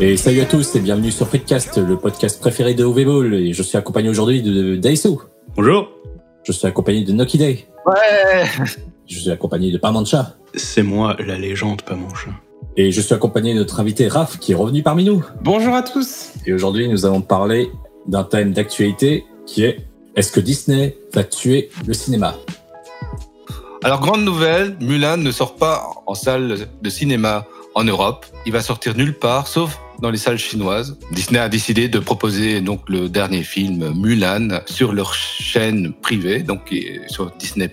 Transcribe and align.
Et 0.00 0.16
salut 0.16 0.40
à 0.40 0.44
tous 0.44 0.76
et 0.76 0.80
bienvenue 0.80 1.10
sur 1.10 1.26
Fritcast, 1.26 1.76
le 1.76 1.96
podcast 1.96 2.40
préféré 2.40 2.74
de 2.74 2.84
OV 2.84 3.32
Et 3.34 3.52
je 3.52 3.62
suis 3.64 3.76
accompagné 3.76 4.08
aujourd'hui 4.08 4.42
de 4.42 4.76
Daiso. 4.76 5.22
Bonjour. 5.56 5.88
Je 6.44 6.52
suis 6.52 6.68
accompagné 6.68 7.02
de 7.02 7.10
Noki 7.10 7.36
Day. 7.36 7.66
Ouais. 7.84 8.44
Je 9.08 9.18
suis 9.18 9.30
accompagné 9.32 9.72
de 9.72 9.78
Parmancha. 9.78 10.36
C'est 10.54 10.84
moi, 10.84 11.16
la 11.18 11.36
légende, 11.36 11.82
chat. 11.88 12.30
Et 12.76 12.92
je 12.92 13.00
suis 13.00 13.12
accompagné 13.12 13.54
de 13.54 13.58
notre 13.58 13.80
invité 13.80 14.06
Raph 14.06 14.38
qui 14.38 14.52
est 14.52 14.54
revenu 14.54 14.84
parmi 14.84 15.02
nous. 15.02 15.24
Bonjour 15.42 15.74
à 15.74 15.82
tous. 15.82 16.30
Et 16.46 16.52
aujourd'hui, 16.52 16.88
nous 16.88 17.04
allons 17.04 17.20
parler 17.20 17.68
d'un 18.06 18.22
thème 18.22 18.52
d'actualité 18.52 19.24
qui 19.46 19.64
est 19.64 19.80
est-ce 20.14 20.30
que 20.30 20.38
Disney 20.38 20.96
va 21.12 21.24
tuer 21.24 21.70
le 21.88 21.92
cinéma? 21.92 22.36
Alors, 23.82 23.98
grande 23.98 24.22
nouvelle, 24.22 24.76
Mulan 24.80 25.16
ne 25.16 25.32
sort 25.32 25.56
pas 25.56 25.90
en 26.06 26.14
salle 26.14 26.68
de 26.80 26.88
cinéma 26.88 27.46
en 27.74 27.82
Europe. 27.82 28.26
Il 28.46 28.52
va 28.52 28.62
sortir 28.62 28.96
nulle 28.96 29.14
part, 29.14 29.48
sauf 29.48 29.76
dans 30.00 30.10
les 30.10 30.18
salles 30.18 30.38
chinoises. 30.38 30.98
Disney 31.12 31.38
a 31.38 31.48
décidé 31.48 31.88
de 31.88 31.98
proposer 31.98 32.60
donc 32.60 32.88
le 32.88 33.08
dernier 33.08 33.42
film 33.42 33.92
Mulan 33.94 34.60
sur 34.66 34.92
leur 34.92 35.14
chaîne 35.14 35.92
privée, 35.92 36.40
donc 36.42 36.72
sur 37.08 37.30
Disney 37.38 37.70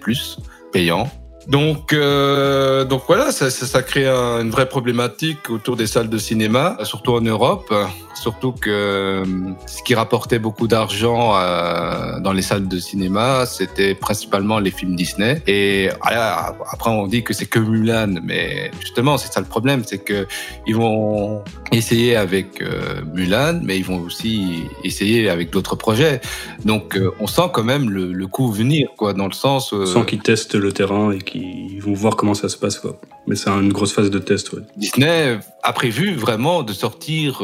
payant. 0.72 1.10
Donc, 1.48 1.94
euh, 1.94 2.86
donc 2.86 3.04
voilà, 3.08 3.32
ça, 3.32 3.50
ça, 3.50 3.66
ça 3.66 3.84
crée 3.84 4.08
une 4.08 4.50
vraie 4.50 4.68
problématique 4.68 5.50
autour 5.50 5.76
des 5.76 5.88
salles 5.88 6.10
de 6.10 6.18
cinéma, 6.18 6.78
surtout 6.84 7.14
en 7.14 7.22
Europe. 7.22 7.74
Surtout 8.16 8.54
que 8.54 8.70
euh, 8.70 9.26
ce 9.68 9.84
qui 9.84 9.94
rapportait 9.94 10.40
beaucoup 10.40 10.68
d'argent 10.68 11.34
euh, 11.36 12.20
dans 12.20 12.32
les 12.32 12.42
salles 12.42 12.68
de 12.68 12.80
cinéma, 12.80 13.46
c'était 13.46 13.94
principalement 13.94 14.58
les 14.60 14.72
films 14.72 14.96
Disney. 14.96 15.42
Et 15.48 15.90
ah, 16.02 16.54
après, 16.72 16.90
on 16.90 17.08
dit 17.08 17.24
que 17.24 17.34
c'est 17.34 17.46
que 17.46 17.60
Mulan, 17.60 18.16
mais 18.24 18.72
justement, 18.80 19.18
c'est 19.18 19.32
ça 19.32 19.42
le 19.42 19.46
problème, 19.46 19.84
c'est 19.86 20.00
que 20.00 20.28
ils 20.66 20.76
vont 20.76 21.44
essayer 21.72 22.16
avec 22.16 22.62
euh, 22.62 23.02
Mulan, 23.14 23.60
mais 23.62 23.78
ils 23.78 23.86
vont 23.86 24.02
aussi 24.02 24.64
essayer 24.84 25.30
avec 25.30 25.52
d'autres 25.52 25.76
projets. 25.76 26.22
Donc, 26.64 26.98
on 27.20 27.28
sent 27.28 27.50
quand 27.54 27.64
même 27.64 27.90
le, 27.90 28.14
le, 28.14 28.28
coup 28.28 28.52
venir, 28.52 28.90
quoi, 28.98 29.14
dans 29.14 29.28
le 29.28 29.34
sens. 29.34 29.74
Sent 29.86 30.06
qu'ils 30.08 30.22
testent 30.22 30.56
le 30.56 30.72
terrain 30.72 31.12
et 31.12 31.20
qu'ils 31.20 31.35
vont 31.80 31.94
voir 31.94 32.16
comment 32.16 32.34
ça 32.34 32.50
se 32.50 32.58
passe, 32.58 32.80
quoi. 32.80 33.00
Mais 33.28 33.36
c'est 33.36 33.50
une 33.50 33.74
grosse 33.74 33.94
phase 33.94 34.10
de 34.10 34.20
test, 34.20 34.54
ouais. 34.54 34.62
Disney 34.78 35.38
a 35.64 35.74
prévu 35.74 36.16
vraiment 36.16 36.64
de 36.64 36.74
sortir 36.74 37.42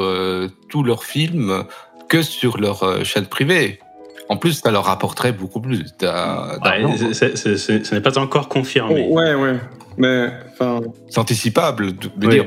tous 0.69 0.83
leurs 0.83 1.03
films 1.03 1.65
que 2.11 2.21
sur 2.21 2.57
leur 2.57 2.83
euh, 2.83 3.03
chaîne 3.05 3.25
privée. 3.25 3.79
En 4.27 4.35
plus, 4.35 4.53
ça 4.53 4.69
leur 4.69 4.83
rapporterait 4.83 5.31
beaucoup 5.31 5.61
plus. 5.61 5.79
Ouais, 5.79 5.87
ce 6.03 7.93
n'est 7.93 8.01
pas 8.01 8.19
encore 8.19 8.49
confirmé. 8.49 9.07
Oh, 9.09 9.15
ouais, 9.15 9.33
ouais. 9.33 9.55
Mais, 9.97 10.29
enfin. 10.51 10.81
C'est 11.09 11.19
anticipable 11.19 11.93
de 11.95 12.29
dire. 12.29 12.45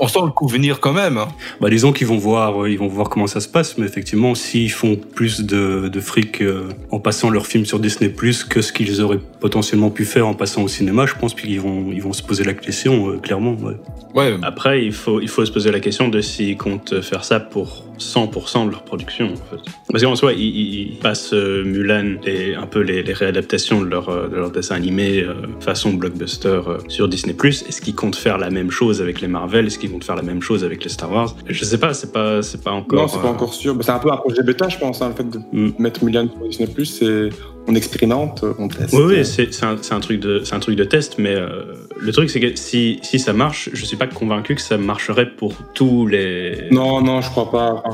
On 0.00 0.06
sent 0.06 0.20
le 0.24 0.30
coup 0.30 0.46
venir 0.46 0.80
quand 0.80 0.92
même. 0.92 1.18
Hein. 1.18 1.28
Bah, 1.60 1.70
disons 1.70 1.92
qu'ils 1.92 2.06
vont 2.06 2.18
voir, 2.18 2.62
euh, 2.62 2.70
ils 2.70 2.78
vont 2.78 2.86
voir 2.86 3.08
comment 3.08 3.26
ça 3.26 3.40
se 3.40 3.48
passe, 3.48 3.78
mais 3.78 3.86
effectivement, 3.86 4.34
s'ils 4.34 4.70
font 4.70 4.96
plus 4.96 5.40
de, 5.40 5.88
de 5.88 6.00
fric 6.00 6.40
euh, 6.40 6.68
en 6.90 7.00
passant 7.00 7.30
leur 7.30 7.46
film 7.46 7.64
sur 7.64 7.80
Disney 7.80 8.10
Plus 8.10 8.44
que 8.44 8.62
ce 8.62 8.72
qu'ils 8.72 9.00
auraient 9.00 9.20
potentiellement 9.40 9.90
pu 9.90 10.04
faire 10.04 10.26
en 10.26 10.34
passant 10.34 10.62
au 10.62 10.68
cinéma, 10.68 11.06
je 11.06 11.14
pense 11.14 11.34
qu'ils 11.34 11.60
vont, 11.60 11.90
ils 11.92 12.02
vont 12.02 12.12
se 12.12 12.22
poser 12.22 12.44
la 12.44 12.54
question, 12.54 13.10
euh, 13.10 13.16
clairement. 13.18 13.54
Ouais. 13.54 13.74
ouais. 14.14 14.36
Après, 14.42 14.84
il 14.84 14.92
faut, 14.92 15.20
il 15.20 15.28
faut 15.28 15.44
se 15.44 15.52
poser 15.52 15.72
la 15.72 15.80
question 15.80 16.08
de 16.08 16.20
s'ils 16.20 16.56
comptent 16.56 17.00
faire 17.00 17.24
ça 17.24 17.40
pour 17.40 17.84
100% 17.98 18.66
de 18.66 18.70
leur 18.70 18.84
production. 18.84 19.32
En 19.32 19.56
fait. 19.56 19.62
Parce 19.90 20.04
qu'en 20.04 20.14
soi, 20.14 20.32
ils, 20.32 20.96
passent 21.02 21.32
Mulan 21.32 22.16
et 22.24 22.54
un 22.54 22.66
peu 22.66 22.80
les, 22.80 23.02
les 23.02 23.12
réadaptations 23.12 23.80
de 23.80 23.86
leur, 23.86 24.28
de 24.28 24.36
leur 24.36 24.50
dessin 24.50 24.76
animé 24.76 25.24
façon 25.60 25.92
blockbuster 25.92 26.60
sur 26.88 27.08
Disney 27.08 27.34
Plus. 27.34 27.64
Est-ce 27.68 27.80
qu'ils 27.80 27.94
comptent 27.94 28.16
faire 28.16 28.38
la 28.38 28.50
même 28.50 28.70
chose 28.70 29.02
avec 29.02 29.20
les 29.20 29.28
Marvel 29.38 29.66
Est-ce 29.66 29.78
qu'ils 29.78 29.90
vont 29.90 30.00
faire 30.00 30.16
la 30.16 30.22
même 30.22 30.42
chose 30.42 30.64
avec 30.64 30.82
les 30.84 30.90
Star 30.90 31.10
Wars? 31.12 31.34
Je 31.46 31.64
sais 31.64 31.78
pas, 31.78 31.94
c'est 31.94 32.12
pas, 32.12 32.42
c'est 32.42 32.62
pas 32.62 32.72
encore. 32.72 32.98
Non, 32.98 33.08
c'est 33.08 33.20
pas 33.20 33.28
encore 33.28 33.54
sûr. 33.54 33.76
C'est 33.80 33.90
un 33.90 33.98
peu 33.98 34.10
un 34.10 34.16
projet 34.16 34.42
bêta, 34.42 34.68
je 34.68 34.78
pense, 34.78 35.02
hein, 35.02 35.08
le 35.08 35.14
fait 35.14 35.28
de 35.28 35.38
mm. 35.52 35.74
mettre 35.78 36.04
Mulan 36.04 36.28
sur 36.28 36.48
Disney 36.48 36.68
Plus. 36.68 36.86
C'est 36.86 37.30
on 37.68 37.74
expérimente, 37.74 38.44
on 38.58 38.68
teste. 38.68 38.94
Oui, 38.94 39.02
oui, 39.04 39.26
c'est 39.26 39.62
un, 39.62 39.76
un, 39.90 40.00
truc 40.00 40.20
de, 40.20 40.40
c'est 40.42 40.54
un 40.54 40.58
truc 40.58 40.74
de 40.74 40.84
test, 40.84 41.16
mais 41.18 41.34
euh, 41.34 41.74
le 42.00 42.12
truc 42.12 42.30
c'est 42.30 42.40
que 42.40 42.56
si, 42.56 42.98
si 43.02 43.18
ça 43.18 43.34
marche, 43.34 43.68
je 43.74 43.84
suis 43.84 43.96
pas 43.96 44.06
convaincu 44.06 44.54
que 44.54 44.62
ça 44.62 44.78
marcherait 44.78 45.28
pour 45.28 45.52
tous 45.74 46.06
les. 46.06 46.68
Non, 46.70 47.02
non, 47.02 47.20
je 47.20 47.30
crois 47.30 47.50
pas. 47.50 47.84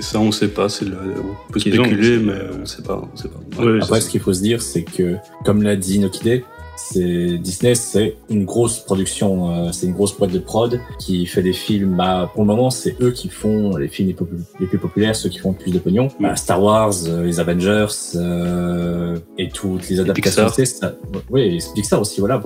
ça, 0.00 0.18
on 0.18 0.32
sait 0.32 0.48
pas. 0.48 0.68
C'est 0.68 0.86
on 0.86 1.52
peut 1.52 1.60
spéculer, 1.60 2.18
mais 2.18 2.34
on 2.60 2.66
sait 2.66 2.82
pas. 2.82 3.00
On 3.00 3.16
sait 3.16 3.28
pas. 3.28 3.62
Ouais, 3.62 3.78
Après, 3.80 4.00
ce 4.00 4.10
qu'il 4.10 4.20
faut 4.20 4.32
se 4.32 4.42
dire, 4.42 4.60
c'est 4.60 4.82
que, 4.82 5.16
comme 5.44 5.62
l'a 5.62 5.76
dit 5.76 6.00
Nokide, 6.00 6.42
c'est 6.82 7.38
Disney, 7.38 7.74
c'est 7.74 8.16
une 8.28 8.44
grosse 8.44 8.80
production, 8.80 9.50
euh, 9.50 9.72
c'est 9.72 9.86
une 9.86 9.92
grosse 9.92 10.16
boîte 10.16 10.32
de 10.32 10.38
prod 10.38 10.80
qui 10.98 11.26
fait 11.26 11.42
des 11.42 11.52
films. 11.52 11.96
Bah, 11.96 12.30
pour 12.32 12.42
le 12.42 12.46
moment, 12.46 12.70
c'est 12.70 13.00
eux 13.00 13.10
qui 13.10 13.28
font 13.28 13.76
les 13.76 13.88
films 13.88 14.14
les, 14.58 14.66
plus 14.66 14.78
populaires, 14.78 15.14
ceux 15.14 15.28
qui 15.28 15.38
font 15.38 15.50
le 15.50 15.56
plus 15.56 15.72
de 15.72 15.78
pognon. 15.78 16.08
Bah, 16.18 16.36
Star 16.36 16.62
Wars, 16.62 16.92
euh, 17.06 17.24
les 17.24 17.38
Avengers 17.38 17.86
euh, 18.16 19.18
et 19.38 19.48
toutes 19.50 19.88
les 19.88 20.00
adaptations. 20.00 20.48
Ça, 20.48 20.94
oui, 21.30 21.58
Pixar 21.74 22.00
aussi, 22.00 22.20
voilà. 22.20 22.40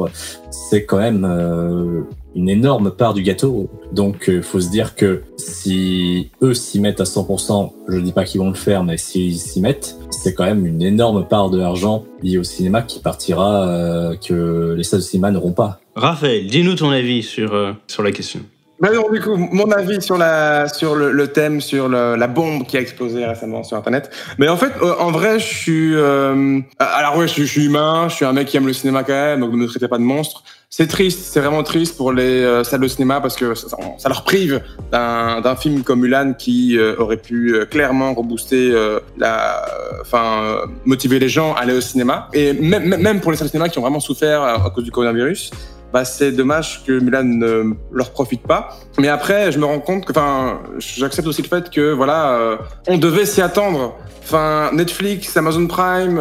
C'est 0.51 0.85
quand 0.85 0.99
même 0.99 1.25
euh, 1.25 2.03
une 2.35 2.49
énorme 2.49 2.91
part 2.91 3.15
du 3.15 3.23
gâteau. 3.23 3.71
Donc, 3.93 4.25
il 4.29 4.43
faut 4.43 4.61
se 4.61 4.71
dire 4.71 4.95
que 4.95 5.23
si 5.37 6.31
eux 6.43 6.55
s'y 6.55 6.81
mettent 6.81 7.01
à 7.01 7.05
100%, 7.05 7.73
je 7.89 7.99
dis 7.99 8.13
pas 8.13 8.25
qu'ils 8.25 8.41
vont 8.41 8.49
le 8.49 8.55
faire, 8.55 8.85
mais 8.85 8.97
s'ils 8.97 9.39
s'y 9.39 9.61
mettent, 9.61 9.97
c'est 10.11 10.35
quand 10.35 10.45
même 10.45 10.67
une 10.67 10.83
énorme 10.83 11.27
part 11.27 11.51
de 11.51 11.59
l'argent 11.59 12.05
lié 12.23 12.39
au 12.39 12.45
cinéma 12.45 12.83
qui 12.83 13.01
partira, 13.01 13.69
euh, 13.69 14.17
que 14.17 14.75
les 14.77 14.85
salles 14.85 15.01
de 15.01 15.05
cinéma 15.05 15.31
n'auront 15.31 15.53
pas. 15.53 15.81
Raphaël, 15.95 16.47
dis-nous 16.47 16.75
ton 16.75 16.91
avis 16.91 17.23
sur, 17.23 17.55
euh, 17.55 17.73
sur 17.87 18.03
la 18.03 18.11
question. 18.11 18.41
Bah 18.81 18.89
non, 18.93 19.09
du 19.11 19.21
coup, 19.21 19.37
mon 19.37 19.71
avis 19.71 20.03
sur, 20.03 20.19
la, 20.19 20.69
sur 20.69 20.97
le, 20.97 21.29
thème, 21.29 21.61
sur 21.61 21.89
la 21.89 22.27
bombe 22.27 22.67
qui 22.67 22.77
a 22.77 22.81
explosé 22.81 23.25
récemment 23.25 23.63
sur 23.63 23.77
Internet. 23.77 24.11
Mais 24.39 24.49
en 24.49 24.57
fait, 24.57 24.73
euh, 24.83 24.95
en 24.99 25.13
vrai, 25.13 25.39
je 25.39 25.45
suis... 25.45 25.95
alors 25.95 27.17
ouais, 27.17 27.29
je, 27.29 27.35
je, 27.35 27.45
suis 27.45 27.67
humain, 27.67 28.09
je 28.09 28.17
suis 28.17 28.25
un 28.25 28.33
mec 28.33 28.49
qui 28.49 28.57
aime 28.57 28.67
le 28.67 28.73
cinéma 28.73 29.05
quand 29.05 29.13
même, 29.13 29.41
donc 29.41 29.53
ne 29.53 29.57
me 29.57 29.67
traitez 29.67 29.87
pas 29.87 29.99
de 29.99 30.03
monstre. 30.03 30.43
C'est 30.77 30.89
triste, 30.89 31.21
c'est 31.31 31.39
vraiment 31.39 31.63
triste 31.63 31.97
pour 31.97 32.13
les 32.13 32.43
euh, 32.43 32.65
salles 32.65 32.81
de 32.81 32.89
cinéma 32.89 33.21
parce 33.21 33.37
que 33.37 33.55
ça, 33.55 33.77
leur 34.09 34.25
prive 34.25 34.61
d'un 34.91 35.55
film 35.55 35.85
comme 35.85 36.01
Mulan 36.01 36.33
qui 36.37 36.77
euh, 36.77 36.97
aurait 36.99 37.17
pu 37.17 37.55
euh, 37.55 37.65
clairement 37.65 38.13
rebooster 38.13 38.75
la, 39.17 39.65
enfin 40.01 40.63
motiver 40.85 41.21
les 41.21 41.29
gens 41.29 41.55
à 41.55 41.61
aller 41.61 41.75
au 41.75 41.81
cinéma. 41.81 42.29
Et 42.33 42.55
même, 42.55 42.97
même 42.97 43.21
pour 43.21 43.31
les 43.31 43.37
salles 43.37 43.47
de 43.47 43.51
cinéma 43.53 43.69
qui 43.69 43.79
ont 43.79 43.83
vraiment 43.83 44.01
souffert 44.01 44.43
à, 44.43 44.69
cause 44.71 44.83
du 44.83 44.91
coronavirus, 44.91 45.53
bah, 45.93 46.05
c'est 46.05 46.33
dommage 46.33 46.83
que 46.85 46.99
Mulan 46.99 47.23
ne 47.23 47.75
leur 47.93 48.11
profite 48.11 48.43
pas. 48.43 48.77
Mais 48.99 49.07
après, 49.07 49.53
je 49.53 49.61
me 49.61 49.67
rends 49.67 49.79
compte 49.79 50.05
que, 50.05 50.11
enfin, 50.11 50.59
j'accepte 50.79 51.29
aussi 51.29 51.43
le 51.43 51.47
fait 51.47 51.71
que, 51.71 51.93
voilà, 51.93 52.59
on 52.89 52.99
devait 52.99 53.27
s'y 53.27 53.43
attendre. 53.43 53.97
Enfin, 54.25 54.71
Netflix, 54.73 55.37
Amazon 55.37 55.69
Prime, 55.69 56.15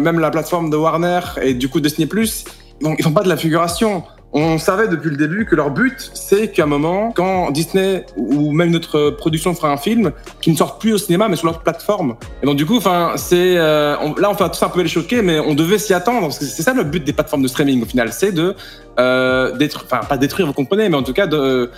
même 0.00 0.18
la 0.18 0.32
plateforme 0.32 0.70
de 0.70 0.76
Warner 0.76 1.20
et 1.40 1.54
du 1.54 1.68
coup 1.68 1.78
Disney 1.78 2.08
Plus, 2.08 2.44
donc 2.82 2.96
ils 2.98 3.02
font 3.02 3.12
pas 3.12 3.22
de 3.22 3.28
la 3.28 3.36
figuration. 3.36 4.04
On 4.34 4.56
savait 4.56 4.88
depuis 4.88 5.10
le 5.10 5.16
début 5.16 5.44
que 5.44 5.54
leur 5.54 5.70
but, 5.70 6.10
c'est 6.14 6.48
qu'à 6.48 6.62
un 6.62 6.66
moment, 6.66 7.12
quand 7.14 7.50
Disney 7.50 8.06
ou 8.16 8.52
même 8.52 8.70
notre 8.70 9.10
production 9.10 9.54
fera 9.54 9.70
un 9.70 9.76
film, 9.76 10.12
qui 10.40 10.50
ne 10.50 10.56
sorte 10.56 10.80
plus 10.80 10.94
au 10.94 10.98
cinéma, 10.98 11.28
mais 11.28 11.36
sur 11.36 11.46
leur 11.46 11.60
plateforme. 11.60 12.16
Et 12.42 12.46
donc 12.46 12.56
du 12.56 12.64
coup, 12.64 12.78
enfin, 12.78 13.14
euh, 13.32 13.96
là, 14.18 14.30
on 14.30 14.34
fait 14.34 14.48
tout 14.48 14.64
un 14.64 14.70
peu 14.70 14.80
les 14.80 14.88
choquer, 14.88 15.20
mais 15.20 15.38
on 15.38 15.52
devait 15.52 15.76
s'y 15.76 15.92
attendre. 15.92 16.22
Parce 16.22 16.38
que 16.38 16.46
c'est 16.46 16.62
ça 16.62 16.72
le 16.72 16.84
but 16.84 17.04
des 17.04 17.12
plateformes 17.12 17.42
de 17.42 17.48
streaming 17.48 17.82
au 17.82 17.84
final, 17.84 18.10
c'est 18.10 18.32
de 18.32 18.54
euh, 18.98 19.54
détruire, 19.54 19.84
enfin 19.84 20.06
pas 20.06 20.16
détruire, 20.16 20.46
vous 20.46 20.54
comprenez, 20.54 20.88
mais 20.88 20.96
en 20.96 21.02
tout 21.02 21.12
cas 21.12 21.26
de 21.26 21.68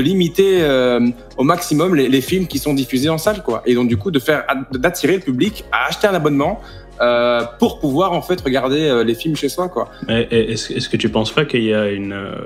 limiter 0.00 0.62
euh, 0.62 0.98
au 1.36 1.44
maximum 1.44 1.94
les, 1.94 2.08
les, 2.08 2.20
films 2.20 2.48
qui 2.48 2.58
sont 2.58 2.74
diffusés 2.74 3.08
en 3.08 3.18
salle, 3.18 3.44
quoi. 3.44 3.62
Et 3.66 3.74
donc 3.76 3.86
du 3.86 3.96
coup, 3.96 4.10
de 4.10 4.18
faire 4.18 4.44
d'attirer 4.72 5.14
le 5.14 5.22
public 5.22 5.64
à 5.70 5.86
acheter 5.86 6.08
un 6.08 6.14
abonnement 6.14 6.60
euh, 7.00 7.42
pour 7.58 7.80
pouvoir 7.80 8.12
en 8.12 8.22
fait 8.22 8.40
regarder 8.40 8.82
euh, 8.82 9.02
les 9.02 9.14
films 9.14 9.34
chez 9.34 9.48
soi 9.48 9.68
quoi. 9.68 9.90
Est-ce 10.08 10.72
est 10.72 10.90
que 10.90 10.96
tu 10.96 11.08
penses 11.08 11.32
pas 11.32 11.44
qu'il 11.44 11.64
y 11.64 11.74
a 11.74 11.90
une 11.90 12.12
euh, 12.12 12.36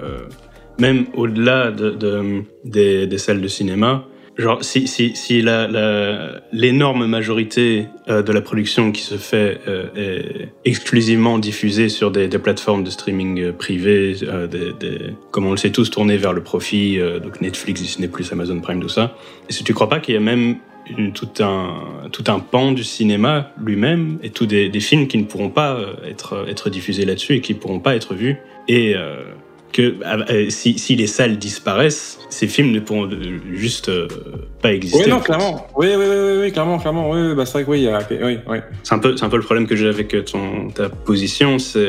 même 0.79 1.07
au-delà 1.15 1.71
de, 1.71 1.91
de, 1.91 2.45
des, 2.65 3.19
salles 3.19 3.43
de 3.43 3.49
cinéma, 3.49 4.05
genre 4.37 4.65
si, 4.65 4.87
si, 4.87 5.15
si 5.17 5.43
l'énorme 6.53 7.07
majorité 7.07 7.89
de 8.07 8.33
la 8.33 8.41
production 8.41 8.93
qui 8.93 9.03
se 9.03 9.17
fait 9.17 9.59
est 9.97 10.51
exclusivement 10.65 11.41
diffusée 11.41 11.89
sur 11.89 12.13
des, 12.13 12.29
plateformes 12.29 12.85
de 12.85 12.91
streaming 12.91 13.51
privées, 13.51 14.15
comme 15.33 15.47
on 15.47 15.51
le 15.51 15.57
sait 15.57 15.71
tous, 15.71 15.91
tournées 15.91 16.17
vers 16.17 16.33
le 16.33 16.45
profit, 16.45 17.01
donc 17.21 17.41
Netflix, 17.41 17.83
Disney+, 17.83 18.09
Amazon 18.31 18.61
Prime, 18.61 18.79
tout 18.79 18.89
ça. 18.89 19.17
Est-ce 19.49 19.59
que 19.59 19.65
tu 19.65 19.75
crois 19.75 19.89
pas 19.89 19.99
qu'il 19.99 20.15
y 20.15 20.17
a 20.17 20.21
même 20.21 20.59
une, 20.97 21.13
tout, 21.13 21.29
un, 21.41 22.09
tout 22.13 22.25
un 22.29 22.39
pan 22.39 22.73
du 22.73 22.85
cinéma 22.85 23.51
lui-même 23.63 24.19
et 24.23 24.31
tous 24.31 24.47
des, 24.47 24.69
des, 24.69 24.81
films 24.81 25.07
qui 25.09 25.19
ne 25.19 25.25
pourront 25.25 25.51
pas 25.51 25.75
euh, 25.75 25.95
être, 26.07 26.47
être 26.49 26.71
diffusés 26.71 27.05
là-dessus 27.05 27.35
et 27.35 27.41
qui 27.41 27.55
ne 27.55 27.59
pourront 27.59 27.81
pas 27.81 27.97
être 27.97 28.15
vus. 28.15 28.37
Et 28.69 28.95
euh, 28.95 29.23
que 29.73 29.97
euh, 30.05 30.49
si, 30.51 30.79
si, 30.79 30.97
les 30.97 31.07
salles 31.07 31.37
disparaissent, 31.37 32.19
ces 32.31 32.47
films 32.47 32.71
ne 32.71 32.81
pourront 32.81 33.09
juste 33.53 33.91
pas 34.63 34.73
exister. 34.73 35.05
Oui, 35.05 35.11
non, 35.11 35.21
clairement. 35.21 35.67
Oui, 35.77 35.89
oui, 35.91 36.05
oui, 36.09 36.39
oui, 36.41 36.53
clairement, 36.53 36.79
clairement. 36.79 37.11
Oui, 37.11 37.35
bah, 37.35 37.45
c'est 37.45 37.53
vrai 37.53 37.65
que 37.65 37.71
oui, 37.71 37.89
oui, 38.23 38.39
oui. 38.49 38.59
C'est 38.83 38.95
un, 38.95 38.99
peu, 38.99 39.15
un 39.21 39.29
peu 39.29 39.37
le 39.37 39.43
problème 39.43 39.67
que 39.67 39.77
j'ai 39.77 39.89
avec 39.89 40.17
ton, 40.25 40.71
ta 40.71 40.89
position. 40.89 41.59
C'est 41.59 41.89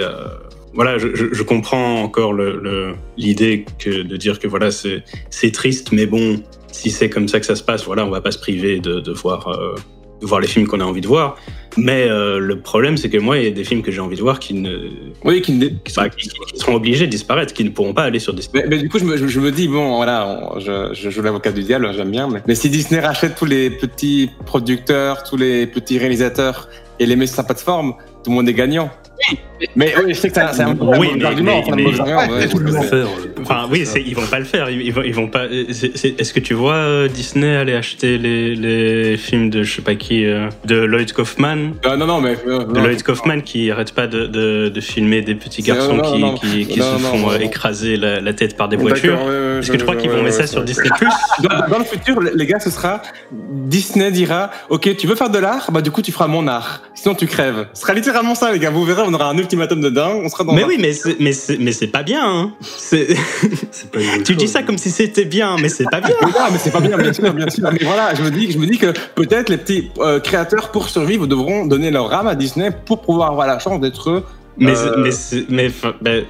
voilà, 0.74 0.98
je, 0.98 1.16
je, 1.16 1.34
je 1.34 1.44
comprends 1.44 2.02
encore 2.04 2.34
l'idée 2.34 3.66
le, 3.86 4.04
de 4.04 4.18
dire 4.18 4.40
que 4.40 4.48
voilà, 4.48 4.69
c'est 4.72 5.52
triste, 5.52 5.92
mais 5.92 6.06
bon, 6.06 6.42
si 6.71 6.92
c'est 6.92 7.10
comme 7.10 7.27
ça 7.27 7.39
que 7.39 7.45
ça 7.45 7.56
se 7.56 7.63
passe, 7.63 7.86
voilà, 7.86 8.06
on 8.06 8.10
va 8.10 8.21
pas 8.21 8.31
se 8.31 8.39
priver 8.39 8.80
de, 8.80 9.00
de 9.00 9.12
voir, 9.12 9.48
euh, 9.48 9.75
de 10.21 10.25
voir 10.25 10.39
les 10.39 10.48
films 10.48 10.68
qu'on 10.68 10.80
a 10.80 10.83
envie 10.86 11.01
de 11.01 11.07
voir. 11.07 11.38
Mais 11.77 12.07
euh, 12.10 12.39
le 12.39 12.60
problème, 12.60 12.98
c'est 12.98 13.10
que 13.10 13.18
moi, 13.18 13.38
il 13.38 13.44
y 13.44 13.48
a 13.48 13.51
des 13.51 13.63
films 13.63 13.81
que 13.81 13.92
j'ai 13.92 14.01
envie 14.01 14.16
de 14.16 14.21
voir 14.21 14.39
qui 14.39 14.54
ne, 14.54 14.89
oui, 15.24 15.42
qui, 15.42 15.54
ne... 15.54 15.68
qui, 15.68 15.92
sont, 15.92 16.10
qui, 16.10 16.30
seront 16.56 16.75
obligés 16.75 17.06
de 17.06 17.12
disparaître, 17.12 17.54
qui 17.54 17.63
ne 17.63 17.69
pourront 17.69 17.94
pas 17.94 18.04
aller 18.04 18.19
sur 18.19 18.33
Disney. 18.33 18.63
Mais, 18.63 18.69
mais 18.69 18.81
du 18.81 18.89
coup, 18.89 19.00
je 19.00 19.06
me, 19.06 19.18
je 19.18 19.39
me, 19.39 19.51
dis 19.51 19.68
bon, 19.68 19.98
voilà, 19.98 20.51
on, 20.54 20.60
je, 20.60 20.94
je, 20.94 21.10
joue 21.10 21.21
l'avocat 21.21 21.51
du 21.51 21.63
diable, 21.63 21.92
j'aime 21.95 22.12
bien. 22.12 22.27
Mais, 22.27 22.42
mais, 22.48 22.56
si 22.56 22.69
Disney 22.69 23.00
rachète 23.00 23.36
tous 23.36 23.45
les 23.45 23.69
petits 23.69 24.30
producteurs, 24.45 25.24
tous 25.24 25.38
les 25.38 25.68
petits 25.68 26.00
réalisateurs 26.00 26.69
et 27.00 27.06
les 27.06 27.16
met 27.16 27.27
sur 27.27 27.36
sa 27.36 27.44
plateforme, 27.44 27.94
tout 28.24 28.31
le 28.31 28.36
monde 28.36 28.50
est 28.50 28.54
gagnant. 28.54 28.89
Oui, 29.31 29.38
mais 29.75 29.94
oui, 29.98 30.13
je 30.13 30.19
sais 30.19 30.30
que 30.30 30.36
c'est 30.36 30.63
un, 30.63 30.75
oui, 30.80 31.12
mais, 31.18 31.25
argument. 31.25 31.62
Mais, 31.75 31.83
mais, 31.83 31.92
faire, 31.92 33.07
enfin, 33.42 33.68
oui, 33.69 33.86
ils 34.06 34.16
vont 34.16 34.25
pas 34.25 34.39
le 34.39 34.45
faire. 34.45 34.69
Ils 34.69 34.94
vont, 34.94 35.04
ils 35.04 35.13
vont 35.13 35.27
pas. 35.27 35.45
Est-ce 35.48 36.33
que 36.33 36.39
tu 36.39 36.54
vois 36.54 36.75
euh, 36.75 37.07
Disney 37.07 37.56
aller 37.56 37.74
acheter 37.74 38.18
les, 38.18 38.56
les, 38.56 39.18
films 39.18 39.50
de 39.50 39.63
je 39.63 39.75
sais 39.75 39.81
pas 39.81 39.95
qui, 39.95 40.25
euh, 40.25 40.50
de 40.66 40.77
Lloyd 40.77 41.12
Kaufman? 41.12 41.74
Euh, 41.86 41.98
Non, 41.98 42.07
non, 42.07 42.21
mais 42.21 42.38
euh, 42.48 42.63
de 42.63 42.80
Lloyd 42.80 43.04
Kaufman 43.04 43.42
qui 43.42 43.69
arrête 43.69 43.94
pas 43.94 44.07
de, 44.07 44.27
de, 44.27 44.69
de 44.69 44.81
filmer 44.81 45.21
des 45.21 45.36
petits 45.36 45.62
garçons 45.62 45.95
non, 45.95 46.04
qui, 46.04 46.19
non, 46.19 46.33
qui, 46.36 46.66
qui 46.66 46.80
non, 46.80 46.98
se 46.98 47.04
font 47.04 47.33
écraser 47.33 47.98
la, 47.98 48.21
la, 48.21 48.33
tête 48.33 48.56
par 48.56 48.69
des 48.69 48.77
voitures. 48.77 49.19
Est-ce 49.60 49.71
que 49.71 49.77
tu 49.77 49.83
crois 49.83 49.98
qu'ils 49.98 50.10
vont 50.10 50.24
mettre 50.24 50.38
ça 50.38 50.48
sur 50.48 50.63
Disney 50.63 50.89
Plus? 50.98 51.10
Dans, 51.44 51.68
dans, 51.68 51.80
le 51.80 51.86
futur, 51.86 52.21
les 52.21 52.45
gars, 52.45 52.60
ce 52.60 52.69
sera 52.69 53.01
Disney 53.31 54.12
dira 54.12 54.51
OK, 54.69 54.95
tu 54.95 55.07
veux 55.07 55.16
faire 55.16 55.30
de 55.30 55.39
l'art? 55.39 55.69
Bah 55.71 55.81
du 55.81 55.92
coup, 55.92 56.01
tu 56.01 56.12
feras 56.12 56.27
mon 56.27 56.48
art. 56.48 56.81
Sinon, 56.95 57.16
tu 57.16 57.27
crèves. 57.27 57.68
Ce 57.74 57.81
sera 57.81 57.94
littéralement 57.94 58.36
ça, 58.36 58.51
les 58.51 58.60
gars. 58.60 58.69
Vous 58.69 58.83
verrez, 58.83 59.09
on 59.10 59.14
aura 59.14 59.30
un 59.30 59.38
ultimatum 59.38 59.82
de 59.82 59.90
dingue. 59.90 60.22
On 60.24 60.30
sera 60.30 60.44
dans. 60.44 60.54
Mais 60.54 60.64
oui, 60.64 60.78
mais 60.80 60.94
c'est, 60.94 61.20
mais 61.20 61.34
c'est, 61.34 61.58
mais 61.58 61.72
c'est 61.72 61.88
pas 61.88 62.04
bien. 62.04 62.24
Hein. 62.24 62.54
C'est... 62.62 63.08
pas 63.92 64.00
tu 64.24 64.36
dis 64.36 64.48
ça 64.48 64.64
comme 64.64 64.78
si 64.78 64.92
c'était 64.92 65.26
bien, 65.26 65.58
mais 65.62 65.70
c'est 65.70 65.90
pas 65.90 66.02
bien. 66.02 66.16
non, 66.22 66.30
mais 66.52 66.58
c'est 66.58 66.72
pas 66.72 66.80
bien, 66.80 66.98
bien 66.98 67.14
sûr, 67.14 67.34
bien 67.34 67.50
sûr. 67.50 67.70
Mais 67.72 67.84
voilà, 67.84 68.14
je 68.14 68.22
me 68.22 68.30
dis, 68.30 68.52
je 68.52 68.58
me 68.58 68.66
dis 68.66 68.78
que 68.78 68.94
peut-être 69.16 69.50
les 69.50 69.58
petits 69.58 69.92
euh, 70.00 70.20
créateurs, 70.20 70.72
pour 70.72 70.90
survivre, 70.90 71.28
devront 71.28 71.66
donner 71.66 71.92
leur 71.92 72.14
âme 72.14 72.28
à 72.28 72.36
Disney 72.36 72.72
pour 72.86 73.02
pouvoir 73.02 73.32
avoir 73.32 73.48
la 73.48 73.60
chance 73.60 73.80
d'être. 73.80 74.24
Mais, 74.58 74.78
euh... 74.78 74.96
mais, 74.98 75.12
mais, 75.50 75.72
mais... 76.02 76.26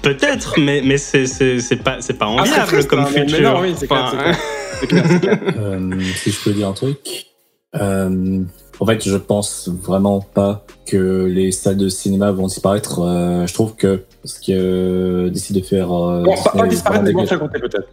Peut-être, 0.02 0.60
mais, 0.60 0.82
mais 0.84 0.98
c'est, 0.98 1.26
c'est, 1.26 1.60
c'est 1.60 1.78
pas, 1.78 1.98
c'est 2.00 2.18
pas 2.18 2.26
ah, 2.26 2.42
enviable 2.42 2.62
ah, 2.62 2.68
triste, 2.68 2.88
comme 2.88 3.00
hein, 3.00 3.06
futur. 3.06 3.38
Mais 3.38 3.42
non, 3.42 3.62
oui, 3.62 3.76
c'est 3.78 3.92
enfin, 3.92 4.12
clair, 4.18 4.38
c'est 4.80 4.88
clair. 4.88 5.04
C'est 5.10 5.20
clair, 5.20 5.40
c'est 5.40 5.54
clair. 5.54 5.56
euh, 5.58 6.00
si 6.16 6.32
je 6.32 6.40
peux 6.42 6.52
dire 6.52 6.70
un 6.70 6.74
truc. 6.74 6.98
Euh, 7.76 8.44
en 8.80 8.86
fait, 8.86 9.08
je 9.08 9.16
pense 9.18 9.68
vraiment 9.68 10.22
pas 10.22 10.66
que 10.86 11.26
les 11.26 11.52
salles 11.52 11.78
de 11.78 11.90
cinéma 11.90 12.32
vont 12.32 12.48
disparaître. 12.48 13.02
Euh, 13.02 13.46
je 13.46 13.54
trouve 13.54 13.76
que 13.76 14.04
ce 14.24 14.40
qui 14.40 14.54
euh, 14.54 15.30
décide 15.30 15.58
de 15.58 15.62
faire. 15.62 15.92
Euh, 15.92 16.24
bon, 16.24 16.36
pas, 16.36 16.52
pas 16.52 16.68
disparaître, 16.68 17.04
mais 17.04 17.12
vont 17.12 17.26
compter 17.26 17.60
peut-être. 17.60 17.88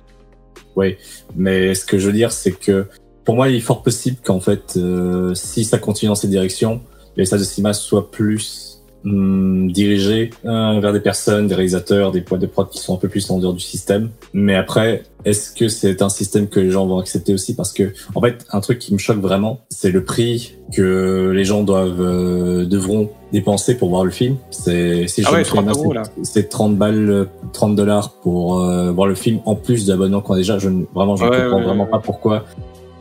Oui, 0.77 0.97
mais 1.35 1.75
ce 1.75 1.85
que 1.85 1.99
je 1.99 2.07
veux 2.07 2.13
dire, 2.13 2.33
c'est 2.33 2.53
que 2.53 2.87
pour 3.25 3.35
moi, 3.35 3.49
il 3.49 3.57
est 3.57 3.61
fort 3.61 3.83
possible 3.83 4.19
qu'en 4.25 4.41
fait, 4.41 4.75
euh, 4.77 5.35
si 5.35 5.65
ça 5.65 5.79
continue 5.79 6.09
dans 6.09 6.15
cette 6.15 6.31
direction, 6.31 6.81
les 7.17 7.25
salles 7.25 7.41
de 7.41 7.45
cinéma 7.45 7.73
soient 7.73 8.11
plus 8.11 8.76
hum, 9.07 9.71
dirigées 9.73 10.31
euh, 10.45 10.81
vers 10.81 10.93
des 10.93 11.01
personnes, 11.01 11.47
des 11.47 11.55
réalisateurs, 11.55 12.13
des 12.13 12.21
poids 12.21 12.39
de 12.39 12.47
prod 12.47 12.69
qui 12.69 12.79
sont 12.79 12.95
un 12.95 12.99
peu 12.99 13.09
plus 13.09 13.31
en 13.31 13.39
dehors 13.39 13.55
du 13.55 13.61
système. 13.61 14.11
Mais 14.35 14.55
après, 14.55 15.05
est-ce 15.25 15.53
que 15.53 15.69
c'est 15.69 16.03
un 16.03 16.09
système 16.09 16.49
que 16.49 16.61
les 16.61 16.71
gens 16.71 16.87
vont 16.87 16.99
accepter 16.99 17.33
aussi? 17.33 17.55
Parce 17.55 17.73
que, 17.73 17.93
en 18.15 18.21
fait, 18.21 18.45
un 18.53 18.61
truc 18.61 18.79
qui 18.79 18.93
me 18.93 18.99
choque 18.99 19.19
vraiment, 19.19 19.61
c'est 19.71 19.91
le 19.91 20.05
prix 20.05 20.55
que 20.75 21.33
les 21.35 21.45
gens 21.45 21.63
doivent 21.63 22.01
euh, 22.01 22.67
devront 22.67 23.11
dépenser 23.33 23.77
pour 23.77 23.89
voir 23.89 24.05
le 24.05 24.11
film. 24.11 24.37
C'est 24.51 25.07
si 25.09 25.23
je 25.23 25.29
ah 25.29 25.33
ouais, 25.33 25.43
30 25.43 25.69
euros, 25.69 25.95
c'est 26.23 26.49
30 26.49 26.77
balles, 26.77 27.29
30 27.53 27.75
dollars 27.75 28.13
pour 28.21 28.61
euh, 28.61 28.93
voir 28.93 29.07
le 29.09 29.15
film 29.15 29.41
en 29.47 29.55
plus 29.55 29.87
de 29.87 29.93
l'abonnement 29.93 30.21
qu'on 30.21 30.35
a 30.35 30.39
déjà. 30.39 30.59
Je 30.59 30.69
vraiment, 30.95 31.17
je 31.17 31.25
ne 31.25 31.31
ouais, 31.31 31.37
comprends 31.43 31.59
ouais, 31.59 31.65
vraiment 31.65 31.87
pas 31.87 31.99
pourquoi 31.99 32.45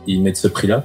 ils 0.06 0.22
mettent 0.22 0.36
ce 0.36 0.48
prix-là. 0.48 0.84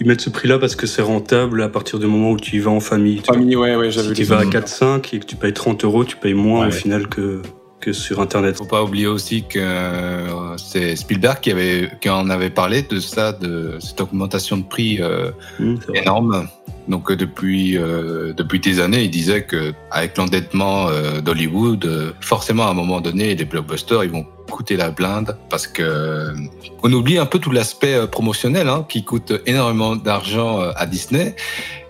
Ils 0.00 0.06
mettent 0.06 0.20
ce 0.20 0.30
prix-là 0.30 0.58
parce 0.58 0.74
que 0.74 0.86
c'est 0.86 1.02
rentable 1.02 1.62
à 1.62 1.68
partir 1.68 1.98
du 1.98 2.06
moment 2.06 2.32
où 2.32 2.36
tu 2.36 2.56
y 2.56 2.58
vas 2.58 2.70
en 2.70 2.80
famille. 2.80 3.20
Famille, 3.24 3.56
ouais, 3.56 3.76
ouais, 3.76 3.90
j'avais 3.90 4.14
Si 4.14 4.22
tu 4.22 4.24
vas 4.24 4.38
à 4.38 4.44
4-5 4.44 5.14
et 5.14 5.20
que 5.20 5.26
tu 5.26 5.36
payes 5.36 5.52
30 5.52 5.84
euros, 5.84 6.04
tu 6.04 6.16
payes 6.16 6.34
moins 6.34 6.68
au 6.68 6.70
final 6.70 7.08
que 7.08 7.42
que 7.82 7.92
sur 7.92 8.20
Internet. 8.20 8.56
Faut 8.56 8.64
pas 8.64 8.82
oublier 8.82 9.08
aussi 9.08 9.42
que 9.42 9.58
euh, 9.58 10.56
c'est 10.56 10.96
Spielberg 10.96 11.40
qui 11.40 11.50
avait 11.50 11.90
qui 12.00 12.08
en 12.08 12.30
avait 12.30 12.48
parlé 12.48 12.82
de 12.82 13.00
ça, 13.00 13.32
de 13.32 13.76
cette 13.80 14.00
augmentation 14.00 14.56
de 14.56 14.62
prix 14.62 14.98
euh, 15.00 15.30
mmh, 15.58 15.76
énorme. 15.94 16.48
Donc 16.88 17.10
euh, 17.10 17.16
depuis 17.16 17.78
euh, 17.78 18.32
depuis 18.32 18.60
des 18.60 18.80
années, 18.80 19.04
il 19.04 19.10
disait 19.10 19.44
que 19.44 19.72
avec 19.90 20.16
l'endettement 20.16 20.88
euh, 20.88 21.20
d'Hollywood, 21.20 22.14
forcément 22.20 22.66
à 22.66 22.70
un 22.70 22.74
moment 22.74 23.00
donné, 23.00 23.34
les 23.34 23.44
blockbusters 23.44 24.04
ils 24.04 24.10
vont 24.10 24.26
coûter 24.50 24.76
la 24.76 24.90
blinde 24.90 25.36
parce 25.48 25.66
que 25.66 26.34
on 26.82 26.92
oublie 26.92 27.18
un 27.18 27.26
peu 27.26 27.38
tout 27.38 27.52
l'aspect 27.52 28.06
promotionnel 28.08 28.68
hein, 28.68 28.84
qui 28.88 29.04
coûte 29.04 29.32
énormément 29.46 29.96
d'argent 29.96 30.60
à 30.60 30.86
Disney. 30.86 31.36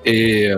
Et 0.05 0.49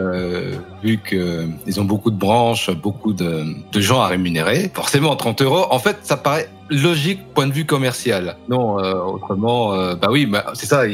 vu 0.83 0.99
qu'ils 1.07 1.79
ont 1.81 1.85
beaucoup 1.85 2.11
de 2.11 2.17
branches, 2.17 2.71
beaucoup 2.71 3.13
de, 3.13 3.45
gens 3.75 4.01
à 4.01 4.09
rémunérer, 4.09 4.71
forcément 4.73 5.15
30 5.17 5.43
euros, 5.43 5.67
en 5.71 5.79
fait, 5.79 5.99
ça 6.03 6.17
paraît 6.17 6.49
logique 6.71 7.21
point 7.35 7.47
de 7.47 7.53
vue 7.53 7.67
commercial. 7.67 8.37
Non, 8.49 8.77
autrement, 8.77 9.95
bah 9.97 10.09
oui, 10.11 10.25
bah, 10.25 10.53
c'est 10.55 10.67
ça. 10.67 10.85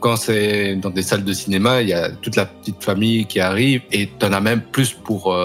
Quand 0.00 0.16
c'est 0.16 0.76
dans 0.76 0.90
des 0.90 1.02
salles 1.02 1.24
de 1.24 1.32
cinéma, 1.32 1.82
il 1.82 1.88
y 1.88 1.92
a 1.92 2.10
toute 2.10 2.36
la 2.36 2.46
petite 2.46 2.82
famille 2.82 3.26
qui 3.26 3.38
arrive 3.38 3.82
et 3.92 4.08
t'en 4.08 4.32
as 4.32 4.40
même 4.40 4.62
plus 4.62 4.92
pour 4.92 5.36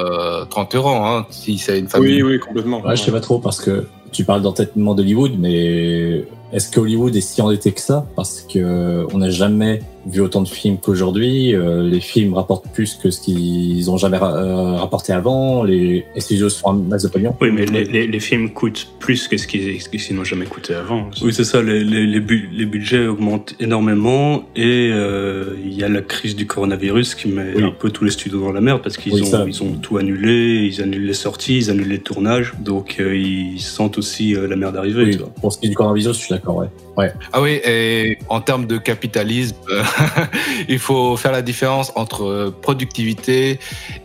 30 0.50 0.76
euros 0.76 0.90
hein, 0.90 1.28
si 1.30 1.58
c'est 1.58 1.78
une 1.78 1.88
famille. 1.88 2.24
Oui, 2.24 2.34
oui, 2.34 2.40
complètement. 2.40 2.82
Ouais, 2.82 2.96
je 2.96 3.04
sais 3.04 3.12
pas 3.12 3.20
trop 3.20 3.40
parce 3.40 3.62
que 3.62 3.88
tu 4.12 4.24
parles 4.24 4.42
d'entêtement 4.42 4.96
d'Hollywood, 4.96 5.34
mais 5.38 6.26
est-ce 6.54 6.70
que 6.70 6.80
Hollywood 6.80 7.16
est 7.16 7.22
si 7.22 7.42
endetté 7.42 7.72
que 7.72 7.82
ça 7.82 8.06
Parce 8.16 8.42
que 8.42 9.06
on 9.14 9.18
n'a 9.18 9.30
jamais 9.30 9.82
vu 10.06 10.22
autant 10.22 10.42
de 10.42 10.48
films 10.48 10.78
qu'aujourd'hui. 10.78 11.56
Euh, 11.56 11.84
les 11.84 12.00
films 12.00 12.34
rapportent 12.34 12.68
plus 12.72 12.96
que 12.96 13.10
ce 13.10 13.20
qu'ils 13.22 13.90
ont 13.90 13.98
jamais 13.98 14.18
ra 14.18 14.36
euh, 14.36 14.76
rapporté 14.76 15.14
avant. 15.14 15.64
Les, 15.64 16.06
les 16.14 16.22
studios 16.22 16.50
se 16.50 16.60
font 16.60 16.72
un 16.72 16.76
masse 16.76 17.04
de 17.04 17.08
pognon. 17.08 17.36
Oui, 17.42 17.50
mais 17.52 17.66
les, 17.66 17.86
les, 17.86 18.08
les, 18.08 18.20
films 18.20 18.52
coûtent 18.52 18.88
plus 19.00 19.28
que 19.28 19.38
ce 19.38 19.48
qu'ils 19.48 19.80
qu 19.80 20.14
n'ont 20.14 20.24
jamais 20.24 20.46
coûté 20.46 20.74
avant. 20.74 21.10
Oui, 21.22 21.34
c'est 21.34 21.44
ça. 21.44 21.62
Les, 21.62 21.84
les, 21.84 22.20
bu 22.20 22.50
les, 22.52 22.66
budgets 22.66 23.08
augmentent 23.08 23.56
énormément 23.60 24.44
et 24.56 24.90
euh, 24.92 25.56
il 25.64 25.74
y 25.74 25.84
a 25.84 25.90
la 25.90 26.02
crise 26.02 26.36
du 26.36 26.46
coronavirus 26.46 27.16
qui 27.16 27.30
met 27.30 27.54
oui. 27.56 27.64
un 27.64 27.72
peu 27.72 27.90
tous 27.90 28.04
les 28.04 28.12
studios 28.12 28.42
dans 28.42 28.52
la 28.52 28.62
merde 28.62 28.82
parce 28.84 28.98
qu'ils 28.98 29.14
oui, 29.14 29.24
ont, 29.34 29.46
ils 29.48 29.64
ont 29.64 29.74
tout 29.74 29.98
annulé, 29.98 30.70
ils 30.72 30.82
annulent 30.82 31.06
les 31.06 31.14
sorties, 31.14 31.58
ils 31.58 31.70
annulent 31.72 31.90
les 31.90 32.00
tournages. 32.00 32.54
Donc 32.60 32.98
euh, 33.00 33.18
ils 33.18 33.60
sentent 33.60 33.98
aussi 33.98 34.36
euh, 34.36 34.48
la 34.48 34.56
merde 34.56 34.78
arriver. 34.78 35.06
Oui, 35.06 35.18
pour 35.42 35.52
ce 35.52 35.60
qui 35.60 35.66
est 35.66 35.70
du 35.70 35.76
coronavirus, 35.76 36.18
je 36.18 36.24
suis 36.26 36.35
d'accord, 36.36 36.66
Ah 37.34 37.42
oui, 37.42 37.60
et 37.66 38.20
en 38.30 38.42
termes 38.42 38.66
de 38.66 38.78
capitalisme, 38.78 39.56
il 40.70 40.80
faut 40.80 41.18
faire 41.18 41.32
la 41.32 41.42
différence 41.42 41.92
entre 41.96 42.54
productivité 42.62 43.60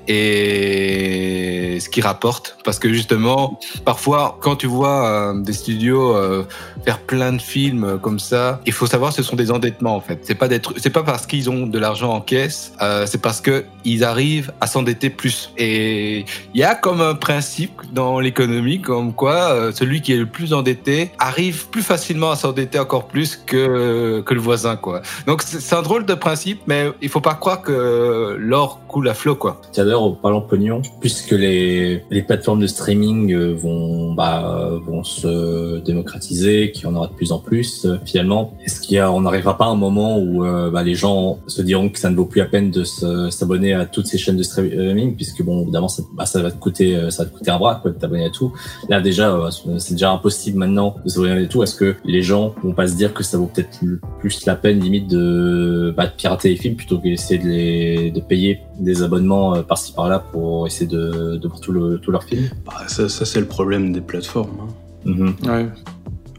et 0.09 1.79
ce 1.81 1.89
qui 1.89 2.01
rapporte. 2.01 2.57
Parce 2.65 2.79
que 2.79 2.93
justement, 2.93 3.59
parfois, 3.85 4.39
quand 4.41 4.57
tu 4.57 4.67
vois 4.67 5.07
euh, 5.07 5.41
des 5.41 5.53
studios 5.53 6.17
euh, 6.17 6.45
faire 6.85 6.99
plein 6.99 7.33
de 7.33 7.43
films 7.43 7.99
comme 8.03 8.19
ça, 8.19 8.61
il 8.67 8.73
faut 8.73 8.87
savoir 8.87 9.11
que 9.11 9.17
ce 9.17 9.23
sont 9.23 9.37
des 9.37 9.51
endettements 9.51 9.97
en 9.97 10.01
fait. 10.01 10.21
C'est 10.23 10.35
pas 10.35 10.49
pas 10.49 11.03
parce 11.03 11.27
qu'ils 11.27 11.49
ont 11.51 11.67
de 11.67 11.79
l'argent 11.79 12.13
en 12.13 12.21
caisse, 12.21 12.73
euh, 12.83 13.07
c'est 13.07 13.21
parce 13.21 13.41
que 13.41 13.65
ils 13.85 14.05
arrivent 14.05 14.53
à 14.61 14.67
s'endetter 14.67 15.11
plus. 15.11 15.53
Et 15.57 16.25
il 16.55 16.61
y 16.61 16.65
a 16.65 16.75
comme 16.75 17.01
un 17.01 17.15
principe 17.15 17.81
dans 17.93 18.21
l'économie 18.21 18.81
comme 18.81 19.13
quoi 19.13 19.53
euh, 19.53 19.73
celui 19.73 20.01
qui 20.01 20.13
est 20.13 20.17
le 20.17 20.27
plus 20.27 20.53
endetté 20.53 21.13
arrive 21.19 21.69
plus 21.69 21.83
facilement 21.83 22.31
à 22.31 22.37
s'endetter 22.37 22.79
encore 22.81 23.07
plus 23.07 23.37
que 23.37 24.21
que 24.21 24.35
le 24.35 24.41
voisin 24.41 24.77
quoi. 24.77 25.03
Donc 25.27 25.43
c'est 25.43 25.75
un 25.75 25.83
drôle 25.83 26.05
de 26.07 26.15
principe, 26.15 26.63
mais 26.67 26.91
il 27.03 27.09
faut 27.09 27.21
pas 27.21 27.35
croire 27.35 27.63
que 27.63 28.37
l'or 28.39 28.81
coule 28.89 29.09
à 29.09 29.15
flot 29.15 29.37
quoi. 29.37 29.61
Tiens 29.73 29.85
d'ailleurs, 29.85 30.03
en 30.03 30.13
parlant 30.13 30.41
pognon, 30.41 30.83
puisque 31.01 31.31
les, 31.31 32.03
les 32.11 32.23
plateformes 32.23 32.61
de 32.61 32.67
streaming 32.67 33.33
euh, 33.33 33.55
vont 33.55 34.15
bah, 34.15 34.71
vont 34.87 35.05
se 35.05 35.79
démocratiser, 35.81 36.73
qu'il 36.73 36.85
y 36.85 36.87
en 36.87 36.95
aura 36.97 37.07
de 37.07 37.13
plus 37.13 37.33
en 37.33 37.39
plus, 37.39 37.87
euh, 37.87 37.97
finalement, 38.05 38.53
est-ce 38.65 38.81
qu'il 38.81 38.97
y 38.97 38.99
a, 38.99 39.11
on 39.13 39.21
n'arrivera 39.21 39.57
pas 39.57 39.67
à 39.67 39.69
un 39.69 39.77
moment 39.77 40.19
où 40.19 40.45
euh, 40.45 40.71
bah, 40.71 40.83
les 40.83 40.95
gens 40.95 41.39
se 41.47 41.63
diront 41.63 41.89
que 41.89 41.99
ça 41.99 42.11
ne 42.11 42.17
vaut 42.17 42.25
plus 42.25 42.41
la 42.41 42.47
peine 42.47 42.71
de 42.71 42.85
s'abonner 42.85 43.75
à 43.75 43.87
toutes 43.87 44.07
ces 44.07 44.19
chaînes 44.19 44.37
de 44.37 44.43
streaming, 44.43 45.15
puisque 45.15 45.43
bon, 45.43 45.63
évidemment, 45.63 45.89
ça, 45.89 46.03
bah, 46.13 46.25
va 46.35 46.51
te 46.51 46.59
coûter, 46.59 47.11
ça 47.11 47.25
te 47.25 47.31
coûter 47.31 47.51
un 47.51 47.59
bras 47.59 47.79
quoi, 47.81 47.91
de 47.91 47.97
t'abonner 47.97 48.27
à 48.27 48.31
tout. 48.31 48.53
Là 48.89 49.01
déjà, 49.01 49.39
c'est 49.79 49.95
déjà 49.95 50.11
impossible 50.11 50.59
maintenant 50.59 50.97
de 51.05 51.09
s'abonner 51.09 51.45
à 51.45 51.47
tout. 51.47 51.63
Est-ce 51.63 51.75
que 51.75 51.97
les 52.05 52.23
gens 52.23 52.55
pas 52.73 52.87
se 52.87 52.97
dire 52.97 53.13
que 53.15 53.23
ça 53.23 53.39
vaut 53.39 53.47
peut-être 53.47 53.81
plus 54.21 54.47
la 54.47 54.57
peine 54.57 54.81
limite 54.81 55.09
de, 55.09 55.93
bah, 55.97 56.07
de 56.07 56.13
pirater 56.13 56.49
les 56.51 56.57
films 56.57 56.77
plutôt 56.77 56.99
que 56.99 57.05
d'essayer 57.05 57.39
de 57.39 57.49
les 57.49 58.11
de 58.11 58.21
payer 58.21 58.61
des 58.79 59.03
abonnements 59.03 59.55
euh, 59.55 59.63
par-ci 59.63 59.93
par-là 59.93 60.19
pour 60.19 60.67
essayer 60.67 60.87
de, 60.87 61.37
de 61.37 61.49
voir 61.49 61.61
tout, 61.61 61.73
le, 61.73 61.99
tout 61.99 62.11
leur 62.11 62.25
film 62.25 62.49
bah, 62.65 62.87
Ça, 62.89 63.09
ça 63.09 63.25
c'est 63.25 63.41
le 63.41 63.47
problème 63.47 63.93
des 63.93 64.01
plateformes. 64.01 64.59
Hein. 64.61 64.69
Mm 65.05 65.13
-hmm. 65.13 65.51
ouais. 65.51 65.69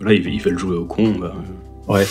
Là, 0.01 0.13
ils, 0.13 0.27
ils, 0.27 0.41
veulent 0.41 0.57
jouer 0.57 0.77
au 0.77 0.85
con. 0.85 1.13
Bah, 1.19 1.33
Ouais, 1.91 2.07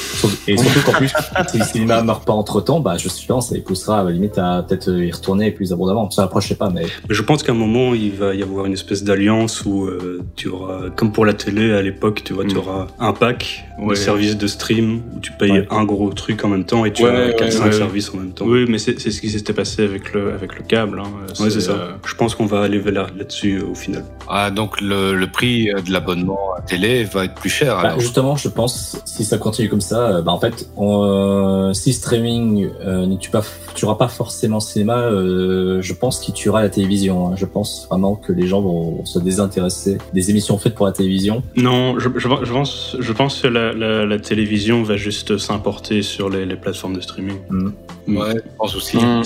et 0.47 0.59
surtout 0.59 0.81
qu'en 0.85 0.93
plus, 0.93 1.11
si 1.49 1.59
le 1.59 1.65
cinéma 1.65 2.03
meurt 2.03 2.27
pas 2.27 2.35
entre 2.35 2.61
temps, 2.61 2.81
bah, 2.81 2.97
je 2.99 3.09
pense, 3.27 3.49
ça 3.49 3.57
poussera 3.65 4.01
à 4.01 4.05
la 4.05 4.11
limite 4.11 4.37
à 4.37 4.63
peut-être 4.63 4.91
y 4.91 5.11
retourner 5.11 5.51
plus 5.53 5.73
abondamment. 5.73 6.11
Ça 6.11 6.25
approche, 6.25 6.45
je 6.45 6.49
sais 6.51 6.55
pas, 6.55 6.69
mais. 6.69 6.85
Je 7.09 7.23
pense 7.23 7.43
qu'à 7.43 7.53
un 7.53 7.55
moment, 7.55 7.95
il 7.95 8.13
va 8.13 8.35
y 8.35 8.43
avoir 8.43 8.67
une 8.67 8.75
espèce 8.75 9.05
d'alliance 9.05 9.65
où 9.65 9.87
euh, 9.87 10.23
tu 10.37 10.49
auras, 10.49 10.91
comme 10.91 11.13
pour 11.13 11.25
la 11.25 11.33
télé 11.33 11.73
à 11.73 11.81
l'époque, 11.81 12.23
tu 12.25 12.35
vois, 12.35 12.45
tu 12.45 12.57
mm. 12.57 12.59
auras 12.59 12.87
un 12.99 13.15
pack 13.15 13.65
de 13.79 13.95
services 13.95 14.37
de 14.37 14.47
stream 14.47 15.01
où 15.17 15.21
tu 15.21 15.33
payes 15.33 15.67
un 15.71 15.85
gros 15.85 16.13
truc 16.13 16.45
en 16.45 16.49
même 16.49 16.65
temps 16.65 16.85
et 16.85 16.93
tu 16.93 17.07
as 17.07 17.31
4-5 17.31 17.73
services 17.73 18.13
en 18.13 18.19
même 18.19 18.33
temps. 18.33 18.45
Oui, 18.45 18.67
mais 18.69 18.77
c'est 18.77 18.99
ce 18.99 19.21
qui 19.21 19.31
s'était 19.31 19.55
passé 19.55 19.83
avec 19.83 20.13
le, 20.13 20.35
avec 20.35 20.59
le 20.59 20.63
câble. 20.63 21.01
Hein. 21.01 21.11
Ouais, 21.43 21.49
c'est 21.49 21.61
ça. 21.61 21.73
Euh, 21.73 21.93
je 22.05 22.15
pense 22.15 22.35
qu'on 22.35 22.47
va 22.47 22.61
aller 22.61 22.83
là-dessus 22.83 23.63
au 23.63 23.75
final. 23.75 24.05
Ah, 24.29 24.51
donc 24.51 24.83
le, 24.83 25.15
le 25.15 25.27
prix 25.27 25.71
de 25.87 25.91
l'abonnement 25.91 26.55
à 26.59 26.61
télé 26.61 27.05
va 27.05 27.25
être 27.25 27.35
plus 27.35 27.49
cher. 27.49 27.81
Bah, 27.83 27.95
justement, 27.99 28.37
je 28.37 28.49
pense, 28.49 29.01
si 29.07 29.25
ça 29.25 29.39
continue 29.39 29.70
comme 29.71 29.81
ça, 29.81 30.09
euh, 30.09 30.23
bah 30.23 30.33
en 30.33 30.41
fait, 30.41 30.69
euh, 30.79 31.73
si 31.73 31.93
streaming 31.93 32.69
euh, 32.85 33.07
ne 33.07 33.17
tue 33.17 33.31
pas, 33.31 33.43
tuera 33.75 33.97
pas 33.97 34.09
forcément 34.09 34.61
cinéma, 34.61 35.09
je 35.11 35.93
pense 35.93 36.21
qu'il 36.21 36.35
tuera 36.35 36.63
la 36.63 36.69
télévision. 36.69 37.29
Hein. 37.29 37.35
Je 37.37 37.47
pense 37.47 37.87
vraiment 37.89 38.17
que 38.17 38.33
les 38.33 38.47
gens 38.47 38.61
vont 38.61 39.05
se 39.07 39.19
désintéresser 39.19 39.99
des 40.13 40.31
émissions 40.31 40.59
faites 40.59 40.75
pour 40.75 40.87
la 40.87 40.93
télévision. 40.93 41.43
Non, 41.57 41.99
je, 41.99 42.09
je, 42.17 42.29
je 42.43 42.53
pense, 42.53 42.97
je 42.99 43.13
pense 43.13 43.41
que 43.41 43.47
la, 43.47 43.73
la, 43.73 44.05
la 44.05 44.19
télévision 44.19 44.83
va 44.83 44.97
juste 44.97 45.39
s'importer 45.39 46.03
sur 46.03 46.29
les, 46.29 46.45
les, 46.45 46.57
plateformes 46.57 46.97
de 46.97 47.01
streaming. 47.01 47.37
Mm. 47.49 47.71
Ouais, 48.17 48.35
je 48.35 48.57
pense 48.59 48.77
aussi. 48.77 48.97
Mm. 48.97 49.23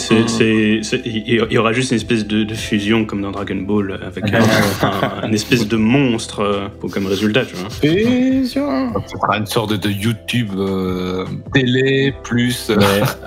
Il 1.04 1.46
y 1.50 1.58
aura 1.58 1.72
juste 1.72 1.90
une 1.90 1.96
espèce 1.96 2.26
de, 2.26 2.44
de 2.44 2.54
fusion 2.54 3.04
comme 3.04 3.22
dans 3.22 3.30
Dragon 3.30 3.56
Ball 3.56 4.00
avec 4.06 4.24
un, 4.32 5.30
espèce 5.32 5.66
de 5.66 5.76
monstre 5.76 6.70
comme 6.92 7.06
résultat, 7.06 7.44
tu 7.44 7.56
vois. 7.56 7.70
Fusion. 7.70 8.92
Ça 9.06 9.18
sera 9.18 9.38
une 9.38 9.46
sorte 9.46 9.72
de 9.72 9.90
YouTube 9.90 10.50
euh, 10.56 11.24
télé 11.52 12.14
plus. 12.22 12.70
Euh, 12.70 12.78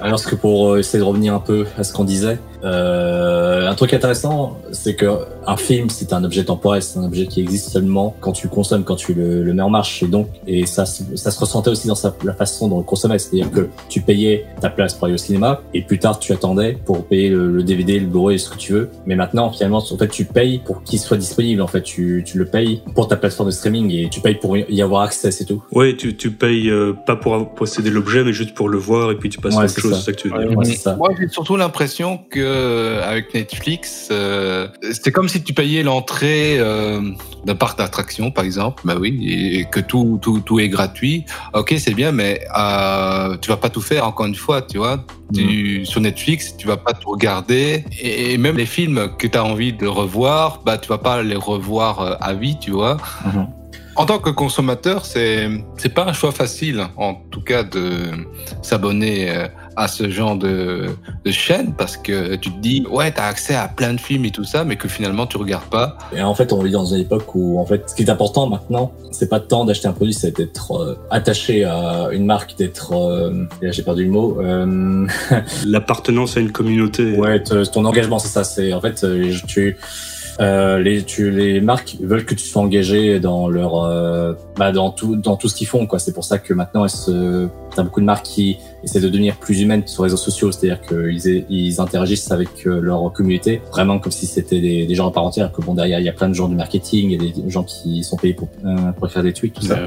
alors 0.01 0.23
que 0.23 0.35
pour 0.35 0.73
euh, 0.73 0.79
essayer 0.79 0.99
de 0.99 1.03
revenir 1.03 1.33
un 1.33 1.39
peu 1.39 1.65
à 1.77 1.83
ce 1.83 1.93
qu'on 1.93 2.03
disait, 2.03 2.37
euh, 2.63 3.69
un 3.69 3.75
truc 3.75 3.93
intéressant, 3.93 4.57
c'est 4.71 4.95
que 4.95 5.05
un 5.45 5.57
film, 5.57 5.89
c'est 5.89 6.13
un 6.13 6.23
objet 6.23 6.43
temporel, 6.43 6.81
c'est 6.81 6.99
un 6.99 7.05
objet 7.05 7.27
qui 7.27 7.41
existe 7.41 7.69
seulement 7.69 8.15
quand 8.19 8.31
tu 8.31 8.47
le 8.47 8.53
consommes, 8.53 8.83
quand 8.83 8.95
tu 8.95 9.13
le, 9.13 9.43
le 9.43 9.53
mets 9.53 9.61
en 9.61 9.69
marche. 9.69 10.03
Et 10.03 10.07
donc, 10.07 10.27
et 10.45 10.65
ça, 10.65 10.85
ça 10.85 11.31
se 11.31 11.39
ressentait 11.39 11.69
aussi 11.69 11.87
dans 11.87 11.95
sa, 11.95 12.15
la 12.23 12.33
façon 12.33 12.67
dont 12.67 12.77
on 12.77 12.79
le 12.79 12.85
consommait. 12.85 13.19
C'est-à-dire 13.19 13.51
que 13.51 13.69
tu 13.89 14.01
payais 14.01 14.45
ta 14.59 14.69
place 14.69 14.93
pour 14.93 15.05
aller 15.05 15.13
au 15.13 15.19
cinéma, 15.19 15.61
et 15.73 15.81
plus 15.81 15.99
tard, 15.99 16.19
tu 16.19 16.33
attendais 16.33 16.77
pour 16.85 17.05
payer 17.05 17.29
le, 17.29 17.63
DVD, 17.63 17.99
le 17.99 18.07
Blu-ray, 18.07 18.39
ce 18.39 18.49
que 18.49 18.57
tu 18.57 18.73
veux. 18.73 18.89
Mais 19.05 19.15
maintenant, 19.15 19.51
finalement, 19.51 19.77
en 19.77 19.97
fait, 19.97 20.07
tu 20.07 20.25
payes 20.25 20.59
pour 20.59 20.83
qu'il 20.83 20.99
soit 20.99 21.17
disponible. 21.17 21.61
En 21.61 21.67
fait, 21.67 21.81
tu, 21.81 22.23
tu 22.25 22.37
le 22.37 22.45
payes 22.45 22.81
pour 22.95 23.07
ta 23.07 23.15
plateforme 23.15 23.49
de 23.49 23.53
streaming 23.53 23.91
et 23.91 24.09
tu 24.09 24.21
payes 24.21 24.35
pour 24.35 24.57
y 24.57 24.81
avoir 24.81 25.03
accès, 25.03 25.31
c'est 25.31 25.45
tout. 25.45 25.63
Ouais, 25.71 25.95
tu, 25.95 26.15
tu 26.15 26.31
payes 26.31 26.69
euh, 26.69 26.93
pas 26.93 27.15
pour 27.15 27.53
posséder 27.53 27.89
l'objet, 27.89 28.23
mais 28.23 28.33
juste 28.33 28.53
pour 28.53 28.69
le 28.69 28.77
voir, 28.77 29.11
et 29.11 29.15
puis 29.15 29.29
tu 29.29 29.39
passes 29.39 29.57
à 29.57 29.65
autre 29.65 29.79
chose. 29.79 30.03
Ça. 30.03 30.11
que 30.11 30.17
tu 30.17 30.29
ouais, 30.29 30.47
Moi, 30.47 31.09
j'ai 31.19 31.27
surtout 31.27 31.55
l'impression 31.55 32.19
que 32.29 32.46
euh, 32.47 33.07
avec 33.07 33.33
Netflix, 33.33 34.09
euh, 34.11 34.67
c'était 34.91 35.11
comme 35.11 35.29
si 35.29 35.43
tu 35.43 35.53
payais 35.53 35.83
l'entrée 35.83 36.57
euh, 36.59 37.01
d'un 37.45 37.55
parc 37.55 37.77
d'attractions, 37.77 38.31
par 38.31 38.43
exemple. 38.43 38.83
Bah 38.85 38.95
oui, 38.99 39.19
et, 39.29 39.65
que 39.65 39.79
tout, 39.79 40.19
tout, 40.21 40.39
tout 40.39 40.59
est 40.59 40.69
gratuit. 40.69 41.25
Ok, 41.53 41.73
c'est 41.77 41.93
bien, 41.93 42.11
mais 42.11 42.41
euh, 42.57 43.37
tu 43.37 43.49
vas 43.49 43.57
pas 43.57 43.69
tout 43.69 43.81
faire 43.81 44.07
encore 44.07 44.25
une 44.25 44.35
fois, 44.35 44.61
tu 44.61 44.77
vois. 44.77 45.05
Tu, 45.33 45.81
mm. 45.81 45.85
Sur 45.85 46.01
Netflix, 46.01 46.55
tu 46.57 46.67
vas 46.67 46.77
pas 46.77 46.93
tout 46.93 47.11
regarder. 47.11 47.83
Et, 48.01 48.37
même 48.37 48.57
les 48.57 48.65
films 48.65 49.09
que 49.17 49.27
tu 49.27 49.37
as 49.37 49.43
envie 49.43 49.73
de 49.73 49.87
revoir, 49.87 50.61
bah 50.65 50.77
tu 50.77 50.87
vas 50.87 50.97
pas 50.97 51.21
les 51.21 51.35
revoir 51.35 52.17
à 52.21 52.33
vie, 52.33 52.57
tu 52.59 52.71
vois. 52.71 52.97
Mm-hmm. 53.25 53.47
En 53.95 54.05
tant 54.05 54.19
que 54.19 54.29
consommateur, 54.29 55.05
c'est 55.05 55.49
c'est 55.77 55.93
pas 55.93 56.05
un 56.05 56.13
choix 56.13 56.31
facile, 56.31 56.85
en 56.97 57.15
tout 57.15 57.41
cas, 57.41 57.63
de 57.63 58.11
s'abonner 58.61 59.47
à 59.77 59.87
ce 59.87 60.09
genre 60.09 60.35
de, 60.35 60.87
de 61.23 61.31
chaîne 61.31 61.73
parce 61.77 61.97
que 61.97 62.35
tu 62.35 62.51
te 62.51 62.59
dis 62.59 62.83
ouais 62.89 63.11
t'as 63.11 63.27
accès 63.27 63.53
à 63.53 63.67
plein 63.67 63.93
de 63.93 63.99
films 63.99 64.25
et 64.25 64.31
tout 64.31 64.43
ça 64.43 64.63
mais 64.63 64.75
que 64.75 64.87
finalement 64.87 65.27
tu 65.27 65.37
regardes 65.37 65.69
pas 65.69 65.97
et 66.15 66.21
en 66.21 66.33
fait 66.33 66.51
on 66.51 66.61
vit 66.63 66.71
dans 66.71 66.85
une 66.85 67.01
époque 67.01 67.35
où 67.35 67.59
en 67.59 67.65
fait 67.65 67.87
ce 67.87 67.95
qui 67.95 68.01
est 68.01 68.09
important 68.09 68.49
maintenant 68.49 68.91
c'est 69.11 69.29
pas 69.29 69.39
tant 69.39 69.65
d'acheter 69.65 69.87
un 69.87 69.93
produit 69.93 70.15
c'est 70.15 70.35
d'être 70.35 70.71
euh, 70.71 70.97
attaché 71.11 71.63
à 71.63 72.09
une 72.11 72.25
marque 72.25 72.57
d'être 72.57 72.93
euh, 72.93 73.45
j'ai 73.61 73.83
perdu 73.83 74.05
le 74.05 74.11
mot 74.11 74.39
euh... 74.41 75.07
l'appartenance 75.65 76.37
à 76.37 76.39
une 76.39 76.51
communauté 76.51 77.15
ouais 77.15 77.43
ton 77.43 77.85
engagement 77.85 78.17
c'est 78.17 78.29
ça 78.29 78.43
c'est 78.43 78.73
en 78.73 78.81
fait 78.81 79.05
tu 79.47 79.77
euh, 80.39 80.77
les, 80.79 81.03
tu, 81.03 81.31
les 81.31 81.61
marques 81.61 81.97
veulent 81.99 82.25
que 82.25 82.35
tu 82.35 82.45
sois 82.45 82.61
engagé 82.61 83.19
dans 83.19 83.49
leur, 83.49 83.83
euh, 83.83 84.33
bah, 84.55 84.71
dans 84.71 84.91
tout, 84.91 85.15
dans 85.15 85.35
tout 85.35 85.47
ce 85.47 85.55
qu'ils 85.55 85.67
font, 85.67 85.87
quoi. 85.87 85.97
C'est 85.97 86.13
pour 86.13 86.23
ça 86.23 86.37
que 86.37 86.53
maintenant, 86.53 86.83
elles 86.83 86.91
se, 86.91 87.47
t'as 87.77 87.83
beaucoup 87.83 88.01
de 88.01 88.05
marques 88.05 88.25
qui 88.25 88.57
essaient 88.83 88.99
de 88.99 89.07
devenir 89.07 89.37
plus 89.37 89.61
humaines 89.61 89.83
sur 89.85 90.03
les 90.03 90.07
réseaux 90.07 90.21
sociaux, 90.21 90.51
c'est-à-dire 90.51 90.81
qu'ils 90.81 91.45
ils 91.49 91.79
interagissent 91.79 92.31
avec 92.31 92.49
euh, 92.65 92.79
leur 92.81 93.11
communauté, 93.13 93.61
vraiment 93.71 93.99
comme 93.99 94.11
si 94.11 94.25
c'était 94.25 94.59
des, 94.59 94.85
des, 94.85 94.95
gens 94.95 95.07
à 95.07 95.11
part 95.11 95.23
entière. 95.23 95.51
Que 95.51 95.61
bon, 95.61 95.75
derrière, 95.75 95.99
il 95.99 96.05
y 96.05 96.09
a 96.09 96.13
plein 96.13 96.29
de 96.29 96.33
gens 96.33 96.47
du 96.47 96.55
marketing, 96.55 97.11
il 97.11 97.23
y 97.23 97.29
a 97.29 97.31
des 97.31 97.49
gens 97.49 97.63
qui 97.63 98.03
sont 98.03 98.17
payés 98.17 98.33
pour, 98.33 98.49
euh, 98.65 98.91
pour 98.93 99.09
faire 99.11 99.23
des 99.23 99.33
tweets, 99.33 99.53
tout 99.53 99.61
ça. 99.61 99.77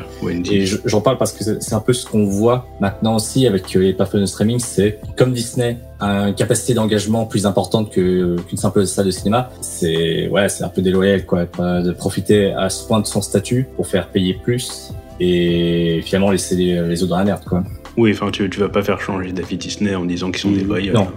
Et 0.51 0.67
j'en 0.67 1.01
parle 1.01 1.19
parce 1.19 1.33
que 1.33 1.45
c'est 1.61 1.75
un 1.75 1.81
peu 1.81 1.93
ce 1.93 2.07
qu'on 2.07 2.25
voit 2.25 2.67
maintenant 2.81 3.17
aussi 3.17 3.47
avec 3.47 3.73
les 3.75 3.93
plateformes 3.93 4.23
de 4.23 4.27
streaming, 4.27 4.61
c'est 4.61 4.99
comme 5.17 5.33
Disney 5.33 5.79
une 6.01 6.35
capacité 6.35 6.73
d'engagement 6.73 7.27
plus 7.27 7.45
importante 7.45 7.91
que 7.91 8.37
qu'une 8.49 8.57
simple 8.57 8.87
salle 8.87 9.05
de 9.05 9.11
cinéma, 9.11 9.51
c'est 9.61 10.29
ouais, 10.29 10.49
c'est 10.49 10.65
un 10.65 10.69
peu 10.69 10.81
déloyal 10.81 11.27
quoi, 11.27 11.45
de 11.45 11.93
profiter 11.93 12.53
à 12.53 12.71
ce 12.71 12.87
point 12.87 13.01
de 13.01 13.07
son 13.07 13.21
statut 13.21 13.69
pour 13.77 13.87
faire 13.87 14.09
payer 14.09 14.33
plus 14.33 14.95
et 15.21 16.01
finalement 16.03 16.31
laisser 16.31 16.57
les, 16.57 16.81
les 16.89 17.03
autres 17.03 17.11
dans 17.11 17.19
la 17.19 17.25
merde 17.25 17.45
quoi. 17.47 17.63
Oui, 17.97 18.13
enfin, 18.13 18.31
tu, 18.31 18.49
tu 18.49 18.61
vas 18.61 18.69
pas 18.69 18.83
faire 18.83 19.01
changer 19.01 19.33
David 19.33 19.61
Disney 19.61 19.95
en 19.95 20.05
disant 20.05 20.31
qu'ils 20.31 20.41
sont 20.41 20.53
des 20.53 20.65
loyaux. 20.65 20.95
Non, 20.95 21.09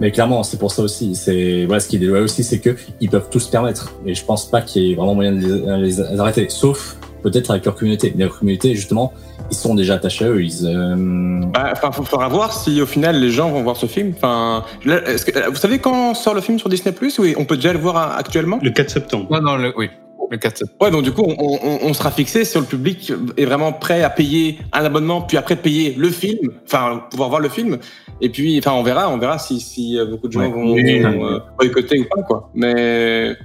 mais 0.00 0.10
clairement, 0.10 0.42
c'est 0.42 0.58
pour 0.58 0.72
ça 0.72 0.82
aussi. 0.82 1.14
C'est 1.14 1.64
voilà, 1.66 1.80
ce 1.80 1.88
qui 1.88 1.96
est 1.96 1.98
déloyal 1.98 2.24
aussi, 2.24 2.44
c'est 2.44 2.58
que 2.58 2.76
ils 3.00 3.08
peuvent 3.08 3.28
tous 3.30 3.40
se 3.40 3.50
permettre. 3.50 3.94
Et 4.06 4.14
je 4.14 4.24
pense 4.24 4.50
pas 4.50 4.62
qu'il 4.62 4.82
y 4.82 4.92
ait 4.92 4.94
vraiment 4.94 5.14
moyen 5.14 5.32
de 5.32 5.38
les, 5.76 5.86
les 5.86 6.20
arrêter, 6.20 6.46
sauf 6.48 6.96
peut-être 7.22 7.50
avec 7.50 7.64
leur 7.64 7.74
communauté. 7.74 8.12
Mais 8.16 8.24
leur 8.24 8.38
communauté, 8.38 8.74
justement, 8.74 9.12
ils 9.50 9.56
sont 9.56 9.74
déjà 9.74 9.94
attachés 9.94 10.24
à 10.24 10.28
eux. 10.28 10.42
Ils, 10.42 10.66
euh... 10.66 11.40
bah, 11.52 11.70
enfin, 11.72 11.92
faut, 11.92 12.04
faudra 12.04 12.28
voir 12.28 12.52
si 12.52 12.80
au 12.80 12.86
final 12.86 13.20
les 13.20 13.30
gens 13.30 13.50
vont 13.50 13.62
voir 13.62 13.76
ce 13.76 13.86
film. 13.86 14.12
Enfin, 14.16 14.64
que, 14.82 15.48
vous 15.50 15.56
savez 15.56 15.78
quand 15.78 16.14
sort 16.14 16.34
le 16.34 16.40
film 16.40 16.58
sur 16.58 16.68
Disney 16.68 16.92
Plus? 16.92 17.18
Oui, 17.18 17.34
on 17.36 17.44
peut 17.44 17.56
déjà 17.56 17.72
le 17.72 17.78
voir 17.78 18.16
actuellement? 18.16 18.58
Le 18.62 18.70
4 18.70 18.90
septembre. 18.90 19.26
Non, 19.30 19.40
non, 19.40 19.56
le, 19.56 19.72
oui. 19.76 19.90
Le 20.32 20.38
4 20.38 20.56
septembre. 20.56 20.78
Ouais, 20.80 20.90
donc 20.90 21.02
du 21.02 21.12
coup, 21.12 21.24
on, 21.26 21.58
on, 21.62 21.78
on, 21.82 21.92
sera 21.92 22.10
fixé 22.10 22.46
sur 22.46 22.58
le 22.58 22.66
public 22.66 23.12
est 23.36 23.44
vraiment 23.44 23.70
prêt 23.74 24.02
à 24.02 24.08
payer 24.08 24.58
un 24.72 24.82
abonnement, 24.82 25.20
puis 25.20 25.36
après 25.36 25.56
payer 25.56 25.94
le 25.94 26.08
film, 26.08 26.52
enfin 26.64 27.04
pouvoir 27.10 27.28
voir 27.28 27.42
le 27.42 27.50
film. 27.50 27.76
Et 28.22 28.30
puis, 28.30 28.58
enfin, 28.58 28.72
on 28.72 28.82
verra, 28.82 29.10
on 29.10 29.18
verra 29.18 29.38
si, 29.38 29.60
si 29.60 29.98
euh, 29.98 30.06
beaucoup 30.06 30.28
de 30.28 30.32
gens 30.32 30.40
ouais, 30.40 30.48
vont, 30.48 30.72
oui, 30.72 31.00
vont 31.00 31.26
euh, 31.26 31.38
boycotter 31.58 31.98
ou 31.98 32.04
pas, 32.04 32.22
quoi. 32.22 32.50
Mais 32.54 33.36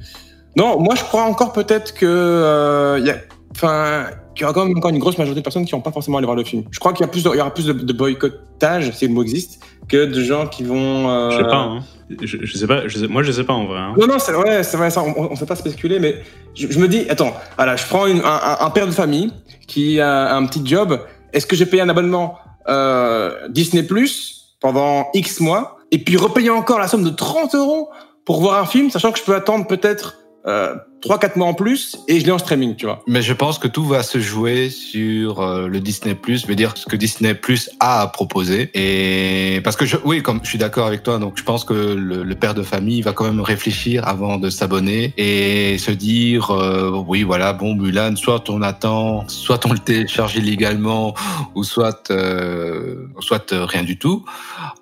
non, 0.56 0.80
moi 0.80 0.96
je 0.96 1.04
crois 1.04 1.24
encore 1.24 1.52
peut-être 1.52 1.94
que 1.94 2.06
euh, 2.06 3.02
y 3.04 3.10
a, 3.10 3.18
enfin 3.52 4.06
il 4.38 4.42
y 4.42 4.44
aura 4.46 4.54
quand 4.54 4.66
même 4.66 4.78
encore 4.78 4.92
une 4.92 5.00
grosse 5.00 5.18
majorité 5.18 5.42
de 5.42 5.44
personnes 5.44 5.66
qui 5.66 5.74
vont 5.74 5.82
pas 5.82 5.92
forcément 5.92 6.20
aller 6.20 6.26
voir 6.26 6.38
le 6.38 6.46
film. 6.46 6.64
Je 6.72 6.80
crois 6.80 6.94
qu'il 6.94 7.06
y, 7.06 7.10
a 7.10 7.12
plus 7.12 7.24
de, 7.24 7.32
il 7.34 7.38
y 7.38 7.42
aura 7.42 7.54
plus 7.54 7.66
de, 7.66 7.74
de 7.74 7.94
boycottage, 7.94 8.94
si 8.94 9.10
le 9.10 9.14
mot 9.14 9.24
existe, 9.24 9.62
que 9.90 10.06
de 10.06 10.22
gens 10.22 10.48
qui 10.48 10.64
vont. 10.64 11.10
Euh... 11.10 11.32
Je 11.32 11.38
sais 11.38 11.44
pas. 11.44 11.58
Hein. 11.58 11.80
Je, 12.10 12.38
je, 12.42 12.58
sais 12.58 12.68
pas. 12.68 12.88
Je 12.88 13.00
sais, 13.00 13.08
moi, 13.08 13.22
je 13.24 13.32
sais 13.32 13.44
pas 13.44 13.54
en 13.54 13.66
vrai. 13.66 13.80
Hein. 13.80 13.94
Non, 13.98 14.08
non, 14.08 14.20
c'est 14.20 14.32
vrai, 14.32 14.64
c'est 14.64 14.78
vrai. 14.78 14.90
Ça, 14.90 15.04
on, 15.04 15.32
on 15.32 15.36
sait 15.36 15.46
pas 15.46 15.56
spéculer, 15.56 16.00
mais 16.00 16.22
je, 16.56 16.68
je, 16.70 16.80
me 16.80 16.88
dis, 16.88 17.06
attends, 17.10 17.36
voilà, 17.58 17.76
je 17.76 17.86
prends 17.86 18.08
une, 18.08 18.22
un, 18.22 18.58
un, 18.62 18.70
père 18.70 18.88
de 18.88 18.92
famille 18.92 19.32
qui 19.68 20.00
a 20.00 20.36
un 20.36 20.46
petit 20.46 20.66
job. 20.66 21.00
Est-ce 21.34 21.46
que 21.46 21.56
j'ai 21.56 21.66
payé 21.66 21.82
un 21.82 21.90
abonnement 21.90 22.38
euh, 22.70 23.48
Disney 23.50 23.84
Plus 23.84 24.56
pendant 24.62 25.10
X 25.14 25.40
mois 25.40 25.78
et 25.92 26.00
puis 26.00 26.18
repayer 26.18 26.50
encore 26.50 26.80
la 26.80 26.88
somme 26.88 27.04
de 27.04 27.10
30 27.10 27.56
euros 27.56 27.90
pour 28.26 28.42
voir 28.42 28.62
un 28.62 28.66
film, 28.66 28.90
sachant 28.90 29.12
que 29.12 29.20
je 29.20 29.24
peux 29.24 29.36
attendre 29.36 29.68
peut-être 29.68 30.18
euh, 30.46 30.76
3-4 31.02 31.38
mois 31.38 31.48
en 31.48 31.54
plus 31.54 31.98
et 32.08 32.20
je 32.20 32.26
l'ai 32.26 32.32
en 32.32 32.38
streaming, 32.38 32.76
tu 32.76 32.86
vois. 32.86 33.04
Mais 33.08 33.22
je 33.22 33.34
pense 33.34 33.60
que 33.60 33.68
tout 33.68 33.86
va 33.86 34.02
se 34.02 34.20
jouer 34.20 34.70
sur 34.70 35.42
euh, 35.42 35.68
le 35.68 35.80
Disney 35.80 36.16
Plus, 36.16 36.48
veut 36.48 36.56
dire 36.56 36.74
ce 36.76 36.86
que 36.86 36.96
Disney 36.96 37.34
Plus 37.34 37.70
a 37.80 38.02
à 38.02 38.08
proposer. 38.08 38.70
Et 38.74 39.62
parce 39.62 39.76
que 39.76 39.86
je, 39.86 39.98
oui, 40.04 40.22
comme 40.22 40.40
je 40.44 40.50
suis 40.50 40.58
d'accord 40.58 40.88
avec 40.88 41.04
toi, 41.04 41.20
donc 41.20 41.38
je 41.38 41.44
pense 41.44 41.64
que 41.64 41.74
le, 41.74 42.24
le, 42.24 42.36
père 42.36 42.54
de 42.54 42.64
famille 42.64 43.02
va 43.02 43.14
quand 43.14 43.26
même 43.26 43.42
réfléchir 43.42 44.08
avant 44.08 44.38
de 44.38 44.50
s'abonner 44.50 45.14
et 45.18 45.78
se 45.78 45.92
dire 45.92 46.52
euh, 46.52 47.04
oui, 47.08 47.24
voilà, 47.24 47.54
bon 47.54 47.76
Mulan, 47.76 48.16
soit 48.16 48.50
on 48.50 48.62
attend, 48.62 49.28
soit 49.28 49.66
on 49.66 49.74
le 49.74 49.80
télécharge 49.80 50.36
illégalement, 50.36 51.14
ou 51.56 51.64
soit 51.64 52.10
euh, 52.10 53.08
soit 53.20 53.52
rien 53.52 53.84
du 53.84 53.98
tout. 53.98 54.26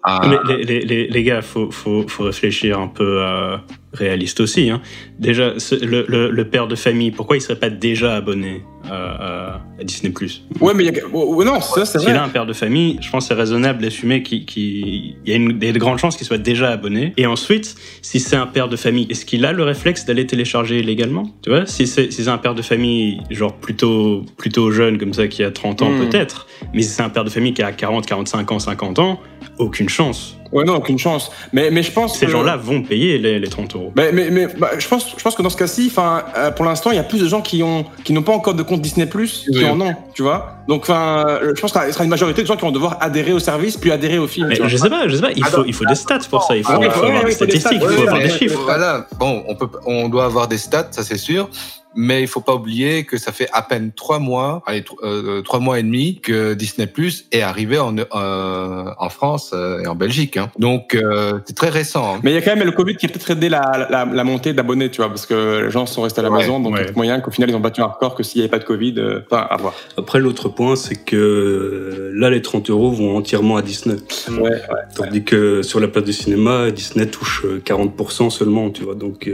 Mais 0.08 0.38
les, 0.48 0.64
les, 0.64 0.82
les, 0.82 1.08
les 1.08 1.24
gars, 1.24 1.42
faut, 1.42 1.72
faut, 1.72 2.08
faut 2.08 2.24
réfléchir 2.24 2.80
un 2.80 2.88
peu 2.88 3.24
à 3.24 3.62
réaliste 3.96 4.40
aussi. 4.40 4.70
Hein. 4.70 4.82
Déjà, 5.20 5.54
le, 5.82 6.44
père 6.44 6.68
de 6.68 6.76
famille, 6.76 7.12
pourquoi 7.12 7.38
il 7.38 7.42
serait 7.42 7.58
pas 7.58 7.70
déjà 7.70 8.16
abonné 8.16 8.62
à, 8.90 9.62
Disney 9.84 10.14
Plus? 10.14 10.44
Ouais, 10.62 10.74
mais 10.76 10.86
y 10.86 10.90
a... 10.90 10.94
Oh, 11.12 11.44
non, 11.44 11.60
ça 11.62 11.86
c'est 11.86 11.98
vrai. 11.98 12.08
S'il 12.08 12.16
a 12.16 12.24
un 12.24 12.30
père 12.30 12.46
de 12.46 12.54
famille, 12.54 12.98
je 13.02 13.10
pense 13.10 13.26
que 13.26 13.28
c'est 13.30 13.40
raisonnable 13.40 13.82
d'assumer 13.82 14.22
qu'il 14.22 15.16
y 15.26 15.32
a 15.32 15.36
une, 15.36 15.58
des 15.58 15.74
grandes 15.74 15.98
chances 15.98 16.18
qu'il 16.18 16.28
soit 16.28 16.38
déjà 16.38 16.72
abonné. 16.72 17.14
Et 17.18 17.26
ensuite, 17.26 17.76
si 18.02 18.20
c'est 18.20 18.36
un 18.36 18.48
père 18.48 18.70
de 18.70 18.76
famille, 18.76 19.08
est-ce 19.10 19.26
qu'il 19.26 19.46
a 19.46 19.52
le 19.52 19.64
réflexe 19.64 20.06
d'aller 20.06 20.28
télécharger 20.28 20.80
illégalement 20.80 21.24
Tu 21.42 21.50
vois, 21.50 21.66
si 21.66 21.88
c'est 21.88 22.12
si 22.12 22.30
un 22.30 22.38
père 22.38 22.56
de 22.56 22.62
famille 22.62 23.20
genre 23.30 23.56
plutôt 23.56 24.24
plutôt 24.38 24.72
jeune 24.72 24.98
comme 24.98 25.14
ça 25.14 25.28
qui 25.28 25.44
a 25.44 25.52
30 25.52 25.82
ans 25.84 25.92
hmm. 25.92 26.00
peut-être, 26.00 26.48
mais 26.74 26.82
si 26.82 26.90
c'est 26.90 27.04
un 27.04 27.10
père 27.10 27.24
de 27.24 27.30
famille 27.30 27.54
qui 27.54 27.62
a 27.62 27.72
40, 27.72 28.06
45 28.06 28.52
ans, 28.52 28.60
50 28.60 29.00
ans, 29.00 29.20
aucune 29.58 29.90
chance. 29.90 30.38
Ouais, 30.56 30.64
non, 30.64 30.76
aucune 30.76 30.98
chance. 30.98 31.32
Mais, 31.52 31.70
mais 31.70 31.84
je 31.84 31.92
pense 31.92 32.18
Ces 32.18 32.30
gens-là 32.30 32.56
vont 32.56 32.82
payer 32.82 33.18
les, 33.18 33.40
les 33.40 33.48
30 33.50 33.76
euros. 33.76 33.92
Mais, 33.94 34.14
mais, 34.14 34.30
mais 34.32 34.48
bah, 34.48 34.72
je, 34.80 34.88
pense, 34.88 35.14
je 35.18 35.22
pense 35.22 35.36
que 35.36 35.42
dans 35.42 35.50
ce 35.50 35.58
cas-ci, 35.58 35.92
euh, 35.98 36.52
pour 36.52 36.64
l'instant, 36.64 36.92
il 36.92 36.96
y 36.96 37.00
a 37.00 37.04
plus 37.04 37.20
de 37.20 37.28
gens 37.28 37.42
qui 37.42 37.62
ont 37.62 37.86
qui 38.06 38.14
n'ont 38.14 38.22
pas 38.22 38.32
encore 38.32 38.54
de 38.54 38.64
compte 38.64 38.82
Disney 38.82 39.06
Plus 39.06 39.50
qui 39.52 39.66
en 39.66 39.82
ont, 39.82 39.94
tu 40.14 40.24
vois. 40.24 40.62
Donc, 40.70 40.84
enfin, 40.84 41.26
euh, 41.28 41.52
je 41.54 41.60
pense 41.60 41.74
qu'il 41.74 41.82
y 41.90 41.92
sera 41.92 42.06
une 42.06 42.10
majorité 42.10 42.42
de 42.42 42.48
gens 42.48 42.56
qui 42.56 42.62
vont 42.62 42.72
devoir 42.72 42.98
adhérer 43.02 43.34
au 43.34 43.40
service 43.40 43.76
puis 43.76 43.92
adhérer 43.92 44.18
au 44.18 44.28
film. 44.28 44.48
Mais 44.48 44.56
je 44.56 44.78
sais 44.78 44.90
pas, 44.90 45.10
je 45.10 45.18
sais 45.18 45.22
pas. 45.22 45.32
Il 45.36 45.44
faut, 45.44 45.66
il 45.66 45.74
faut 45.74 45.86
des 45.86 45.96
stats 45.96 46.20
pour 46.30 46.44
ça. 46.44 46.56
Il 46.56 46.64
faut, 46.64 46.72
ah 46.72 46.86
avoir 46.86 47.26
des 47.26 47.32
statistiques, 47.32 47.80
il 47.82 47.90
faut 47.90 48.02
avoir 48.04 48.20
des 48.22 48.30
chiffres. 48.30 48.62
Voilà. 48.64 49.08
Bon, 49.20 49.44
on 49.50 49.56
peut, 49.56 49.68
on 49.86 50.08
doit 50.08 50.24
avoir 50.24 50.48
des 50.48 50.58
stats, 50.58 50.88
ça 50.92 51.04
c'est 51.04 51.18
sûr 51.18 51.50
mais 51.96 52.22
il 52.22 52.28
faut 52.28 52.42
pas 52.42 52.54
oublier 52.54 53.06
que 53.06 53.18
ça 53.18 53.32
fait 53.32 53.48
à 53.54 53.62
peine 53.62 53.92
trois 53.96 54.20
mois, 54.20 54.62
allez, 54.66 54.84
euh, 55.04 55.42
trois 55.42 55.60
mois 55.60 55.80
et 55.80 55.84
demi 55.84 56.20
que 56.20 56.54
Disney 56.54 56.88
Plus 56.88 57.26
est 57.32 57.42
arrivé 57.42 57.80
en, 57.80 57.96
euh, 57.98 58.86
en 58.98 59.10
France 59.10 59.52
euh, 59.54 59.82
et 59.82 59.88
en 59.88 59.96
Belgique. 59.96 60.38
Hein. 60.38 60.52
Donc 60.60 60.96
euh, 60.96 61.40
c'est 61.46 61.56
très 61.56 61.70
récent. 61.70 62.16
Hein. 62.16 62.20
Mais 62.24 62.32
il 62.32 62.34
y 62.36 62.38
a 62.38 62.42
quand 62.42 62.56
même 62.56 62.66
le 62.66 62.72
Covid 62.72 62.96
qui 62.98 63.06
a 63.06 63.10
peut-être 63.10 63.32
aidé 63.32 63.50
la, 63.50 63.88
la, 63.90 64.06
la 64.06 64.24
montée 64.24 64.54
d'abonnés, 64.54 64.90
tu 64.92 64.98
vois, 64.98 65.10
parce 65.10 65.26
que 65.26 65.64
les 65.66 65.72
gens 65.72 65.86
sont 65.86 66.02
restés 66.02 66.20
à 66.20 66.24
la 66.24 66.30
maison, 66.30 66.60
donc 66.60 66.76
il 66.78 66.86
y 66.86 66.90
a 66.90 66.92
moyen 66.96 67.20
qu'au 67.22 67.32
final 67.32 67.50
ils 67.50 67.56
ont 67.56 67.62
battu 67.62 67.82
un 67.82 67.86
record 67.86 68.16
que 68.16 68.24
s'il 68.24 68.42
n'y 68.42 68.44
avait 68.44 68.52
pas 68.52 68.60
de 68.60 68.66
Covid, 68.66 68.96
euh, 68.98 69.22
enfin 69.30 69.48
à 69.50 69.58
voir. 69.58 69.74
Après 69.98 70.20
l'autre 70.20 70.50
point, 70.50 70.76
c'est 70.76 71.04
que 71.04 72.12
là 72.14 72.30
les 72.30 72.42
30 72.42 72.70
euros 72.70 72.92
vont 72.92 73.18
entièrement 73.18 73.58
à 73.58 73.62
Disney. 73.62 73.96
Ouais, 74.30 74.42
ouais, 74.42 74.60
Tandis 74.96 75.24
que 75.24 75.62
sur 75.62 75.80
la 75.80 75.88
place 75.88 76.04
du 76.04 76.14
cinéma, 76.14 76.72
Disney 76.72 77.06
touche 77.06 77.46
40% 77.66 78.30
seulement, 78.30 78.70
tu 78.70 78.84
vois. 78.84 78.96
Donc 78.96 79.30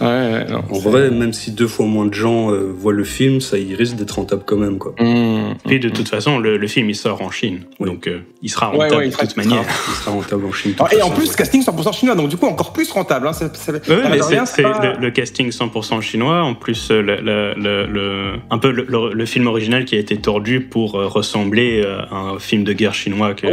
ouais, 0.00 0.44
non, 0.46 0.62
en 0.70 0.78
vrai, 0.78 1.10
même 1.10 1.32
si 1.32 1.50
deux 1.52 1.66
fois 1.66 1.81
moins 1.86 2.06
de 2.06 2.14
gens 2.14 2.50
euh, 2.50 2.72
voient 2.76 2.92
le 2.92 3.04
film, 3.04 3.40
ça 3.40 3.58
il 3.58 3.74
risque 3.74 3.96
d'être 3.96 4.12
rentable 4.12 4.42
quand 4.46 4.56
même. 4.56 4.78
Quoi. 4.78 4.94
Mmh. 4.98 5.54
Puis 5.66 5.80
de 5.80 5.88
toute 5.88 6.08
façon, 6.08 6.38
le, 6.38 6.66
film 6.66 6.90
il 6.90 6.94
sort 6.94 7.22
en 7.22 7.30
Chine, 7.30 7.60
donc 7.80 8.06
euh, 8.06 8.20
il 8.42 8.50
sera 8.50 8.68
rentable 8.68 9.08
de 9.08 9.16
toute 9.16 9.36
manière. 9.36 9.62
Il 9.88 9.94
sera 9.94 10.10
rentable 10.12 10.44
en 10.46 10.52
Chine. 10.52 10.74
et 10.90 11.02
en 11.02 11.10
plus, 11.10 11.34
casting 11.34 11.62
100% 11.62 11.94
chinois, 11.94 12.14
donc 12.14 12.28
du 12.28 12.36
coup 12.36 12.46
encore 12.46 12.72
plus 12.72 12.90
rentable. 12.90 13.26
Hein. 13.26 13.32
C'est, 13.32 13.54
c'est, 13.56 13.72
le, 13.72 15.10
casting 15.10 15.50
100% 15.50 16.00
chinois, 16.00 16.42
en 16.42 16.54
plus 16.54 16.88
euh, 16.90 17.02
le, 17.02 18.32
un 18.50 18.58
peu 18.58 18.70
le, 18.70 19.26
film 19.26 19.46
original 19.46 19.84
qui 19.84 19.94
a 19.94 19.98
été 19.98 20.16
tordu 20.16 20.60
pour 20.60 20.92
ressembler 20.92 21.84
à 22.10 22.16
un 22.16 22.38
film 22.38 22.64
de 22.64 22.72
guerre 22.72 22.94
chinois 22.94 23.34
qui, 23.34 23.46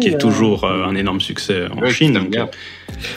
qui, 0.00 0.08
est 0.08 0.18
toujours 0.18 0.66
un 0.66 0.94
énorme 0.94 1.20
succès 1.20 1.64
en 1.74 1.88
Chine. 1.88 2.28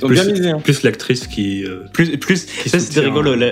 Donc, 0.02 0.12
plus, 0.12 0.48
hein. 0.48 0.60
plus 0.64 0.84
l'actrice 0.84 1.28
qui. 1.28 1.66
plus, 1.94 2.18
plus. 2.18 2.48
ça, 2.66 2.80
c'était 2.80 3.02
rigolo. 3.02 3.36
La, 3.36 3.52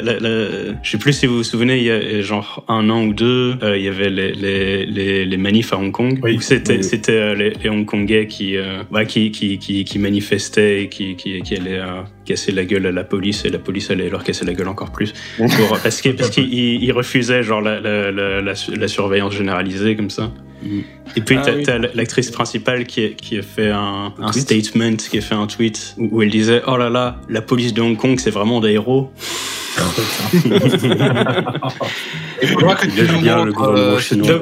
je 0.84 0.90
sais 0.90 0.98
plus 0.98 1.14
si 1.14 1.26
vous 1.26 1.38
vous 1.38 1.44
souvenez, 1.44 1.78
il 1.78 1.84
y 1.84 1.92
a 1.92 2.22
genre 2.22 2.64
un 2.68 2.90
an 2.90 3.06
ou 3.06 3.14
deux, 3.14 3.56
euh, 3.62 3.78
il 3.78 3.84
y 3.84 3.88
avait 3.88 4.10
les, 4.10 4.32
les, 4.34 4.86
les, 4.86 5.26
les, 5.26 5.38
manifs 5.38 5.74
à 5.74 5.78
Hong 5.78 5.92
Kong. 5.92 6.20
Oui, 6.24 6.38
c'était 6.42 6.82
c'était 6.84 7.14
euh, 7.14 7.36
les, 7.36 7.54
les, 7.62 7.70
Hongkongais 7.70 8.28
qui, 8.28 8.58
euh, 8.58 8.84
bah, 8.92 9.06
qui, 9.06 9.32
qui, 9.32 9.58
qui, 9.58 9.84
qui, 9.84 10.00
manifestaient 10.00 10.84
et 10.84 10.90
qui, 10.90 11.16
qui, 11.16 11.42
qui 11.42 11.56
allaient 11.56 11.82
casser 12.30 12.52
la 12.52 12.64
gueule 12.64 12.86
à 12.86 12.92
la 12.92 13.04
police 13.04 13.44
et 13.46 13.50
la 13.50 13.58
police 13.58 13.90
allait 13.90 14.10
leur 14.10 14.24
casser 14.24 14.46
la 14.46 14.54
gueule 14.54 14.68
encore 14.68 14.92
plus. 14.92 15.14
Pour, 15.38 15.80
parce 15.82 16.02
qu'ils 16.02 16.16
parce 16.16 16.38
refusaient 16.94 17.42
genre 17.42 17.62
la, 17.62 17.80
la, 17.80 18.12
la, 18.12 18.42
la, 18.42 18.88
surveillance 18.88 19.34
généralisée 19.34 19.96
comme 19.96 20.12
ça. 20.12 20.32
Mm. 20.62 20.80
Et 21.16 21.22
puis, 21.22 21.38
ah, 21.40 21.52
t'as, 21.66 21.78
l'actrice 21.96 22.30
principale 22.30 22.86
qui 22.86 23.06
a, 23.06 23.10
qui 23.10 23.40
a 23.40 23.42
fait 23.42 23.72
un, 23.72 24.14
un, 24.20 24.32
statement, 24.32 24.98
qui 24.98 25.18
a 25.18 25.22
fait 25.22 25.36
un 25.36 25.48
tweet 25.48 25.96
où, 25.98 26.10
où 26.12 26.22
elle 26.22 26.30
disait 26.30 26.62
Oh 26.68 26.78
là 26.78 26.90
là, 26.90 27.20
la 27.30 27.42
police 27.42 27.74
de 27.74 27.82
Hong 27.82 27.98
Kong, 27.98 28.20
c'est 28.20 28.30
vraiment 28.30 28.60
des 28.60 28.74
héros. 28.74 29.12
Il 32.42 32.48
faudra 32.48 32.76
que 32.76 32.88
tu 32.88 33.12
nous 33.12 33.22
bien 33.22 33.44
le 33.46 33.52
gouvernement 33.52 33.96
euh, 33.96 34.00
chinois. 34.00 34.42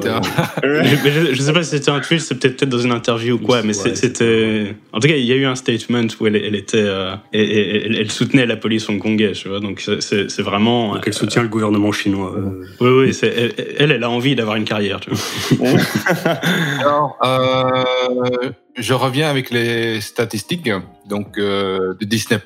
je, 0.62 1.32
je, 1.32 1.42
sais 1.42 1.52
pas 1.52 1.62
si 1.62 1.70
c'était 1.70 1.90
un 1.90 2.00
tweet, 2.00 2.20
c'est 2.20 2.34
peut-être 2.36 2.56
peut 2.58 2.66
dans 2.66 2.78
une 2.78 2.92
interview 2.92 3.34
ou 3.34 3.38
quoi, 3.38 3.62
mais 3.62 3.72
c'était. 3.72 4.74
En 4.92 5.00
tout 5.00 5.08
cas, 5.08 5.16
il 5.16 5.24
y 5.24 5.32
a 5.32 5.36
eu 5.36 5.46
un 5.46 5.56
statement 5.56 6.06
où 6.20 6.26
elle, 6.26 6.36
elle 6.36 6.54
était, 6.54 6.78
euh, 6.78 7.14
elle, 7.32 7.50
elle, 7.50 7.77
soutenait 8.10 8.46
la 8.46 8.56
police 8.56 8.88
hongkongaise, 8.88 9.38
tu 9.38 9.48
vois. 9.48 9.60
Donc 9.60 9.80
c'est 10.00 10.40
vraiment. 10.40 10.94
Donc 10.94 11.04
elle 11.06 11.14
soutient 11.14 11.42
le 11.42 11.48
gouvernement 11.48 11.92
chinois. 11.92 12.34
Euh. 12.36 12.64
Oui, 12.80 13.10
oui. 13.10 13.18
Elle, 13.22 13.92
elle, 13.92 14.04
a 14.04 14.10
envie 14.10 14.34
d'avoir 14.34 14.56
une 14.56 14.64
carrière, 14.64 15.00
tu 15.00 15.10
vois. 15.10 15.68
Alors, 16.80 17.18
euh, 17.24 18.50
je 18.76 18.94
reviens 18.94 19.28
avec 19.28 19.50
les 19.50 20.00
statistiques 20.00 20.70
donc 21.08 21.38
euh, 21.38 21.94
de 22.00 22.04
Disney+. 22.04 22.38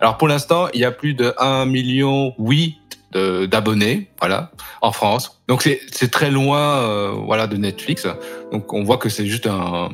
Alors 0.00 0.18
pour 0.18 0.28
l'instant, 0.28 0.68
il 0.74 0.80
y 0.80 0.84
a 0.84 0.90
plus 0.90 1.14
de 1.14 1.32
1 1.38 1.66
million 1.66 2.34
8 2.38 2.78
d'abonnés, 3.46 4.08
voilà, 4.20 4.50
en 4.80 4.92
France. 4.92 5.42
Donc 5.48 5.62
c'est 5.62 6.10
très 6.10 6.30
loin, 6.30 6.78
euh, 6.78 7.10
voilà, 7.10 7.46
de 7.46 7.56
Netflix. 7.56 8.06
Donc 8.52 8.72
on 8.72 8.82
voit 8.84 8.96
que 8.96 9.08
c'est 9.08 9.26
juste 9.26 9.46
un, 9.46 9.90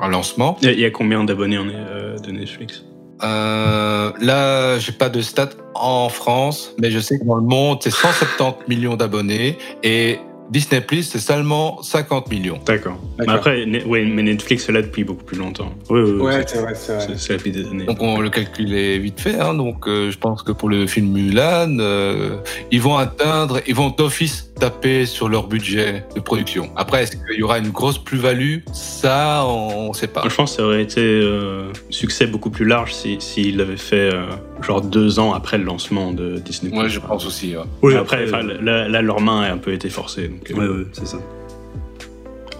un, 0.00 0.08
lancement. 0.08 0.56
Il 0.62 0.78
y 0.78 0.84
a 0.84 0.90
combien 0.90 1.24
d'abonnés 1.24 1.58
euh, 1.58 2.18
de 2.18 2.30
Netflix? 2.30 2.82
Euh, 3.22 4.12
là, 4.20 4.78
j'ai 4.78 4.92
pas 4.92 5.08
de 5.08 5.20
stats 5.20 5.50
en 5.74 6.08
France, 6.08 6.74
mais 6.80 6.90
je 6.90 6.98
sais 6.98 7.18
que 7.18 7.24
dans 7.24 7.36
le 7.36 7.42
monde, 7.42 7.78
c'est 7.82 7.90
170 7.90 8.68
millions 8.68 8.96
d'abonnés 8.96 9.58
et 9.82 10.18
Disney 10.50 10.80
Plus, 10.80 11.02
c'est 11.02 11.18
seulement 11.18 11.82
50 11.82 12.30
millions. 12.30 12.58
D'accord. 12.66 12.98
Mais 13.18 13.28
après, 13.28 13.64
oui, 13.86 14.04
mais 14.06 14.22
Netflix 14.22 14.68
est 14.68 14.72
là 14.72 14.82
depuis 14.82 15.04
beaucoup 15.04 15.24
plus 15.24 15.38
longtemps. 15.38 15.72
Oui, 15.90 16.00
oui, 16.00 16.20
ouais, 16.20 16.44
c'est 16.46 16.58
vrai, 16.58 16.74
c'est 16.74 16.94
vrai. 16.94 17.06
C'est 17.16 17.36
depuis 17.36 17.52
des 17.52 17.66
années. 17.66 17.84
Donc 17.84 18.00
on 18.00 18.20
le 18.20 18.30
calcule 18.30 18.74
vite 18.98 19.20
fait. 19.20 19.38
Hein, 19.38 19.54
donc 19.54 19.88
euh, 19.88 20.10
je 20.10 20.18
pense 20.18 20.42
que 20.42 20.52
pour 20.52 20.68
le 20.68 20.86
film 20.86 21.12
Mulan, 21.12 21.78
euh, 21.78 22.36
ils 22.70 22.80
vont 22.80 22.96
atteindre, 22.96 23.60
ils 23.66 23.74
vont 23.74 23.90
d'office 23.90 24.50
taper 24.58 25.06
sur 25.06 25.28
leur 25.28 25.46
budget 25.46 26.04
de 26.14 26.20
production. 26.20 26.70
Après, 26.76 27.02
est-ce 27.02 27.12
qu'il 27.12 27.38
y 27.38 27.42
aura 27.42 27.58
une 27.58 27.70
grosse 27.70 27.98
plus-value? 27.98 28.58
Ça, 28.72 29.44
on 29.46 29.88
ne 29.88 29.94
sait 29.94 30.06
pas. 30.06 30.22
Je 30.28 30.34
pense 30.34 30.52
que 30.52 30.56
ça 30.56 30.64
aurait 30.64 30.82
été 30.82 31.00
euh, 31.00 31.72
succès 31.90 32.26
beaucoup 32.26 32.50
plus 32.50 32.64
large 32.64 32.94
s'il 32.94 33.20
si, 33.20 33.52
l'avait 33.52 33.76
fait 33.76 34.14
euh, 34.14 34.26
genre 34.62 34.82
deux 34.82 35.18
ans 35.18 35.32
après 35.32 35.58
le 35.58 35.64
lancement 35.64 36.12
de 36.12 36.38
Disney+. 36.38 36.72
Moi, 36.72 36.88
je 36.88 37.00
pense 37.00 37.26
aussi. 37.26 37.54
Oui, 37.82 37.94
après, 37.94 38.26
là, 38.26 39.02
leur 39.02 39.20
main 39.20 39.42
a 39.42 39.52
un 39.52 39.58
peu 39.58 39.72
été 39.72 39.88
forcée. 39.88 40.28
Donc, 40.28 40.50
euh, 40.50 40.78
ouais, 40.78 40.86
c'est 40.92 41.06
ça. 41.06 41.18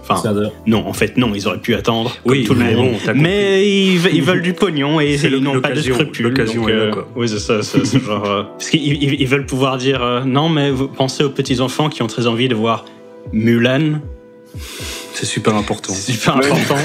Enfin, 0.07 0.33
non, 0.67 0.85
en 0.85 0.93
fait, 0.93 1.17
non, 1.17 1.33
ils 1.33 1.47
auraient 1.47 1.57
pu 1.57 1.73
attendre. 1.73 2.15
Oui, 2.25 2.43
tout 2.43 2.53
mais, 2.53 2.71
le 2.71 2.77
monde. 2.77 2.95
mais 3.15 3.67
ils, 3.67 4.05
ils, 4.13 4.21
veulent 4.21 4.43
du 4.43 4.53
pognon 4.53 5.01
et 5.01 5.15
ils 5.15 5.37
n'ont 5.39 5.59
pas 5.61 5.71
de 5.71 5.81
scrupules. 5.81 6.27
L'occasion 6.27 6.69
est 6.69 6.75
là, 6.75 6.91
quoi. 6.91 7.07
Oui, 7.15 7.27
c'est 7.27 7.39
ça. 7.39 7.63
C'est 7.63 7.83
genre, 7.99 8.25
euh, 8.25 8.43
parce 8.57 8.69
qu'ils 8.69 9.03
ils 9.19 9.27
veulent 9.27 9.47
pouvoir 9.47 9.77
dire 9.77 10.03
euh, 10.03 10.23
non, 10.23 10.47
mais 10.47 10.69
vous 10.69 10.87
pensez 10.87 11.23
aux 11.23 11.31
petits 11.31 11.59
enfants 11.59 11.89
qui 11.89 12.03
ont 12.03 12.07
très 12.07 12.27
envie 12.27 12.47
de 12.47 12.53
voir 12.53 12.85
Mulan? 13.33 14.01
C'est 15.15 15.25
super 15.25 15.55
important. 15.55 15.93
C'est 15.93 16.11
super 16.11 16.35
important. 16.35 16.75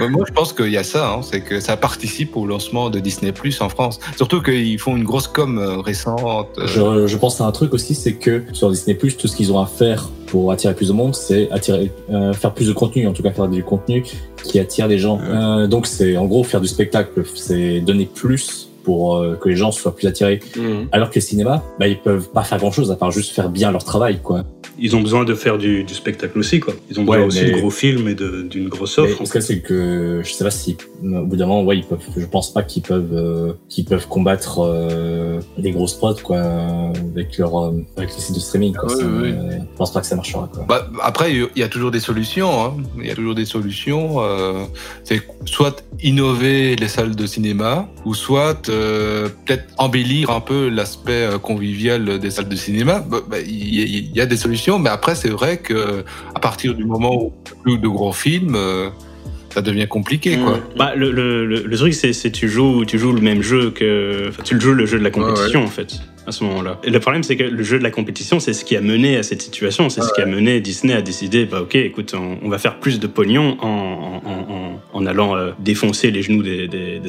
Moi, 0.10 0.24
je 0.26 0.32
pense 0.32 0.52
qu'il 0.52 0.70
y 0.70 0.76
a 0.76 0.82
ça, 0.82 1.12
hein, 1.12 1.20
c'est 1.22 1.40
que 1.40 1.60
ça 1.60 1.76
participe 1.76 2.36
au 2.36 2.44
lancement 2.44 2.90
de 2.90 2.98
Disney 2.98 3.30
Plus 3.30 3.60
en 3.60 3.68
France. 3.68 4.00
Surtout 4.16 4.42
qu'ils 4.42 4.78
font 4.80 4.96
une 4.96 5.04
grosse 5.04 5.28
com 5.28 5.58
euh, 5.58 5.76
récente. 5.78 6.48
Je, 6.64 7.06
je, 7.06 7.16
pense 7.16 7.40
à 7.40 7.44
un 7.44 7.52
truc 7.52 7.72
aussi, 7.72 7.94
c'est 7.94 8.14
que 8.14 8.42
sur 8.52 8.70
Disney 8.70 8.96
Plus, 8.96 9.16
tout 9.16 9.28
ce 9.28 9.36
qu'ils 9.36 9.52
ont 9.52 9.60
à 9.60 9.66
faire 9.66 10.08
pour 10.26 10.50
attirer 10.50 10.74
plus 10.74 10.88
de 10.88 10.92
monde, 10.92 11.14
c'est 11.14 11.50
attirer, 11.50 11.92
euh, 12.10 12.32
faire 12.32 12.52
plus 12.52 12.66
de 12.66 12.72
contenu, 12.72 13.06
en 13.06 13.12
tout 13.12 13.22
cas 13.22 13.30
faire 13.30 13.48
du 13.48 13.62
contenu 13.62 14.04
qui 14.42 14.58
attire 14.58 14.88
les 14.88 14.98
gens. 14.98 15.20
Euh, 15.20 15.66
donc 15.66 15.86
c'est 15.86 16.16
en 16.16 16.26
gros 16.26 16.42
faire 16.44 16.60
du 16.60 16.68
spectacle, 16.68 17.22
c'est 17.34 17.80
donner 17.80 18.06
plus 18.06 18.69
pour 18.82 19.16
euh, 19.16 19.36
que 19.36 19.48
les 19.48 19.56
gens 19.56 19.72
soient 19.72 19.94
plus 19.94 20.06
attirés. 20.06 20.40
Mmh. 20.56 20.88
Alors 20.92 21.10
que 21.10 21.16
le 21.16 21.20
cinéma, 21.20 21.62
bah, 21.78 21.88
ils 21.88 21.98
peuvent 21.98 22.30
pas 22.30 22.42
faire 22.42 22.58
grand 22.58 22.72
chose 22.72 22.90
à 22.90 22.96
part 22.96 23.10
juste 23.10 23.32
faire 23.32 23.48
bien 23.48 23.72
leur 23.72 23.84
travail, 23.84 24.20
quoi 24.22 24.44
ils 24.80 24.96
ont 24.96 25.02
besoin 25.02 25.24
de 25.24 25.34
faire 25.34 25.58
du, 25.58 25.84
du, 25.84 25.94
spectacle 25.94 26.38
aussi, 26.38 26.58
quoi. 26.58 26.72
Ils 26.90 26.98
ont 26.98 27.04
besoin 27.04 27.26
aussi 27.26 27.44
de 27.44 27.52
gros 27.52 27.70
films 27.70 28.08
et 28.08 28.14
d'une 28.14 28.68
grosse 28.68 28.96
offre. 28.98 29.20
En 29.20 29.24
tout 29.24 29.30
cas, 29.30 29.40
c'est 29.40 29.60
que 29.60 30.22
je 30.24 30.32
sais 30.32 30.42
pas 30.42 30.50
si, 30.50 30.76
au 31.02 31.26
bout 31.26 31.36
d'un 31.36 31.46
moment, 31.46 31.64
ouais, 31.64 31.78
ils 31.78 31.84
peuvent. 31.84 32.00
Je 32.16 32.24
pense 32.24 32.52
pas 32.52 32.62
qu'ils 32.62 32.82
peuvent, 32.82 33.12
euh, 33.12 33.52
qu'ils 33.68 33.84
peuvent 33.84 34.08
combattre 34.08 34.60
euh, 34.60 35.40
des 35.58 35.70
grosses 35.72 35.94
prods, 35.94 36.14
quoi, 36.22 36.40
avec 37.14 37.36
leur, 37.36 37.58
euh, 37.58 37.84
avec 37.98 38.14
les 38.14 38.20
sites 38.20 38.34
de 38.34 38.40
streaming. 38.40 38.74
Quoi. 38.74 38.88
Ah, 38.90 38.96
oui, 38.98 39.04
oui. 39.22 39.32
Je 39.32 39.76
pense 39.76 39.92
pas 39.92 40.00
que 40.00 40.06
ça 40.06 40.16
marchera. 40.16 40.48
Quoi. 40.52 40.64
Bah, 40.66 40.88
après, 41.02 41.34
il 41.34 41.48
y 41.56 41.62
a 41.62 41.68
toujours 41.68 41.90
des 41.90 42.00
solutions. 42.00 42.64
Hein. 42.64 42.76
Il 42.98 43.06
y 43.06 43.10
a 43.10 43.14
toujours 43.14 43.34
des 43.34 43.44
solutions. 43.44 44.22
Euh, 44.22 44.64
c'est 45.04 45.20
soit 45.44 45.84
innover 46.02 46.76
les 46.76 46.88
salles 46.88 47.14
de 47.14 47.26
cinéma, 47.26 47.86
ou 48.06 48.14
soit 48.14 48.69
euh, 48.70 49.28
peut-être 49.44 49.72
embellir 49.78 50.30
un 50.30 50.40
peu 50.40 50.68
l'aspect 50.68 51.28
convivial 51.42 52.18
des 52.18 52.30
salles 52.30 52.48
de 52.48 52.56
cinéma. 52.56 53.00
Bah, 53.00 53.18
bah, 53.28 53.38
il 53.40 54.16
y, 54.16 54.20
a 54.20 54.26
des 54.26 54.36
solutions 54.36 54.78
mais 54.78 54.90
après, 54.90 55.14
c'est 55.14 55.28
vrai 55.28 55.58
que 55.58 56.04
à 56.34 56.40
partir 56.40 56.74
du 56.74 56.84
moment 56.84 57.14
où 57.14 57.32
plus 57.62 57.78
de 57.78 57.88
gros 57.88 58.12
films, 58.12 58.54
euh, 58.54 58.90
ça 59.52 59.62
devient 59.62 59.88
compliqué, 59.88 60.36
quoi. 60.38 60.56
Mm. 60.56 60.62
Bah, 60.76 60.94
le, 60.94 61.10
le, 61.10 61.44
le, 61.44 61.76
truc, 61.76 61.94
c'est 61.94 62.30
tu 62.30 62.48
joues, 62.48 62.84
tu 62.84 62.98
joues 62.98 63.12
le 63.12 63.20
même 63.20 63.42
jeu 63.42 63.70
que. 63.70 64.30
Tu 64.44 64.60
joues 64.60 64.74
le 64.74 64.86
jeu 64.86 64.98
de 64.98 65.04
la 65.04 65.10
compétition, 65.10 65.64
en 65.64 65.68
fait, 65.68 66.00
à 66.30 66.32
ce 66.32 66.44
moment-là. 66.44 66.78
Et 66.84 66.90
le 66.90 67.00
problème, 67.00 67.22
c'est 67.22 67.36
que 67.36 67.42
le 67.42 67.62
jeu 67.62 67.78
de 67.78 67.82
la 67.82 67.90
compétition, 67.90 68.40
c'est 68.40 68.52
ce 68.52 68.64
qui 68.64 68.76
a 68.76 68.80
mené 68.80 69.16
à 69.16 69.22
cette 69.22 69.42
situation. 69.42 69.90
C'est 69.90 70.00
ce 70.00 70.12
qui 70.12 70.20
a 70.20 70.26
mené 70.26 70.60
Disney 70.60 70.94
à 70.94 71.02
décider, 71.02 71.44
bah, 71.44 71.60
ok, 71.60 71.74
écoute, 71.74 72.14
on, 72.14 72.48
va 72.48 72.58
faire 72.58 72.78
plus 72.80 72.98
de 72.98 73.06
pognon 73.06 73.56
en, 73.60 74.22
en, 74.24 74.80
en, 74.92 75.06
allant 75.06 75.36
euh, 75.36 75.50
défoncer 75.58 76.10
les 76.10 76.22
genoux 76.22 76.42
des, 76.42 76.66
des, 76.68 76.98
des 76.98 77.08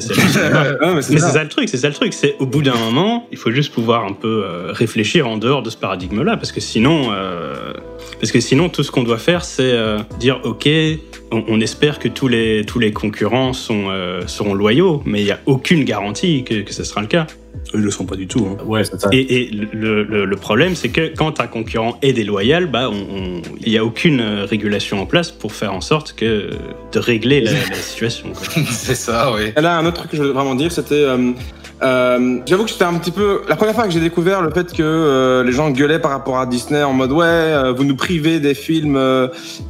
mais 0.94 1.02
c'est 1.02 1.18
ça. 1.18 1.42
le 1.42 1.48
truc, 1.48 1.68
c'est 1.68 1.78
ça 1.78 1.88
le 1.88 1.94
truc. 1.94 2.12
C'est 2.12 2.36
au 2.38 2.46
bout 2.46 2.62
d'un 2.62 2.76
moment, 2.76 3.26
il 3.32 3.38
faut 3.38 3.50
juste 3.50 3.72
pouvoir 3.72 4.04
un 4.04 4.12
peu 4.12 4.44
euh, 4.44 4.72
réfléchir 4.72 5.28
en 5.28 5.36
dehors 5.36 5.62
de 5.62 5.70
ce 5.70 5.76
paradigme-là, 5.76 6.36
parce 6.36 6.52
que 6.52 6.60
sinon, 6.60 7.10
euh, 7.12 7.72
parce 8.20 8.32
que 8.32 8.40
sinon, 8.40 8.68
tout 8.68 8.82
ce 8.82 8.90
qu'on 8.90 9.02
doit 9.02 9.18
faire, 9.18 9.44
c'est 9.44 9.72
dire, 10.18 10.40
ok, 10.44 10.68
on, 11.30 11.60
espère 11.60 11.98
que 11.98 12.08
tous 12.08 12.28
les, 12.28 12.64
tous 12.64 12.78
les 12.78 12.92
concurrents 12.92 13.52
sont, 13.52 13.90
seront 14.26 14.54
loyaux, 14.54 15.02
mais 15.04 15.20
il 15.20 15.24
n'y 15.24 15.30
a 15.30 15.40
aucune 15.46 15.84
garantie 15.84 16.44
que, 16.44 16.62
que 16.62 16.72
ce 16.72 16.84
sera 16.84 17.00
le 17.00 17.06
cas. 17.06 17.26
Ils 17.74 17.80
ne 17.80 17.84
le 17.84 17.90
sont 17.90 18.06
pas 18.06 18.16
du 18.16 18.26
tout. 18.26 18.46
Hein. 18.46 18.62
Ouais, 18.64 18.84
ça. 18.84 19.08
Et, 19.12 19.44
et 19.44 19.50
le, 19.50 20.02
le, 20.02 20.36
problème, 20.36 20.74
c'est 20.74 20.88
que 20.88 21.12
quand 21.14 21.40
un 21.40 21.46
concurrent 21.46 21.98
est 22.02 22.12
déloyal, 22.12 22.66
bah, 22.66 22.90
il 23.60 23.70
n'y 23.70 23.78
a 23.78 23.84
aucune 23.84 24.20
euh, 24.20 24.44
régulation 24.44 25.00
en 25.00 25.06
place 25.06 25.30
pour 25.30 25.52
faire 25.52 25.72
en 25.72 25.80
sorte 25.80 26.14
que, 26.14 26.50
de 26.92 26.98
régler 26.98 27.40
la, 27.40 27.74
situation. 27.74 28.28
c'est 28.70 28.94
ça, 28.94 29.32
oui. 29.34 29.52
Et 29.56 29.60
là, 29.60 29.78
un 29.78 29.86
autre 29.86 29.98
truc 29.98 30.10
que 30.10 30.16
je 30.16 30.22
voulais 30.22 30.34
vraiment 30.34 30.54
dire, 30.54 30.72
c'était 30.72 30.94
euh, 30.94 31.32
euh, 31.82 32.38
J'avoue 32.46 32.64
que 32.64 32.70
c'était 32.70 32.84
un 32.84 32.94
petit 32.94 33.10
peu 33.10 33.42
la 33.48 33.56
première 33.56 33.74
fois 33.74 33.84
que 33.84 33.90
j'ai 33.90 34.00
découvert 34.00 34.42
le 34.42 34.50
fait 34.50 34.72
que 34.72 34.82
euh, 34.82 35.44
les 35.44 35.52
gens 35.52 35.70
gueulaient 35.70 35.98
par 35.98 36.10
rapport 36.10 36.38
à 36.38 36.46
Disney 36.46 36.82
en 36.82 36.92
mode 36.92 37.12
ouais, 37.12 37.24
euh, 37.24 37.72
vous 37.72 37.84
nous 37.84 37.96
privez 37.96 38.40
des 38.40 38.54
films 38.54 39.00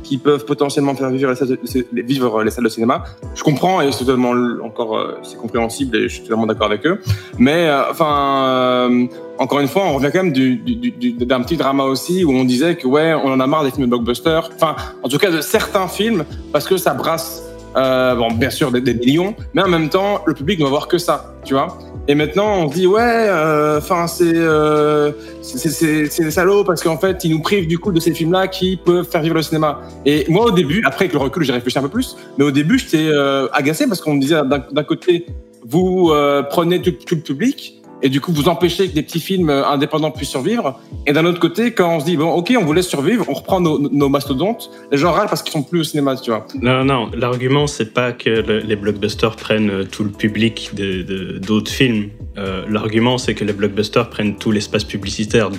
qui 0.03 0.19
peuvent 0.19 0.45
potentiellement 0.45 0.95
faire 0.95 1.11
vivre 1.11 1.31
les, 1.31 1.37
salles 1.37 1.49
de, 1.49 2.63
de 2.63 2.69
cinéma. 2.69 3.05
Je 3.35 3.43
comprends 3.43 3.81
et 3.81 3.93
c'est 3.93 4.05
totalement 4.05 4.35
encore 4.63 4.99
c'est 5.23 5.37
compréhensible 5.37 5.97
et 5.97 6.03
je 6.03 6.15
suis 6.15 6.23
totalement 6.23 6.47
d'accord 6.47 6.67
avec 6.67 6.87
eux. 6.87 7.01
Mais 7.39 7.71
enfin, 7.91 9.09
encore 9.39 9.61
une 9.61 9.69
fois, 9.69 9.85
on 9.87 9.95
revient 9.95 10.11
quand 10.13 10.23
même 10.23 10.33
d'un 10.33 10.57
du, 10.57 10.91
du, 10.91 11.15
petit 11.15 11.57
drama 11.57 11.85
aussi 11.85 12.25
où 12.25 12.33
on 12.33 12.45
disait 12.45 12.77
que 12.77 12.87
ouais, 12.87 13.15
on 13.15 13.33
en 13.33 13.41
a 13.41 13.47
marre 13.47 13.65
des 13.65 13.71
films 13.71 13.89
blockbusters. 13.89 14.51
Enfin, 14.55 14.77
en 15.03 15.09
tout 15.09 15.19
cas 15.19 15.31
de 15.31 15.41
certains 15.41 15.89
films 15.89 16.25
parce 16.53 16.67
que 16.67 16.77
ça 16.77 16.95
brasse. 16.95 17.43
Bon, 17.75 18.31
bien 18.33 18.51
sûr, 18.51 18.71
des, 18.71 18.95
millions, 18.95 19.35
mais 19.55 19.63
en 19.63 19.69
même 19.69 19.89
temps, 19.89 20.23
le 20.27 20.35
public 20.35 20.59
ne 20.59 20.65
va 20.65 20.71
voir 20.71 20.89
que 20.89 20.99
ça, 20.99 21.35
tu 21.45 21.55
vois. 21.55 21.79
Et 22.09 22.17
maintenant, 22.17 22.65
on 22.65 22.69
se 22.69 22.75
dit 22.75 22.87
ouais, 22.87 23.01
euh, 23.01 23.79
enfin 23.79 24.07
euh, 24.23 25.13
c'est 25.41 25.71
c'est 26.11 26.25
des 26.25 26.31
salauds 26.33 26.65
parce 26.65 26.83
qu'en 26.83 26.99
fait, 26.99 27.25
ils 27.25 27.31
nous 27.31 27.41
privent 27.41 27.69
du 27.69 27.79
coup 27.79 27.93
de 27.93 28.01
ces 28.01 28.13
films-là 28.13 28.49
qui 28.49 28.77
peuvent 28.77 29.09
faire 29.09 29.23
vivre 29.23 29.37
le 29.37 29.43
cinéma. 29.43 29.81
Et 30.05 30.27
moi, 30.29 30.47
au 30.47 30.51
début, 30.51 30.83
après 30.85 31.05
avec 31.05 31.13
le 31.13 31.21
recul, 31.21 31.45
j'ai 31.45 31.53
réfléchi 31.53 31.79
un 31.79 31.83
peu 31.83 31.89
plus, 31.89 32.17
mais 32.39 32.45
au 32.45 32.51
début, 32.51 32.79
j'étais 32.79 33.07
euh, 33.07 33.47
agacé 33.53 33.87
parce 33.87 34.01
qu'on 34.01 34.15
me 34.15 34.21
disait 34.21 34.41
d'un 34.45 34.85
côté, 34.85 35.27
vous 35.65 36.11
euh, 36.11 36.43
prenez 36.43 36.83
tout, 36.83 36.91
tout, 36.91 37.15
le 37.15 37.21
public 37.21 37.82
et 38.03 38.09
du 38.09 38.21
coup 38.21 38.33
vous 38.33 38.49
empêchez 38.49 38.89
que 38.89 38.95
des 38.95 39.03
petits 39.03 39.21
films 39.21 39.51
euh, 39.51 39.67
indépendants 39.67 40.11
puissent 40.11 40.31
survivre. 40.31 40.79
Et 41.07 41.13
d'un 41.13 41.25
autre 41.25 41.41
côté, 41.41 41.73
quand 41.73 41.97
on 41.97 42.01
se 42.01 42.05
dit 42.05 42.17
bon 42.17 42.31
ok 42.31 42.53
on 42.59 42.65
vous 42.65 42.73
laisse 42.73 42.89
survivre, 42.89 43.25
on 43.29 43.35
reprend 43.35 43.61
nos, 43.61 44.09
mastodontes, 44.09 44.71
les 44.91 44.99
gens 44.99 45.13
râlent 45.13 45.29
parce 45.29 45.43
qu'ils 45.43 45.53
sont 45.53 45.63
plus 45.63 45.81
au 45.81 45.85
cinéma, 45.85 46.17
tu 46.17 46.31
vois. 46.31 46.47
Non 46.61 46.85
non, 46.85 47.11
l'argument 47.15 47.67
c'est 47.67 47.93
pas 47.93 48.13
que 48.13 48.31
les 48.31 48.77
blockbusters 48.77 49.37
prennent 49.37 49.71
euh, 49.71 49.85
tout 49.85 50.05
le 50.05 50.11
public 50.11 50.73
d'autres 50.75 51.71
films. 51.71 52.11
Euh, 52.39 52.65
l'argument 52.69 53.19
c'est 53.19 53.35
que 53.35 53.45
les 53.45 53.53
blockbusters 53.53 54.11
prennent 54.11 54.37
tout 54.37 54.51
l'espace 54.51 54.85
publicitaire 54.85 55.51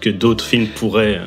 que 0.00 0.10
d'autres 0.10 0.44
films 0.44 0.68
pourraient. 0.68 1.20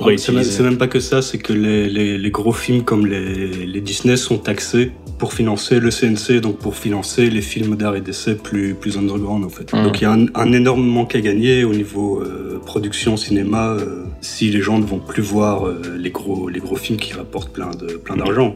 Ah, 0.00 0.10
c'est 0.16 0.62
même 0.62 0.78
pas 0.78 0.88
que 0.88 1.00
ça, 1.00 1.22
c'est 1.22 1.38
que 1.38 1.52
les, 1.52 1.88
les, 1.88 2.18
les, 2.18 2.30
gros 2.30 2.52
films 2.52 2.82
comme 2.82 3.06
les, 3.06 3.66
les, 3.66 3.80
Disney 3.80 4.16
sont 4.16 4.38
taxés 4.38 4.92
pour 5.18 5.32
financer 5.32 5.80
le 5.80 5.90
CNC, 5.90 6.40
donc 6.40 6.58
pour 6.58 6.76
financer 6.76 7.30
les 7.30 7.40
films 7.40 7.76
d'art 7.76 7.96
et 7.96 8.00
d'essai 8.00 8.34
plus, 8.34 8.74
plus 8.74 8.98
underground 8.98 9.44
en 9.44 9.48
fait. 9.48 9.72
Mmh. 9.72 9.84
Donc 9.84 10.00
il 10.00 10.04
y 10.04 10.06
a 10.06 10.12
un, 10.12 10.26
un, 10.34 10.52
énorme 10.52 10.86
manque 10.86 11.14
à 11.14 11.20
gagner 11.20 11.64
au 11.64 11.72
niveau 11.72 12.20
euh, 12.20 12.60
production 12.64 13.16
cinéma 13.16 13.70
euh, 13.70 14.04
si 14.20 14.50
les 14.50 14.60
gens 14.60 14.78
ne 14.78 14.84
vont 14.84 14.98
plus 14.98 15.22
voir 15.22 15.66
euh, 15.66 15.80
les, 15.98 16.10
gros, 16.10 16.48
les 16.48 16.60
gros 16.60 16.76
films 16.76 16.98
qui 16.98 17.14
rapportent 17.14 17.52
plein 17.52 17.70
de 17.70 17.86
plein 17.96 18.16
d'argent. 18.16 18.54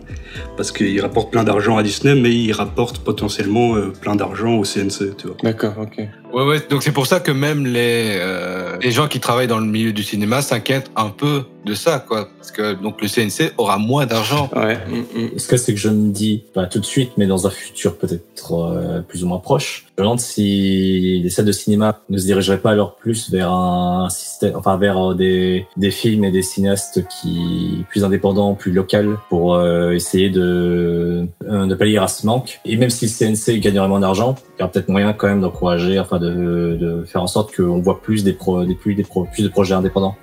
Parce 0.57 0.73
qu'ils 0.73 1.01
rapportent 1.01 1.31
plein 1.31 1.45
d'argent 1.45 1.77
à 1.79 1.83
Disney, 1.83 2.15
mais 2.15 2.35
ils 2.35 2.53
rapportent 2.53 2.99
potentiellement 2.99 3.75
plein 4.01 4.15
d'argent 4.15 4.57
au 4.57 4.65
CNC, 4.65 5.17
tu 5.17 5.27
vois. 5.29 5.37
D'accord, 5.43 5.75
ok. 5.81 6.07
Ouais, 6.33 6.45
ouais, 6.45 6.61
donc 6.69 6.83
c'est 6.83 6.93
pour 6.93 7.07
ça 7.07 7.21
que 7.21 7.31
même 7.31 7.67
les, 7.67 8.17
euh, 8.17 8.77
les 8.81 8.91
gens 8.91 9.09
qui 9.09 9.21
travaillent 9.21 9.49
dans 9.49 9.59
le 9.59 9.67
milieu 9.67 9.93
du 9.93 10.03
cinéma 10.03 10.43
s'inquiètent 10.43 10.91
un 10.97 11.09
peu 11.09 11.45
de 11.65 11.75
ça, 11.75 11.99
quoi. 11.99 12.29
Parce 12.39 12.53
que 12.53 12.75
donc 12.75 13.01
le 13.03 13.09
CNC 13.09 13.53
aura 13.59 13.79
moins 13.79 14.07
d'argent. 14.07 14.49
Ouais. 14.55 14.79
Mm, 14.89 15.35
mm. 15.35 15.39
Ce 15.39 15.49
que 15.49 15.57
c'est 15.57 15.75
que 15.75 15.81
je 15.81 15.89
me 15.89 16.13
dis, 16.13 16.45
pas 16.55 16.67
tout 16.67 16.79
de 16.79 16.87
suite, 16.87 17.13
mais 17.17 17.27
dans 17.27 17.47
un 17.47 17.51
futur 17.51 17.97
peut-être 17.97 18.55
euh, 18.55 19.01
plus 19.01 19.25
ou 19.25 19.29
moins 19.29 19.39
proche, 19.39 19.87
me 20.01 20.07
demande 20.07 20.21
si 20.21 21.21
les 21.23 21.31
salles 21.31 21.45
de 21.45 21.53
cinéma 21.53 22.01
ne 22.09 22.19
se 22.19 22.25
dirigeraient 22.25 22.61
pas 22.61 22.71
alors 22.71 22.97
plus 22.97 23.31
vers 23.31 23.53
un 23.53 24.09
système, 24.11 24.57
enfin 24.57 24.77
vers 24.77 25.11
euh, 25.11 25.15
des, 25.15 25.67
des 25.77 25.91
films 25.91 26.25
et 26.25 26.31
des 26.31 26.43
cinéastes 26.43 27.07
qui 27.09 27.85
plus 27.89 28.05
indépendants, 28.05 28.55
plus 28.55 28.73
local, 28.73 29.17
pour 29.29 29.55
euh, 29.55 29.93
essayer 29.93 30.31
de 30.31 31.27
de 31.43 31.75
pallier 31.75 31.99
à 31.99 32.09
ce 32.09 32.27
manque. 32.27 32.61
Et 32.65 32.77
même 32.77 32.91
si 32.91 33.07
le 33.07 33.11
CNC 33.11 33.61
gagnerait 33.61 33.89
moins 33.89 34.01
d'argent, 34.01 34.35
il 34.57 34.61
y 34.61 34.63
aura 34.63 34.73
peut-être 34.73 34.89
moyen 34.89 35.13
quand 35.13 35.29
même 35.29 35.41
d'encourager, 35.41 35.99
enfin 35.99 36.19
de, 36.19 36.77
de 36.81 37.05
faire 37.05 37.23
en 37.23 37.27
sorte 37.27 37.55
qu'on 37.55 37.81
voit 37.81 38.01
plus 38.01 38.25
des, 38.25 38.33
pro, 38.33 38.65
des, 38.65 38.75
plus, 38.75 38.95
des 38.95 39.03
pro, 39.03 39.27
plus 39.33 39.43
de 39.43 39.49
projets 39.49 39.75
indépendants. 39.75 40.17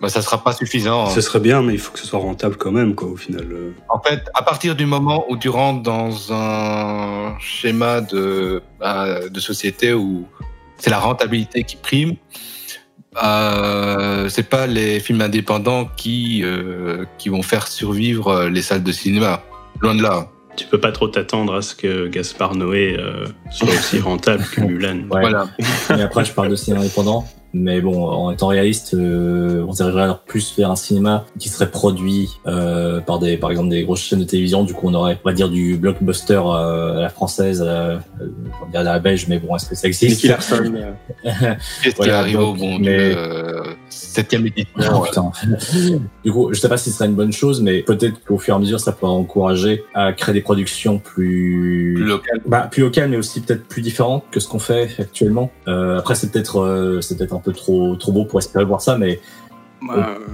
Bah, 0.00 0.08
ça 0.08 0.22
sera 0.22 0.42
pas 0.42 0.52
suffisant. 0.52 1.06
Ce 1.10 1.20
serait 1.20 1.40
bien, 1.40 1.62
mais 1.62 1.74
il 1.74 1.78
faut 1.78 1.92
que 1.92 1.98
ce 1.98 2.06
soit 2.06 2.20
rentable 2.20 2.56
quand 2.56 2.70
même, 2.70 2.94
quoi, 2.94 3.08
au 3.08 3.16
final. 3.16 3.46
En 3.88 4.00
fait, 4.00 4.28
à 4.34 4.42
partir 4.42 4.76
du 4.76 4.86
moment 4.86 5.24
où 5.28 5.36
tu 5.36 5.48
rentres 5.48 5.82
dans 5.82 6.32
un 6.32 7.36
schéma 7.40 8.00
de, 8.00 8.62
bah, 8.78 9.28
de 9.28 9.40
société 9.40 9.94
où 9.94 10.26
c'est 10.76 10.90
la 10.90 11.00
rentabilité 11.00 11.64
qui 11.64 11.76
prime, 11.76 12.14
euh, 13.22 14.28
c'est 14.28 14.48
pas 14.48 14.66
les 14.68 15.00
films 15.00 15.22
indépendants 15.22 15.88
qui, 15.96 16.42
euh, 16.44 17.04
qui 17.18 17.28
vont 17.28 17.42
faire 17.42 17.66
survivre 17.66 18.44
les 18.44 18.62
salles 18.62 18.84
de 18.84 18.92
cinéma. 18.92 19.42
Loin 19.80 19.94
de 19.94 20.02
là 20.02 20.28
tu 20.58 20.66
peux 20.66 20.80
pas 20.80 20.92
trop 20.92 21.08
t'attendre 21.08 21.54
à 21.54 21.62
ce 21.62 21.74
que 21.74 22.08
Gaspard 22.08 22.56
Noé 22.56 22.96
euh, 22.98 23.26
soit 23.50 23.68
aussi 23.68 24.00
rentable 24.00 24.44
que 24.44 24.60
Mulan. 24.64 25.04
Voilà. 25.08 25.46
Et 25.96 26.02
après, 26.02 26.24
je 26.24 26.32
parle 26.32 26.50
de 26.50 26.56
cinéma 26.56 26.80
indépendant. 26.82 27.24
Mais 27.60 27.80
bon, 27.80 28.04
en 28.06 28.30
étant 28.30 28.46
réaliste, 28.48 28.94
euh, 28.94 29.64
on 29.66 29.72
dirigerait 29.72 30.04
alors 30.04 30.20
plus 30.20 30.54
vers 30.56 30.70
un 30.70 30.76
cinéma 30.76 31.24
qui 31.38 31.48
serait 31.48 31.70
produit 31.70 32.30
euh, 32.46 33.00
par 33.00 33.18
des, 33.18 33.36
par 33.36 33.50
exemple, 33.50 33.68
des 33.68 33.82
grosses 33.82 34.02
chaînes 34.02 34.20
de 34.20 34.24
télévision. 34.24 34.62
Du 34.62 34.74
coup, 34.74 34.88
on 34.88 34.94
aurait, 34.94 35.18
on 35.24 35.28
va 35.28 35.34
dire, 35.34 35.48
du 35.48 35.76
blockbuster 35.76 36.40
euh, 36.44 36.98
à 36.98 37.00
la 37.00 37.08
française, 37.08 37.60
à 37.62 38.00
la, 38.72 38.80
à 38.80 38.82
la 38.82 38.98
belge, 39.00 39.26
mais 39.28 39.40
bon, 39.40 39.56
est-ce 39.56 39.68
que 39.68 39.74
ça 39.74 39.88
existe? 39.88 40.22
Qu'est-ce 41.82 41.96
qui 42.00 42.10
arrive 42.10 42.38
au 42.38 42.54
bon 42.54 42.78
mais... 42.78 43.16
septième 43.88 44.46
édition 44.46 44.68
oh, 44.78 46.02
Du 46.24 46.32
coup, 46.32 46.52
je 46.52 46.60
sais 46.60 46.68
pas 46.68 46.76
si 46.76 46.90
ce 46.90 46.98
serait 46.98 47.06
une 47.06 47.16
bonne 47.16 47.32
chose, 47.32 47.60
mais 47.60 47.82
peut-être 47.82 48.24
qu'au 48.24 48.38
fur 48.38 48.54
et 48.54 48.56
à 48.56 48.60
mesure, 48.60 48.78
ça 48.78 48.92
pourrait 48.92 49.10
encourager 49.10 49.84
à 49.94 50.12
créer 50.12 50.32
des 50.34 50.42
productions 50.42 50.98
plus, 50.98 51.94
plus 51.96 52.04
locales, 52.04 52.40
bah, 52.46 52.68
plus 52.70 52.82
locales, 52.82 53.10
mais 53.10 53.16
aussi 53.16 53.40
peut-être 53.40 53.66
plus 53.66 53.82
différentes 53.82 54.24
que 54.30 54.38
ce 54.38 54.46
qu'on 54.46 54.60
fait 54.60 54.90
actuellement. 54.98 55.50
Euh, 55.66 55.98
après, 55.98 56.14
c'est 56.14 56.30
peut-être, 56.30 57.00
c'est 57.00 57.18
peut-être 57.18 57.34
un 57.34 57.40
peu 57.40 57.47
trop 57.52 57.96
trop 57.96 58.12
beau 58.12 58.24
pour 58.24 58.38
espérer 58.38 58.64
voir 58.64 58.80
ça, 58.80 58.96
mais 58.96 59.20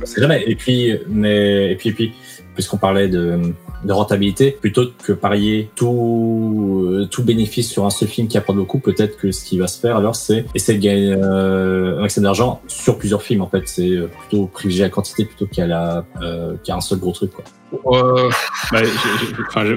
c'est 0.05 0.21
jamais. 0.21 0.43
Et 0.47 0.55
puis, 0.55 0.93
mais 1.09 1.73
et 1.73 1.77
puis, 1.77 1.91
et 1.91 1.93
puis, 1.93 2.13
puisqu'on 2.55 2.77
parlait 2.77 3.09
de, 3.09 3.39
de, 3.85 3.93
rentabilité, 3.93 4.53
plutôt 4.53 4.87
que 5.03 5.13
parier 5.13 5.71
tout 5.75 7.07
tout 7.11 7.25
bénéfice 7.25 7.71
sur 7.71 7.85
un 7.85 7.91
seul 7.91 8.09
film 8.09 8.29
qui 8.29 8.39
apporte 8.39 8.59
beaucoup, 8.59 8.79
peut-être 8.79 9.17
que 9.19 9.33
ce 9.33 9.45
qui 9.45 9.59
va 9.59 9.67
se 9.67 9.79
faire 9.79 9.97
alors, 9.97 10.17
c'est 10.17 10.47
essayer 10.55 10.79
de 10.79 10.83
gagner 10.83 11.13
euh, 11.13 11.99
un 11.99 12.03
maximum 12.03 12.25
d'argent 12.25 12.63
sur 12.67 12.97
plusieurs 12.97 13.23
films. 13.23 13.43
En 13.43 13.49
fait, 13.49 13.63
c'est 13.67 13.99
plutôt 14.21 14.47
privilégier 14.47 14.85
la 14.85 14.91
quantité 14.91 15.25
plutôt 15.25 15.47
qu'à 15.47 15.67
la 15.67 16.05
euh, 16.23 16.55
qu'à 16.65 16.77
un 16.77 16.81
seul 16.81 16.99
gros 16.99 17.13
truc. 17.13 17.33
Quoi. 17.33 17.45
Euh... 17.87 18.31
Bah, 18.73 18.81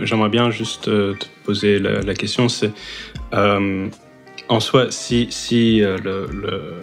J'aimerais 0.04 0.30
bien 0.30 0.52
juste 0.52 0.88
euh, 0.88 1.14
te 1.14 1.26
poser 1.46 1.80
la, 1.80 2.02
la 2.02 2.14
question. 2.14 2.48
C'est 2.48 2.72
euh, 3.34 3.90
en 4.50 4.60
soi, 4.60 4.88
si 4.92 5.28
si 5.30 5.80
le, 5.80 6.28
le 6.32 6.74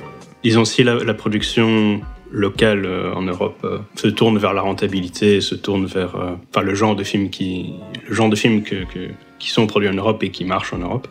Disons, 0.45 0.67
si 0.67 0.85
la, 0.85 0.97
la 0.97 1.15
production 1.15 2.03
locale 2.31 2.85
euh, 2.85 3.15
en 3.15 3.23
Europe 3.23 3.59
euh, 3.65 3.79
se 3.95 4.09
tourne 4.09 4.37
vers 4.39 4.53
la 4.53 4.61
rentabilité, 4.61 5.41
se 5.41 5.55
tourne 5.55 5.87
vers 5.87 6.17
euh, 6.17 6.33
enfin, 6.51 6.63
le 6.63 6.75
genre 6.75 6.95
de 6.97 7.05
films 7.05 7.31
qui, 7.31 7.73
le 8.07 8.15
genre 8.15 8.29
de 8.29 8.37
films 8.37 8.63
que, 8.63 8.85
que, 8.85 9.09
qui 9.39 9.49
sont 9.51 9.67
produits 9.67 9.89
en 9.89 9.95
Europe 9.95 10.23
et 10.23 10.31
qui 10.31 10.45
marchent 10.45 10.75
en 10.75 10.79
Europe. 10.79 11.09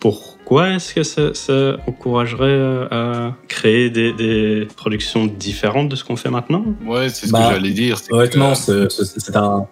pourquoi 0.00 0.70
est-ce 0.70 0.94
que 0.94 1.02
ça, 1.02 1.34
ça, 1.34 1.76
encouragerait 1.86 2.88
à 2.90 3.34
créer 3.48 3.90
des, 3.90 4.12
des, 4.12 4.66
productions 4.76 5.26
différentes 5.26 5.88
de 5.88 5.96
ce 5.96 6.04
qu'on 6.04 6.16
fait 6.16 6.30
maintenant? 6.30 6.64
Ouais, 6.86 7.08
c'est 7.10 7.26
ce 7.26 7.32
bah, 7.32 7.48
que 7.48 7.54
j'allais 7.54 7.72
dire. 7.72 7.98
Honnêtement, 8.10 8.54
c'est 8.54 9.36
un 9.36 9.66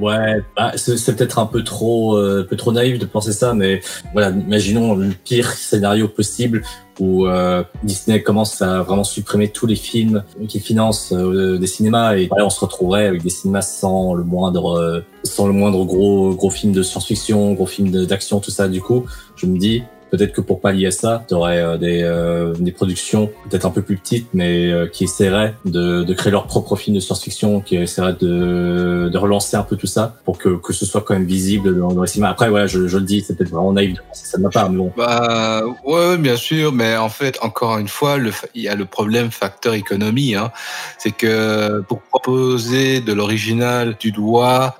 Ouais, 0.00 0.42
bah, 0.56 0.72
c'est 0.76 1.16
peut-être 1.16 1.38
un 1.38 1.46
peu 1.46 1.64
trop, 1.64 2.16
euh, 2.16 2.46
peu 2.48 2.56
trop 2.56 2.72
naïf 2.72 2.98
de 2.98 3.06
penser 3.06 3.32
ça, 3.32 3.52
mais 3.52 3.80
voilà, 4.12 4.30
imaginons 4.30 4.94
le 4.94 5.08
pire 5.08 5.50
scénario 5.50 6.06
possible 6.08 6.62
où 7.00 7.26
euh, 7.26 7.64
Disney 7.82 8.22
commence 8.22 8.62
à 8.62 8.82
vraiment 8.82 9.04
supprimer 9.04 9.48
tous 9.48 9.66
les 9.66 9.76
films 9.76 10.24
qui 10.48 10.60
financent 10.60 11.12
euh, 11.12 11.58
des 11.58 11.66
cinémas 11.66 12.16
et 12.16 12.28
on 12.40 12.50
se 12.50 12.60
retrouverait 12.60 13.06
avec 13.06 13.22
des 13.22 13.30
cinémas 13.30 13.62
sans 13.62 14.14
le 14.14 14.24
moindre, 14.24 15.04
sans 15.24 15.46
le 15.46 15.52
moindre 15.52 15.84
gros 15.84 16.34
gros 16.34 16.50
film 16.50 16.72
de 16.72 16.82
science-fiction, 16.82 17.54
gros 17.54 17.66
film 17.66 17.90
d'action, 18.06 18.40
tout 18.40 18.50
ça. 18.50 18.68
Du 18.68 18.80
coup, 18.80 19.04
je 19.36 19.46
me 19.46 19.58
dis, 19.58 19.82
Peut-être 20.10 20.32
que 20.32 20.40
pour 20.40 20.60
pallier 20.60 20.90
ça, 20.90 21.24
tu 21.28 21.34
aurais 21.34 21.58
euh, 21.58 21.76
des, 21.76 22.02
euh, 22.02 22.54
des 22.58 22.72
productions 22.72 23.30
peut-être 23.48 23.66
un 23.66 23.70
peu 23.70 23.82
plus 23.82 23.96
petites, 23.96 24.28
mais 24.32 24.70
euh, 24.70 24.86
qui 24.86 25.04
essaieraient 25.04 25.54
de, 25.64 26.02
de 26.02 26.14
créer 26.14 26.32
leur 26.32 26.46
propre 26.46 26.76
film 26.76 26.96
de 26.96 27.00
science-fiction, 27.00 27.60
qui 27.60 27.76
essaieraient 27.76 28.16
de, 28.18 29.10
de 29.12 29.18
relancer 29.18 29.56
un 29.56 29.62
peu 29.62 29.76
tout 29.76 29.86
ça 29.86 30.16
pour 30.24 30.38
que, 30.38 30.56
que 30.56 30.72
ce 30.72 30.86
soit 30.86 31.02
quand 31.02 31.14
même 31.14 31.26
visible 31.26 31.78
dans, 31.78 31.92
dans 31.92 32.02
les 32.02 32.08
cinémas. 32.08 32.30
Après, 32.30 32.48
voilà, 32.48 32.66
je, 32.66 32.78
le 32.78 33.00
dis, 33.02 33.20
c'est 33.20 33.36
peut-être 33.36 33.50
vraiment 33.50 33.72
naïf 33.72 33.94
de 33.94 34.00
penser 34.00 34.26
ça 34.26 34.38
de 34.38 34.42
ma 34.42 34.50
part, 34.50 34.70
mais 34.70 34.78
bon. 34.78 34.92
Bah, 34.96 35.62
ouais, 35.84 36.16
bien 36.16 36.36
sûr, 36.36 36.72
mais 36.72 36.96
en 36.96 37.10
fait, 37.10 37.38
encore 37.42 37.78
une 37.78 37.88
fois, 37.88 38.16
il 38.54 38.62
y 38.62 38.68
a 38.68 38.74
le 38.74 38.86
problème 38.86 39.30
facteur 39.30 39.74
économie. 39.74 40.34
Hein. 40.34 40.50
C'est 40.98 41.12
que 41.12 41.80
pour 41.82 42.00
proposer 42.00 43.00
de 43.00 43.12
l'original, 43.12 43.96
tu 43.98 44.10
dois 44.10 44.74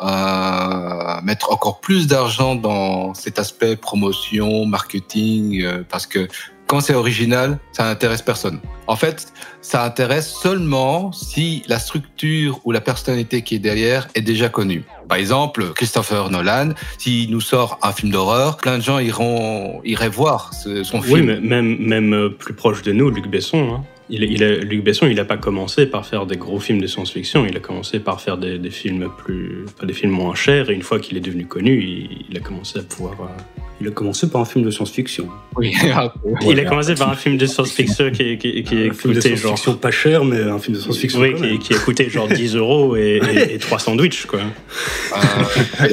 mettre 1.23 1.53
encore 1.53 1.81
plus 1.81 2.07
d'argent 2.07 2.55
dans 2.55 3.15
cet 3.15 3.39
aspect 3.39 3.77
promotion, 3.77 4.65
marketing 4.65 5.18
euh, 5.63 5.83
parce 5.89 6.07
que 6.07 6.29
quand 6.69 6.81
c'est 6.81 6.95
original, 6.95 7.59
ça 7.73 7.89
intéresse 7.89 8.21
personne. 8.21 8.61
En 8.87 8.97
fait, 8.97 9.33
ça 9.63 9.85
intéresse 9.85 10.29
seulement 10.29 11.13
si 11.13 11.63
la 11.67 11.79
structure 11.79 12.61
ou 12.65 12.73
la 12.73 12.83
personnalité 12.83 13.41
qui 13.41 13.55
est 13.55 13.59
derrière 13.59 14.07
est 14.15 14.21
déjà 14.21 14.51
connue. 14.51 14.85
Par 15.09 15.17
exemple, 15.17 15.73
Christopher 15.75 16.31
Nolan, 16.31 16.71
s'il 16.99 17.31
nous 17.31 17.41
sort 17.41 17.79
un 17.83 17.93
film 17.93 18.13
d'horreur, 18.13 18.59
plein 18.59 18.77
de 18.77 18.83
gens 18.83 18.99
iront, 18.99 19.81
iraient 19.85 20.11
voir 20.11 20.53
son 20.53 21.01
film. 21.01 21.15
Oui, 21.15 21.23
mais 21.23 21.41
même, 21.41 21.79
même 21.79 22.13
euh, 22.13 22.29
plus 22.29 22.53
proche 22.55 22.83
de 22.83 22.93
nous, 22.93 23.09
Luc 23.09 23.29
Besson. 23.29 23.77
Hein. 23.77 23.85
Il, 24.11 24.23
il 24.25 24.45
a, 24.45 24.57
Luc 24.57 24.85
Besson, 24.85 25.07
il 25.07 25.17
n'a 25.17 25.25
pas 25.25 25.37
commencé 25.39 25.87
par 25.87 26.07
faire 26.07 26.27
des 26.27 26.37
gros 26.37 26.61
films 26.61 26.81
de 26.81 26.87
science-fiction, 26.87 27.47
il 27.47 27.57
a 27.57 27.61
commencé 27.61 28.01
par 28.01 28.21
faire 28.21 28.39
des, 28.39 28.59
des 28.59 28.71
films 28.71 29.09
plus, 29.19 29.67
pas 29.79 29.87
des 29.87 29.93
films 29.93 30.13
moins 30.13 30.35
chers, 30.35 30.71
et 30.71 30.75
une 30.75 30.83
fois 30.83 30.99
qu'il 30.99 31.17
est 31.17 31.21
devenu 31.21 31.47
connu, 31.47 31.83
il, 31.83 32.27
il, 32.31 32.37
a 32.37 32.41
commencé 32.41 32.79
à 32.79 32.83
pouvoir 32.83 33.15
euh, 33.21 33.58
il 33.81 33.89
a 33.89 33.91
commencé 33.91 34.29
par 34.29 34.41
un 34.41 34.45
film 34.45 34.65
de 34.65 34.71
science-fiction. 34.71 35.29
Oui, 35.57 35.75
il 36.47 36.61
a 36.61 36.65
commencé 36.65 36.95
par 36.95 37.11
un 37.11 37.15
film 37.15 37.37
de 37.37 37.47
science-fiction 37.47 38.11
qui, 38.11 38.39
qui, 38.39 38.63
qui, 38.65 38.89
un 38.89 38.93
film 38.93 39.15
de 39.15 39.21
science-fiction 39.21 39.77
pas 39.77 39.91
cher, 39.91 40.25
mais 40.25 40.41
un 40.41 40.59
film 40.59 40.77
de 40.77 40.83
science-fiction. 40.83 41.21
Oui, 41.21 41.35
qui, 41.35 41.59
qui, 41.59 41.75
a 41.75 41.79
coûté 41.79 42.11
genre 42.11 42.29
10 42.29 42.57
euros 42.57 42.97
et, 42.97 43.21
et, 43.33 43.55
et 43.55 43.59
3 43.59 43.79
sandwichs, 43.79 44.27
quoi. 44.27 44.41
Euh, 44.41 45.85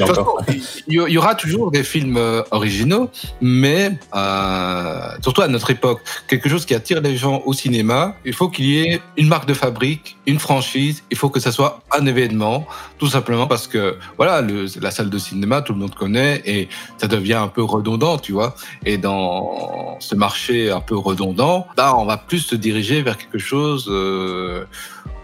il 0.88 0.94
y 0.94 1.18
aura 1.18 1.34
toujours 1.34 1.70
des 1.70 1.82
films 1.82 2.16
euh, 2.16 2.42
originaux, 2.50 3.10
mais 3.40 3.92
euh, 4.14 5.00
surtout 5.22 5.42
à 5.42 5.48
notre 5.48 5.70
époque, 5.70 6.00
quelque 6.28 6.48
chose 6.48 6.66
qui 6.66 6.74
attire 6.74 7.00
les 7.00 7.16
gens 7.16 7.42
au 7.46 7.52
cinéma, 7.52 8.16
il 8.24 8.32
faut 8.32 8.48
qu'il 8.48 8.66
y 8.66 8.82
ait 8.82 9.00
une 9.16 9.28
marque 9.28 9.46
de 9.46 9.54
fabrique, 9.54 10.16
une 10.26 10.38
franchise, 10.38 11.02
il 11.10 11.16
faut 11.16 11.30
que 11.30 11.40
ça 11.40 11.52
soit 11.52 11.80
un 11.96 12.06
événement, 12.06 12.66
tout 12.98 13.08
simplement 13.08 13.46
parce 13.46 13.66
que 13.66 13.96
voilà, 14.16 14.42
la 14.80 14.90
salle 14.90 15.10
de 15.10 15.18
cinéma, 15.18 15.62
tout 15.62 15.72
le 15.72 15.78
monde 15.78 15.94
connaît 15.94 16.42
et 16.44 16.68
ça 16.96 17.08
devient 17.08 17.34
un 17.34 17.48
peu 17.48 17.62
redondant, 17.62 18.18
tu 18.18 18.32
vois. 18.32 18.54
Et 18.84 18.98
dans 18.98 19.96
ce 20.00 20.14
marché 20.14 20.70
un 20.70 20.80
peu 20.80 20.96
redondant, 20.96 21.66
bah, 21.76 21.94
on 21.96 22.04
va 22.04 22.16
plus 22.16 22.40
se 22.40 22.56
diriger 22.56 23.02
vers 23.02 23.18
quelque 23.18 23.38
chose, 23.38 23.86
euh, 23.90 24.64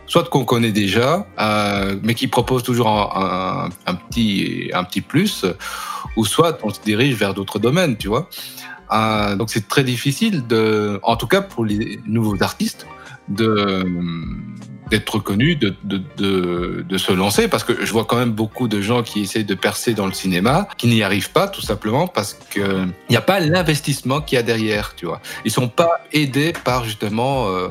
soit 0.07 0.29
qu'on 0.29 0.45
connaît 0.45 0.73
déjà, 0.73 1.27
euh, 1.41 1.97
mais 2.03 2.15
qui 2.15 2.29
propose 2.29 2.63
toujours 2.63 2.89
un, 2.89 3.71
petit, 3.95 4.71
un 4.75 4.85
petit 4.85 5.01
plus, 5.01 5.47
ou 6.17 6.25
soit 6.25 6.59
on 6.63 6.71
se 6.71 6.81
dirige 6.81 7.15
vers 7.15 7.33
d'autres 7.33 7.59
domaines, 7.59 7.97
tu 7.97 8.09
vois. 8.09 8.29
Euh, 8.93 9.37
donc 9.37 9.49
c'est 9.49 9.69
très 9.69 9.85
difficile 9.85 10.47
de, 10.47 11.01
en 11.03 11.17
tout 11.17 11.27
cas 11.27 11.41
pour 11.41 11.65
les 11.65 12.01
nouveaux 12.05 12.43
artistes, 12.43 12.87
de 13.29 13.87
d'être 14.93 15.15
reconnu, 15.15 15.57
de, 15.57 15.73
de, 15.85 16.03
de, 16.19 16.85
de, 16.87 16.99
se 16.99 17.13
lancer, 17.13 17.49
parce 17.49 17.65
que 17.65 17.73
je 17.83 17.91
vois 17.93 18.05
quand 18.05 18.19
même 18.19 18.33
beaucoup 18.33 18.69
de 18.69 18.83
gens 18.83 19.03
qui 19.03 19.23
essayent 19.23 19.47
de 19.47 19.55
percer 19.55 19.95
dans 19.95 20.05
le 20.05 20.13
cinéma, 20.13 20.69
qui 20.77 20.87
n'y 20.87 21.03
arrivent 21.03 21.33
pas 21.33 21.49
tout 21.49 21.63
simplement 21.63 22.07
parce 22.07 22.35
qu'il 22.53 22.93
n'y 23.09 23.17
a 23.17 23.23
pas 23.23 23.41
l'investissement 23.41 24.21
qu'il 24.21 24.37
y 24.37 24.39
a 24.39 24.43
derrière, 24.43 24.95
tu 24.95 25.07
vois. 25.07 25.23
Ils 25.47 25.51
sont 25.51 25.69
pas 25.69 25.93
aidés 26.13 26.53
par 26.63 26.85
justement 26.85 27.49
euh, 27.49 27.69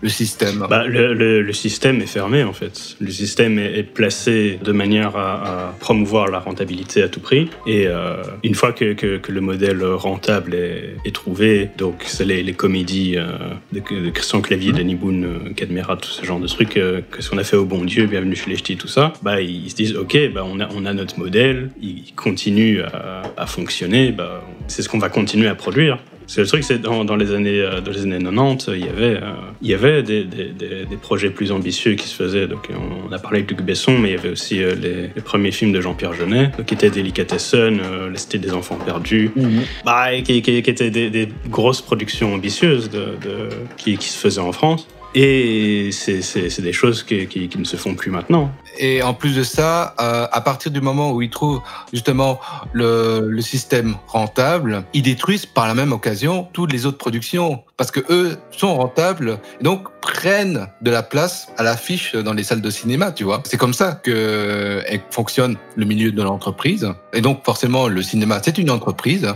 le 0.00 0.08
système. 0.08 0.66
Bah, 0.70 0.84
le, 0.86 1.12
le, 1.12 1.42
le, 1.42 1.52
système 1.52 2.00
est 2.00 2.06
fermé 2.06 2.42
en 2.42 2.54
fait. 2.54 2.96
Le 3.00 3.10
système 3.10 3.58
est, 3.58 3.78
est 3.78 3.82
placé 3.82 4.58
de 4.64 4.72
manière 4.72 5.14
à, 5.16 5.32
à, 5.32 5.74
promouvoir 5.78 6.28
la 6.28 6.38
rentabilité 6.38 7.02
à 7.02 7.08
tout 7.08 7.20
prix, 7.20 7.50
et 7.66 7.86
euh, 7.86 8.22
une 8.44 8.54
fois 8.54 8.72
que, 8.72 8.94
que, 8.94 9.18
que, 9.18 9.30
le 9.30 9.42
modèle 9.42 9.84
rentable 9.84 10.54
est, 10.54 10.96
est 11.04 11.14
trouvé, 11.14 11.68
donc 11.76 12.04
c'est 12.06 12.24
les, 12.24 12.42
les, 12.42 12.54
comédies 12.54 13.16
euh, 13.18 13.26
de, 13.72 13.80
de, 13.80 14.10
Christian 14.10 14.40
Clavier, 14.40 14.72
Danny 14.72 14.94
Boone, 14.94 15.52
Cadmera, 15.54 15.96
tout 15.98 16.08
ce 16.08 16.24
genre 16.24 16.40
de 16.40 16.46
trucs, 16.46 16.61
que, 16.66 17.02
que 17.10 17.22
ce 17.22 17.30
qu'on 17.30 17.38
a 17.38 17.44
fait 17.44 17.56
au 17.56 17.64
bon 17.64 17.84
Dieu, 17.84 18.06
bienvenue 18.06 18.36
chez 18.36 18.50
les 18.50 18.56
ch'tis, 18.56 18.76
tout 18.76 18.88
ça, 18.88 19.12
bah, 19.22 19.40
ils 19.40 19.70
se 19.70 19.76
disent, 19.76 19.96
ok, 19.96 20.16
bah, 20.32 20.44
on, 20.46 20.60
a, 20.60 20.68
on 20.74 20.86
a 20.86 20.92
notre 20.92 21.18
modèle, 21.18 21.70
il 21.80 22.12
continue 22.14 22.82
à, 22.82 23.22
à 23.36 23.46
fonctionner, 23.46 24.12
bah, 24.12 24.42
c'est 24.68 24.82
ce 24.82 24.88
qu'on 24.88 24.98
va 24.98 25.08
continuer 25.08 25.48
à 25.48 25.54
produire. 25.54 25.98
C'est 26.26 26.40
le 26.40 26.46
truc, 26.46 26.64
c'est 26.64 26.80
dans, 26.80 27.04
dans, 27.04 27.16
les 27.16 27.34
années 27.34 27.62
dans 27.84 27.90
les 27.90 28.02
années 28.02 28.18
90, 28.18 28.70
il 28.74 28.86
y 28.86 28.88
avait 28.88 29.16
euh, 29.16 29.32
il 29.60 29.68
y 29.68 29.74
avait 29.74 30.02
des, 30.02 30.24
des, 30.24 30.46
des, 30.46 30.84
des, 30.86 30.96
projets 30.96 31.30
plus 31.30 31.52
ambitieux 31.52 31.94
qui 31.94 32.06
se 32.06 32.14
faisaient. 32.14 32.46
Donc 32.46 32.68
on, 32.70 33.12
a 33.12 33.18
parlé 33.18 33.42
de 33.42 33.48
Luc 33.48 33.62
Besson, 33.62 33.98
mais 33.98 34.10
il 34.10 34.14
y 34.14 34.18
avait 34.18 34.30
aussi 34.30 34.62
euh, 34.62 34.74
les, 34.74 35.10
les, 35.14 35.22
premiers 35.22 35.50
films 35.52 35.72
de 35.72 35.80
Jean-Pierre 35.80 36.14
Jeunet, 36.14 36.50
qui 36.66 36.74
étaient 36.74 36.90
Delicatessen, 36.90 37.80
euh, 37.80 38.10
La 38.10 38.16
Cité 38.16 38.38
des 38.38 38.52
enfants 38.52 38.76
perdus, 38.76 39.30
mm 39.36 39.42
-hmm. 39.42 39.84
bah, 39.84 40.20
qui, 40.22 40.40
qui, 40.42 40.62
qui, 40.62 40.70
étaient 40.70 40.90
des, 40.90 41.28
grosses 41.50 41.82
productions 41.82 42.32
ambitieuses 42.34 42.88
de, 42.88 43.04
de, 43.26 43.36
qui, 43.76 43.96
qui 43.96 44.08
se 44.08 44.18
faisaient 44.18 44.40
en 44.40 44.52
France. 44.52 44.86
Et 45.14 45.90
c'est 45.92 46.60
des 46.60 46.72
choses 46.72 47.02
qui, 47.02 47.50
ne 47.56 47.64
se 47.64 47.76
font 47.76 47.94
plus 47.94 48.10
maintenant. 48.10 48.50
Et 48.78 49.02
en 49.02 49.12
plus 49.12 49.36
de 49.36 49.42
ça, 49.42 49.94
euh, 50.00 50.26
à 50.30 50.40
partir 50.40 50.70
du 50.70 50.80
moment 50.80 51.12
où 51.12 51.20
ils 51.20 51.30
trouvent 51.30 51.60
justement 51.92 52.40
le, 52.72 53.40
système 53.40 53.96
rentable, 54.06 54.84
ils 54.94 55.02
détruisent 55.02 55.46
par 55.46 55.66
la 55.66 55.74
même 55.74 55.92
occasion 55.92 56.48
toutes 56.52 56.72
les 56.72 56.86
autres 56.86 56.96
productions 56.96 57.62
parce 57.76 57.90
que 57.90 58.00
eux 58.08 58.38
sont 58.52 58.76
rentables 58.76 59.40
et 59.60 59.64
donc 59.64 59.88
prennent 60.00 60.68
de 60.80 60.90
la 60.90 61.02
place 61.02 61.48
à 61.58 61.62
l'affiche 61.62 62.14
dans 62.14 62.32
les 62.32 62.44
salles 62.44 62.60
de 62.60 62.70
cinéma, 62.70 63.12
tu 63.12 63.24
vois. 63.24 63.42
C'est 63.44 63.56
comme 63.56 63.74
ça 63.74 63.92
que 63.92 64.82
fonctionne 65.10 65.56
le 65.76 65.84
milieu 65.84 66.12
de 66.12 66.22
l'entreprise. 66.22 66.92
Et 67.12 67.20
donc 67.20 67.44
forcément, 67.44 67.88
le 67.88 68.02
cinéma, 68.02 68.40
c'est 68.42 68.58
une 68.58 68.70
entreprise. 68.70 69.32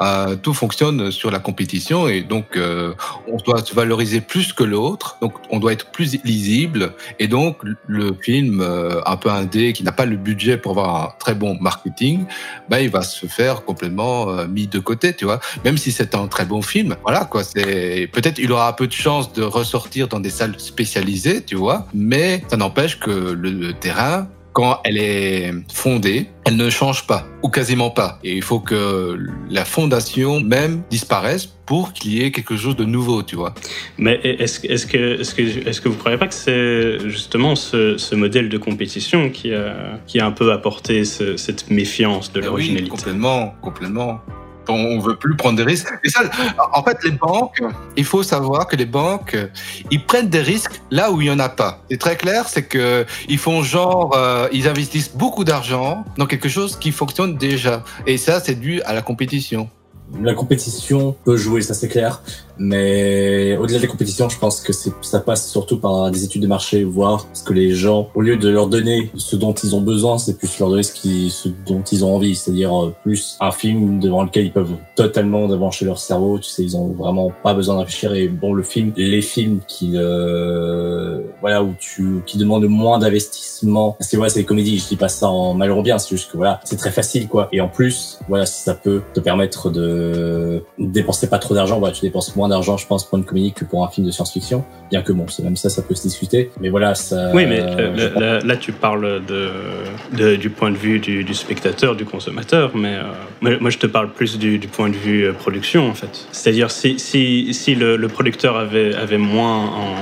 Euh, 0.00 0.36
tout 0.36 0.54
fonctionne 0.54 1.10
sur 1.10 1.30
la 1.30 1.38
compétition 1.38 2.08
et 2.08 2.22
donc 2.22 2.56
euh, 2.56 2.94
on 3.28 3.36
doit 3.38 3.64
se 3.64 3.74
valoriser 3.74 4.20
plus 4.20 4.52
que 4.52 4.64
l'autre. 4.64 5.11
Donc 5.20 5.34
on 5.50 5.58
doit 5.58 5.72
être 5.72 5.90
plus 5.90 6.16
lisible 6.24 6.92
et 7.18 7.28
donc 7.28 7.58
le 7.86 8.16
film 8.20 8.60
euh, 8.60 9.00
un 9.06 9.16
peu 9.16 9.30
indé 9.30 9.72
qui 9.72 9.84
n'a 9.84 9.92
pas 9.92 10.06
le 10.06 10.16
budget 10.16 10.56
pour 10.56 10.72
avoir 10.72 11.04
un 11.04 11.08
très 11.18 11.34
bon 11.34 11.56
marketing, 11.60 12.24
bah 12.68 12.80
il 12.80 12.90
va 12.90 13.02
se 13.02 13.26
faire 13.26 13.64
complètement 13.64 14.28
euh, 14.28 14.46
mis 14.46 14.66
de 14.66 14.78
côté, 14.78 15.14
tu 15.14 15.24
vois. 15.24 15.40
Même 15.64 15.78
si 15.78 15.92
c'est 15.92 16.14
un 16.14 16.26
très 16.26 16.44
bon 16.44 16.62
film, 16.62 16.96
voilà 17.02 17.24
quoi. 17.24 17.44
C'est 17.44 18.08
peut-être 18.12 18.38
il 18.38 18.50
aura 18.52 18.68
un 18.68 18.72
peu 18.72 18.86
de 18.86 18.92
chance 18.92 19.32
de 19.32 19.42
ressortir 19.42 20.08
dans 20.08 20.20
des 20.20 20.30
salles 20.30 20.54
spécialisées, 20.58 21.42
tu 21.44 21.56
vois, 21.56 21.86
mais 21.94 22.44
ça 22.48 22.56
n'empêche 22.56 22.98
que 22.98 23.10
le, 23.10 23.50
le 23.50 23.72
terrain 23.72 24.28
quand 24.52 24.80
elle 24.84 24.98
est 24.98 25.52
fondée, 25.72 26.26
elle 26.44 26.56
ne 26.56 26.68
change 26.70 27.06
pas, 27.06 27.26
ou 27.42 27.48
quasiment 27.48 27.90
pas. 27.90 28.18
Et 28.24 28.36
il 28.36 28.42
faut 28.42 28.60
que 28.60 29.18
la 29.48 29.64
fondation 29.64 30.40
même 30.40 30.82
disparaisse 30.90 31.46
pour 31.66 31.92
qu'il 31.92 32.12
y 32.12 32.22
ait 32.22 32.30
quelque 32.30 32.56
chose 32.56 32.76
de 32.76 32.84
nouveau, 32.84 33.22
tu 33.22 33.36
vois. 33.36 33.54
Mais 33.96 34.20
est-ce 34.22 34.66
est 34.66 34.90
que, 34.90 35.20
est 35.20 35.34
que, 35.34 35.68
est 35.68 35.80
que 35.80 35.88
vous 35.88 35.94
ne 35.94 36.00
croyez 36.00 36.18
pas 36.18 36.26
que 36.26 36.34
c'est 36.34 37.08
justement 37.08 37.54
ce, 37.54 37.96
ce, 37.96 38.14
modèle 38.14 38.48
de 38.48 38.58
compétition 38.58 39.30
qui 39.30 39.54
a, 39.54 39.98
qui 40.06 40.20
a 40.20 40.26
un 40.26 40.32
peu 40.32 40.52
apporté 40.52 41.04
ce, 41.04 41.36
cette 41.36 41.70
méfiance 41.70 42.32
de 42.32 42.40
l'originalité 42.40 42.90
oui, 42.90 42.96
Complètement, 42.96 43.54
complètement 43.62 44.20
on 44.68 44.98
veut 44.98 45.16
plus 45.16 45.36
prendre 45.36 45.56
des 45.56 45.62
risques. 45.62 45.88
En 46.72 46.82
fait, 46.82 46.98
les 47.04 47.10
banques, 47.10 47.62
il 47.96 48.04
faut 48.04 48.22
savoir 48.22 48.66
que 48.66 48.76
les 48.76 48.86
banques, 48.86 49.36
ils 49.90 50.04
prennent 50.04 50.28
des 50.28 50.40
risques 50.40 50.80
là 50.90 51.10
où 51.10 51.20
il 51.20 51.28
y 51.28 51.30
en 51.30 51.38
a 51.38 51.48
pas. 51.48 51.82
C'est 51.90 51.98
très 51.98 52.16
clair, 52.16 52.48
c'est 52.48 52.64
que 52.64 53.04
ils 53.28 53.38
font 53.38 53.62
genre, 53.62 54.14
euh, 54.16 54.48
ils 54.52 54.68
investissent 54.68 55.12
beaucoup 55.14 55.44
d'argent 55.44 56.04
dans 56.16 56.26
quelque 56.26 56.48
chose 56.48 56.76
qui 56.76 56.92
fonctionne 56.92 57.36
déjà. 57.36 57.82
Et 58.06 58.18
ça, 58.18 58.40
c'est 58.40 58.58
dû 58.58 58.82
à 58.82 58.92
la 58.92 59.02
compétition 59.02 59.68
la 60.20 60.34
compétition 60.34 61.16
peut 61.24 61.36
jouer, 61.36 61.62
ça 61.62 61.74
c'est 61.74 61.88
clair. 61.88 62.22
Mais 62.58 63.56
au-delà 63.56 63.78
des 63.78 63.86
compétitions, 63.86 64.28
je 64.28 64.38
pense 64.38 64.60
que 64.60 64.72
ça 64.72 65.20
passe 65.20 65.50
surtout 65.50 65.78
par 65.78 66.10
des 66.10 66.24
études 66.24 66.42
de 66.42 66.46
marché, 66.46 66.84
voir 66.84 67.26
ce 67.32 67.42
que 67.42 67.52
les 67.52 67.72
gens, 67.72 68.08
au 68.14 68.20
lieu 68.20 68.36
de 68.36 68.48
leur 68.48 68.66
donner 68.66 69.10
ce 69.16 69.36
dont 69.36 69.52
ils 69.52 69.74
ont 69.74 69.80
besoin, 69.80 70.18
c'est 70.18 70.36
plus 70.36 70.58
leur 70.58 70.68
donner 70.68 70.82
ce, 70.82 70.92
qui, 70.92 71.30
ce 71.30 71.48
dont 71.66 71.82
ils 71.82 72.04
ont 72.04 72.14
envie, 72.14 72.34
c'est-à-dire 72.34 72.74
euh, 72.74 72.94
plus 73.02 73.36
un 73.40 73.52
film 73.52 74.00
devant 74.00 74.22
lequel 74.22 74.46
ils 74.46 74.52
peuvent 74.52 74.74
totalement 74.94 75.48
débrancher 75.48 75.84
leur 75.84 75.98
cerveau. 75.98 76.38
Tu 76.38 76.50
sais, 76.50 76.62
ils 76.62 76.76
ont 76.76 76.88
vraiment 76.88 77.32
pas 77.42 77.54
besoin 77.54 77.76
d'infléchir. 77.76 78.14
Et 78.14 78.28
bon, 78.28 78.52
le 78.52 78.62
film, 78.62 78.92
les 78.96 79.22
films 79.22 79.60
qui, 79.66 79.92
euh, 79.94 81.20
voilà, 81.40 81.62
où 81.62 81.74
tu, 81.78 82.22
qui 82.26 82.38
demandent 82.38 82.66
moins 82.66 82.98
d'investissement, 82.98 83.96
c'est 84.00 84.16
voilà, 84.16 84.30
c'est 84.30 84.40
les 84.40 84.46
comédies. 84.46 84.78
Je 84.78 84.88
dis 84.88 84.96
pas 84.96 85.08
ça 85.08 85.28
en 85.28 85.54
mal 85.54 85.70
ou 85.72 85.82
bien, 85.82 85.98
c'est 85.98 86.10
juste 86.10 86.30
que 86.30 86.36
voilà, 86.36 86.60
c'est 86.64 86.76
très 86.76 86.90
facile, 86.90 87.28
quoi. 87.28 87.48
Et 87.52 87.60
en 87.60 87.68
plus, 87.68 88.18
voilà, 88.28 88.46
ça 88.46 88.74
peut 88.74 89.02
te 89.14 89.20
permettre 89.20 89.70
de 89.70 90.62
dépenser 90.78 91.28
pas 91.28 91.38
trop 91.38 91.54
d'argent. 91.54 91.78
Voilà, 91.78 91.94
tu 91.94 92.02
dépenses 92.02 92.34
moins 92.36 92.41
d'argent, 92.48 92.76
je 92.76 92.86
pense, 92.86 93.04
pour 93.08 93.18
une 93.18 93.24
comédie 93.24 93.52
que 93.52 93.64
pour 93.64 93.84
un 93.84 93.88
film 93.88 94.06
de 94.06 94.12
science-fiction. 94.12 94.64
Bien 94.90 95.02
que 95.02 95.12
bon, 95.12 95.26
c'est 95.28 95.42
même 95.42 95.56
ça, 95.56 95.70
ça 95.70 95.82
peut 95.82 95.94
se 95.94 96.02
discuter. 96.02 96.50
Mais 96.60 96.68
voilà, 96.68 96.94
ça. 96.94 97.30
Oui, 97.34 97.46
mais 97.46 97.60
euh, 97.60 98.40
là, 98.42 98.56
tu 98.56 98.72
parles 98.72 99.22
de, 99.26 99.50
de, 100.16 100.36
du 100.36 100.50
point 100.50 100.70
de 100.70 100.76
vue 100.76 100.98
du, 100.98 101.24
du 101.24 101.34
spectateur, 101.34 101.96
du 101.96 102.04
consommateur, 102.04 102.72
mais 102.74 102.96
euh, 103.42 103.58
moi, 103.60 103.70
je 103.70 103.78
te 103.78 103.86
parle 103.86 104.10
plus 104.12 104.38
du, 104.38 104.58
du 104.58 104.68
point 104.68 104.88
de 104.88 104.96
vue 104.96 105.24
euh, 105.24 105.32
production, 105.32 105.88
en 105.88 105.94
fait. 105.94 106.26
C'est-à-dire, 106.32 106.70
si, 106.70 106.98
si, 106.98 107.54
si 107.54 107.74
le, 107.74 107.96
le, 107.96 108.08
producteur 108.08 108.56
avait, 108.56 108.94
avait 108.94 109.18
moins 109.18 109.66
en, 109.66 109.94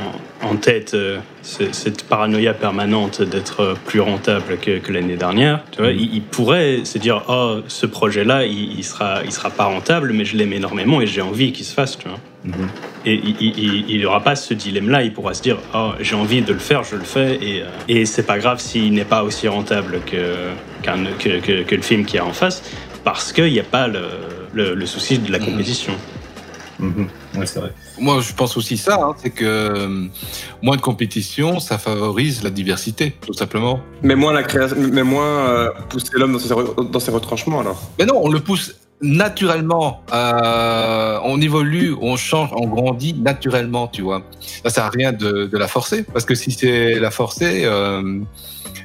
en 0.42 0.56
tête 0.56 0.96
cette 1.42 2.04
paranoïa 2.04 2.54
permanente 2.54 3.22
d'être 3.22 3.76
plus 3.86 4.00
rentable 4.00 4.58
que, 4.58 4.78
que 4.78 4.92
l'année 4.92 5.16
dernière, 5.16 5.62
tu 5.70 5.82
vois, 5.82 5.92
mm. 5.92 5.98
il, 5.98 6.22
pourrait 6.22 6.84
se 6.84 6.98
dire, 6.98 7.22
oh, 7.28 7.60
ce 7.68 7.86
projet-là, 7.86 8.46
il, 8.46 8.78
il, 8.78 8.84
sera, 8.84 9.22
il 9.24 9.32
sera 9.32 9.50
pas 9.50 9.64
rentable, 9.64 10.12
mais 10.12 10.24
je 10.24 10.36
l'aime 10.36 10.52
énormément 10.52 11.00
et 11.00 11.06
j'ai 11.06 11.22
envie 11.22 11.52
qu'il 11.52 11.64
se 11.64 11.74
fasse, 11.74 11.98
tu 11.98 12.08
vois. 12.08 12.18
Mm-hmm. 12.46 13.06
Et 13.06 13.20
il 13.88 14.00
n'aura 14.02 14.22
pas 14.22 14.36
ce 14.36 14.54
dilemme-là, 14.54 15.02
il 15.02 15.12
pourra 15.12 15.34
se 15.34 15.42
dire 15.42 15.58
oh, 15.74 15.92
j'ai 16.00 16.16
envie 16.16 16.42
de 16.42 16.52
le 16.52 16.58
faire, 16.58 16.84
je 16.84 16.96
le 16.96 17.04
fais, 17.04 17.36
et, 17.36 17.62
euh, 17.62 17.66
et 17.88 18.04
c'est 18.04 18.22
pas 18.22 18.38
grave 18.38 18.60
s'il 18.60 18.92
n'est 18.92 19.04
pas 19.04 19.24
aussi 19.24 19.48
rentable 19.48 20.00
que, 20.06 20.50
que, 20.82 21.40
que, 21.40 21.62
que, 21.62 21.74
le 21.74 21.82
film 21.82 22.04
qui 22.04 22.16
est 22.16 22.20
en 22.20 22.32
face, 22.32 22.62
parce 23.04 23.32
qu'il 23.32 23.52
n'y 23.52 23.60
a 23.60 23.64
pas 23.64 23.88
le, 23.88 24.74
le, 24.74 24.86
souci 24.86 25.18
de 25.18 25.30
la 25.30 25.38
mm-hmm. 25.38 25.44
compétition. 25.44 25.92
Mm 26.78 27.04
c'est 27.44 27.60
vrai. 27.60 27.72
Moi, 27.98 28.20
je 28.20 28.32
pense 28.32 28.56
aussi 28.56 28.76
ça, 28.76 28.98
hein, 29.02 29.14
c'est 29.22 29.30
que 29.30 29.44
euh, 29.44 30.06
moins 30.62 30.76
de 30.76 30.80
compétition, 30.80 31.60
ça 31.60 31.78
favorise 31.78 32.42
la 32.42 32.50
diversité, 32.50 33.14
tout 33.24 33.32
simplement. 33.32 33.80
Mais 34.02 34.14
moins 34.14 34.32
la 34.32 34.42
création, 34.42 34.76
mais 34.78 35.02
moins 35.02 35.48
euh, 35.48 35.70
pousser 35.88 36.12
l'homme 36.14 36.32
dans 36.32 36.38
ses, 36.38 36.48
dans 36.48 37.00
ses 37.00 37.10
retranchements, 37.10 37.60
alors. 37.60 37.80
Mais 37.98 38.06
non, 38.06 38.20
on 38.22 38.28
le 38.28 38.40
pousse 38.40 38.74
naturellement, 39.02 40.02
euh, 40.12 41.18
on 41.24 41.40
évolue, 41.40 41.94
on 42.00 42.16
change, 42.16 42.50
on 42.52 42.66
grandit 42.66 43.14
naturellement, 43.14 43.88
tu 43.88 44.02
vois. 44.02 44.22
Ça 44.62 44.70
sert 44.70 44.84
à 44.84 44.90
rien 44.90 45.12
de, 45.12 45.46
de 45.46 45.58
la 45.58 45.68
forcer, 45.68 46.02
parce 46.02 46.24
que 46.24 46.34
si 46.34 46.50
c'est 46.50 46.98
la 46.98 47.10
forcer, 47.10 47.62
euh, 47.64 48.20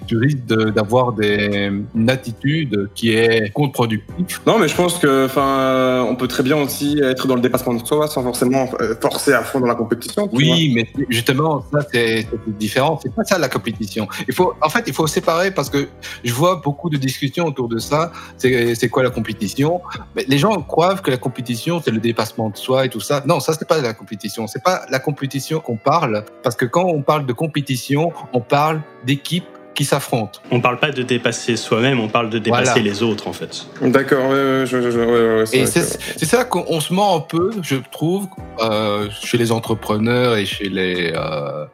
tu 0.05 0.17
risques 0.17 0.45
d'avoir 0.45 1.13
une 1.19 2.09
attitude 2.09 2.89
qui 2.95 3.11
est 3.11 3.51
contre-productive. 3.53 4.39
Non, 4.45 4.59
mais 4.59 4.67
je 4.67 4.75
pense 4.75 4.97
que, 4.97 5.25
enfin, 5.25 6.05
on 6.09 6.15
peut 6.15 6.27
très 6.27 6.43
bien 6.43 6.57
aussi 6.57 6.99
être 7.03 7.27
dans 7.27 7.35
le 7.35 7.41
dépassement 7.41 7.73
de 7.73 7.85
soi 7.85 8.07
sans 8.07 8.23
forcément 8.23 8.69
euh, 8.81 8.95
forcer 9.01 9.33
à 9.33 9.43
fond 9.43 9.59
dans 9.59 9.67
la 9.67 9.75
compétition. 9.75 10.29
Oui, 10.31 10.73
mais 10.75 10.87
justement, 11.09 11.63
ça 11.73 11.79
c'est 11.91 12.27
différent. 12.47 12.99
C'est 13.01 13.13
pas 13.13 13.23
ça 13.23 13.37
la 13.37 13.49
compétition. 13.49 14.07
Il 14.27 14.33
faut, 14.33 14.53
en 14.61 14.69
fait, 14.69 14.83
il 14.87 14.93
faut 14.93 15.07
séparer 15.07 15.51
parce 15.51 15.69
que 15.69 15.87
je 16.23 16.33
vois 16.33 16.61
beaucoup 16.63 16.89
de 16.89 16.97
discussions 16.97 17.45
autour 17.45 17.67
de 17.67 17.77
ça. 17.77 18.11
C'est 18.37 18.89
quoi 18.89 19.03
la 19.03 19.09
compétition? 19.09 19.81
Mais 20.15 20.25
Les 20.27 20.37
gens 20.37 20.61
croient 20.61 20.95
que 20.95 21.11
la 21.11 21.17
compétition 21.17 21.81
c'est 21.83 21.91
le 21.91 21.99
dépassement 21.99 22.49
de 22.49 22.57
soi 22.57 22.85
et 22.85 22.89
tout 22.89 22.99
ça. 22.99 23.23
Non, 23.25 23.39
ça 23.39 23.53
c'est 23.53 23.67
pas 23.67 23.81
la 23.81 23.93
compétition. 23.93 24.47
C'est 24.47 24.63
pas 24.63 24.85
la 24.89 24.99
compétition 24.99 25.59
qu'on 25.59 25.77
parle 25.77 26.25
parce 26.43 26.55
que 26.55 26.65
quand 26.65 26.85
on 26.85 27.01
parle 27.01 27.25
de 27.25 27.33
compétition, 27.33 28.11
on 28.33 28.41
parle 28.41 28.81
d'équipe 29.05 29.45
qui 29.75 29.85
s'affrontent. 29.85 30.39
On 30.49 30.61
parle 30.61 30.79
pas 30.79 30.91
de 30.91 31.03
dépasser 31.03 31.57
soi-même, 31.57 31.99
on 31.99 32.07
parle 32.07 32.29
de 32.29 32.39
dépasser 32.39 32.81
les 32.81 33.03
autres 33.03 33.27
en 33.27 33.33
fait. 33.33 33.67
D'accord, 33.81 34.29
ouais, 34.29 34.63
ouais, 34.63 35.43
Et 35.53 35.65
c'est 35.65 36.25
ça 36.25 36.45
qu'on 36.45 36.79
se 36.79 36.93
ment 36.93 37.17
un 37.17 37.19
peu, 37.19 37.51
je 37.61 37.75
trouve, 37.91 38.27
euh, 38.61 39.07
chez 39.21 39.37
les 39.37 39.51
entrepreneurs 39.51 40.37
et 40.37 40.45
chez 40.45 40.69
les, 40.69 41.13
euh, 41.15 41.65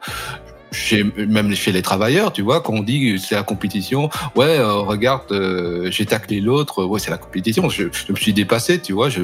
chez, 0.72 1.04
même 1.04 1.54
chez 1.54 1.70
les 1.70 1.82
travailleurs, 1.82 2.32
tu 2.32 2.42
vois, 2.42 2.60
quand 2.60 2.72
on 2.72 2.82
dit 2.82 3.18
c'est 3.18 3.34
la 3.34 3.42
compétition, 3.42 4.08
ouais, 4.34 4.58
euh, 4.58 4.74
regarde, 4.74 5.30
euh, 5.30 5.88
j'ai 5.90 6.06
taclé 6.06 6.40
l'autre, 6.40 6.84
ouais, 6.84 6.98
c'est 6.98 7.10
la 7.10 7.18
compétition. 7.18 7.68
Je, 7.68 7.84
je, 7.92 8.12
me 8.12 8.16
suis 8.16 8.32
dépassé, 8.32 8.80
tu 8.80 8.92
vois, 8.92 9.08
je, 9.08 9.22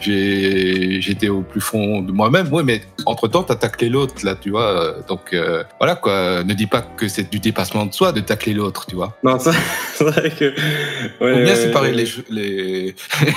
j'étais 0.00 1.28
au 1.28 1.42
plus 1.42 1.60
fond 1.60 2.00
de 2.00 2.12
moi-même, 2.12 2.52
ouais, 2.52 2.62
mais 2.62 2.82
entre 3.06 3.28
temps, 3.28 3.42
t'as 3.42 3.56
taclé 3.56 3.88
l'autre, 3.88 4.14
là, 4.24 4.34
tu 4.34 4.50
vois. 4.50 4.96
Donc 5.08 5.32
euh, 5.32 5.62
voilà 5.78 5.94
quoi, 5.96 6.42
ne 6.42 6.54
dis 6.54 6.66
pas 6.66 6.82
que 6.82 7.08
c'est 7.08 7.30
du 7.30 7.38
dépassement 7.38 7.86
de 7.86 7.92
soi 7.92 8.12
de 8.12 8.20
tacler 8.20 8.54
l'autre, 8.54 8.86
tu 8.86 8.96
vois. 8.96 9.16
Non, 9.22 9.38
c'est 9.94 10.04
vrai 10.04 10.30
que. 10.30 10.54
Ouais, 11.20 11.34
Faut 11.34 11.42
bien 11.42 11.54
séparer 11.54 11.92
les, 11.92 12.06
les, 12.30 12.94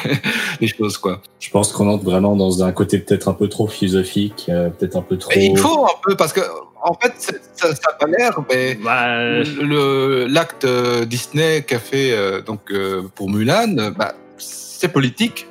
les 0.62 0.68
choses, 0.68 0.98
quoi. 0.98 1.22
Je 1.40 1.50
pense 1.50 1.72
qu'on 1.72 1.88
entre 1.90 2.04
vraiment 2.04 2.36
dans 2.36 2.64
un 2.64 2.72
côté 2.72 3.00
peut-être 3.00 3.28
un 3.28 3.34
peu 3.34 3.48
trop 3.48 3.68
philosophique, 3.68 4.46
peut-être 4.48 4.96
un 4.96 5.02
peu 5.02 5.18
trop. 5.18 5.32
il 5.36 5.58
faut 5.58 5.86
un 5.86 6.00
peu 6.04 6.16
parce 6.16 6.34
que 6.34 6.42
en 6.84 6.94
fait, 6.94 7.40
ça 7.56 7.70
n'a 7.70 7.94
pas 8.00 8.08
l'air, 8.08 8.40
mais 8.50 8.76
bah, 8.76 9.44
l'acte 10.28 10.66
euh, 10.66 11.06
Disney 11.06 11.64
qu'a 11.64 11.80
fait 11.80 12.12
euh, 12.12 12.42
donc 12.42 12.72
euh, 12.72 13.04
pour 13.16 13.30
Mulan, 13.30 13.92
bah, 13.98 14.14
c'est 14.38 14.90
politique. 14.90 15.48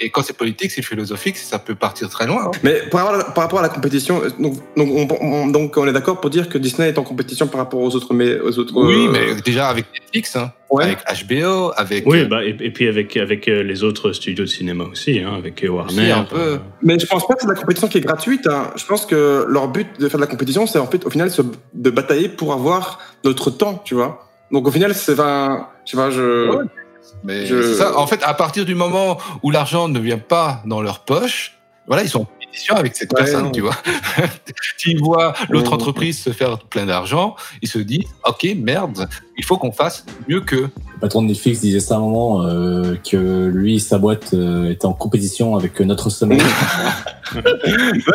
Et 0.00 0.10
quand 0.10 0.22
c'est 0.22 0.36
politique, 0.36 0.70
c'est 0.70 0.82
philosophique, 0.82 1.36
ça 1.36 1.58
peut 1.58 1.74
partir 1.74 2.08
très 2.08 2.26
loin. 2.26 2.46
Hein. 2.46 2.50
Mais 2.62 2.82
par 2.90 3.06
rapport, 3.34 3.58
à 3.58 3.62
la 3.62 3.68
compétition, 3.68 4.22
donc, 4.38 4.54
on, 4.76 5.46
donc 5.46 5.76
on 5.76 5.86
est 5.86 5.92
d'accord 5.92 6.20
pour 6.20 6.30
dire 6.30 6.48
que 6.48 6.58
Disney 6.58 6.88
est 6.88 6.98
en 6.98 7.02
compétition 7.02 7.46
par 7.46 7.60
rapport 7.60 7.80
aux 7.80 7.94
autres, 7.94 8.12
mais 8.12 8.38
aux 8.40 8.58
autres. 8.58 8.72
Oui, 8.76 9.08
mais 9.10 9.40
déjà 9.40 9.68
avec 9.68 9.86
Netflix. 9.94 10.36
Hein 10.36 10.52
avec 10.74 10.98
HBO, 11.28 11.72
avec. 11.76 12.06
Oui, 12.06 12.20
euh, 12.20 12.26
bah, 12.26 12.44
et, 12.44 12.70
puis 12.70 12.88
avec, 12.88 13.16
avec 13.16 13.48
euh, 13.48 13.62
les 13.62 13.84
autres 13.84 14.12
studios 14.12 14.44
de 14.44 14.50
cinéma 14.50 14.84
aussi, 14.84 15.20
hein, 15.20 15.34
avec 15.36 15.64
euh, 15.64 15.68
Warner. 15.68 16.10
un 16.10 16.24
peu. 16.24 16.58
Mais 16.82 16.98
je 16.98 17.06
pense 17.06 17.26
pas 17.26 17.34
que 17.34 17.40
c'est 17.40 17.46
de 17.46 17.52
la 17.52 17.58
compétition 17.58 17.88
qui 17.88 17.98
est 17.98 18.02
gratuite. 18.02 18.46
Hein. 18.46 18.72
Je 18.76 18.84
pense 18.84 19.06
que 19.06 19.46
leur 19.48 19.68
but 19.68 19.86
de 19.98 20.08
faire 20.08 20.18
de 20.18 20.24
la 20.24 20.30
compétition, 20.30 20.66
c'est 20.66 20.78
en 20.78 20.86
fait, 20.86 21.04
au 21.06 21.10
final, 21.10 21.30
de 21.74 21.90
batailler 21.90 22.28
pour 22.28 22.52
avoir 22.52 23.00
notre 23.24 23.50
temps, 23.50 23.80
tu 23.84 23.94
vois. 23.94 24.26
Donc 24.50 24.66
au 24.66 24.70
final, 24.70 24.94
c'est. 24.94 25.18
un 25.20 25.68
je 25.84 25.96
sais 25.96 26.85
je. 27.24 27.54
Mais 27.54 27.74
Ça, 27.74 27.98
en 27.98 28.06
fait, 28.06 28.22
à 28.22 28.34
partir 28.34 28.64
du 28.64 28.74
moment 28.74 29.18
où 29.42 29.50
l'argent 29.50 29.88
ne 29.88 29.98
vient 29.98 30.18
pas 30.18 30.62
dans 30.64 30.80
leur 30.80 31.00
poche, 31.00 31.58
voilà, 31.86 32.02
ils 32.02 32.08
sont 32.08 32.22
en 32.22 32.24
compétition 32.24 32.74
avec 32.74 32.96
cette 32.96 33.14
personne, 33.14 33.52
tu 33.52 33.60
vois. 33.60 33.76
S'ils 34.76 35.00
voient 35.00 35.34
l'autre 35.48 35.72
entreprise 35.72 36.18
se 36.18 36.30
faire 36.30 36.58
plein 36.58 36.86
d'argent, 36.86 37.36
ils 37.62 37.68
se 37.68 37.78
disent, 37.78 38.08
OK, 38.24 38.46
merde, 38.56 39.08
il 39.36 39.44
faut 39.44 39.56
qu'on 39.56 39.72
fasse 39.72 40.04
mieux 40.28 40.40
qu'eux. 40.40 40.68
Le 40.94 41.00
patron 41.00 41.22
de 41.22 41.28
Netflix 41.28 41.60
disait 41.60 41.80
ça 41.80 41.96
à 41.96 41.98
un 41.98 42.00
moment, 42.00 42.46
euh, 42.46 42.94
que 43.08 43.48
lui, 43.52 43.80
sa 43.80 43.98
boîte 43.98 44.30
euh, 44.32 44.70
était 44.70 44.86
en 44.86 44.94
compétition 44.94 45.54
avec 45.54 45.78
notre 45.80 46.08
sommeil. 46.08 46.40
ouais, 47.34 47.42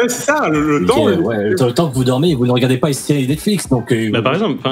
c'est 0.08 0.10
ça, 0.10 0.50
le, 0.50 0.84
temps. 0.84 1.06
ouais, 1.06 1.50
le 1.50 1.56
temps 1.56 1.90
que 1.90 1.94
vous 1.94 2.04
dormez, 2.04 2.34
vous 2.34 2.48
ne 2.48 2.52
regardez 2.52 2.78
pas 2.78 2.88
les 2.88 2.94
séries 2.94 3.28
Netflix. 3.28 3.70
Donc, 3.70 3.92
euh, 3.92 4.10
bah, 4.10 4.24
par 4.24 4.34
exemple, 4.34 4.68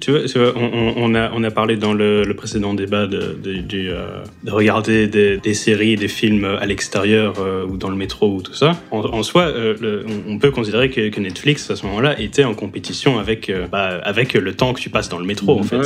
tu 0.00 0.10
vois, 0.10 0.24
tu 0.24 0.36
vois 0.36 0.52
on, 0.56 0.94
on, 0.96 1.14
a, 1.14 1.30
on 1.32 1.44
a 1.44 1.50
parlé 1.52 1.76
dans 1.76 1.92
le, 1.92 2.24
le 2.24 2.34
précédent 2.34 2.74
débat 2.74 3.06
de, 3.06 3.38
de, 3.40 3.60
de, 3.60 3.94
de 4.42 4.50
regarder 4.50 5.06
des, 5.06 5.36
des, 5.36 5.54
séries, 5.54 5.94
des 5.94 6.08
films 6.08 6.44
à 6.44 6.66
l'extérieur 6.66 7.34
ou 7.70 7.76
dans 7.76 7.88
le 7.88 7.96
métro 7.96 8.34
ou 8.34 8.42
tout 8.42 8.54
ça. 8.54 8.72
En, 8.90 9.22
soi, 9.22 9.52
le, 9.52 10.04
on 10.28 10.38
peut 10.38 10.50
considérer 10.50 10.90
que, 10.90 11.08
que, 11.10 11.20
Netflix, 11.20 11.70
à 11.70 11.76
ce 11.76 11.86
moment-là, 11.86 12.18
était 12.20 12.44
en 12.44 12.54
compétition 12.54 13.20
avec, 13.20 13.52
bah, 13.70 14.00
avec 14.02 14.34
le 14.34 14.54
temps 14.54 14.72
que 14.72 14.80
tu 14.80 14.90
passes 14.90 15.08
dans 15.08 15.18
le 15.18 15.24
métro, 15.24 15.56
en 15.60 15.62
fait. 15.62 15.83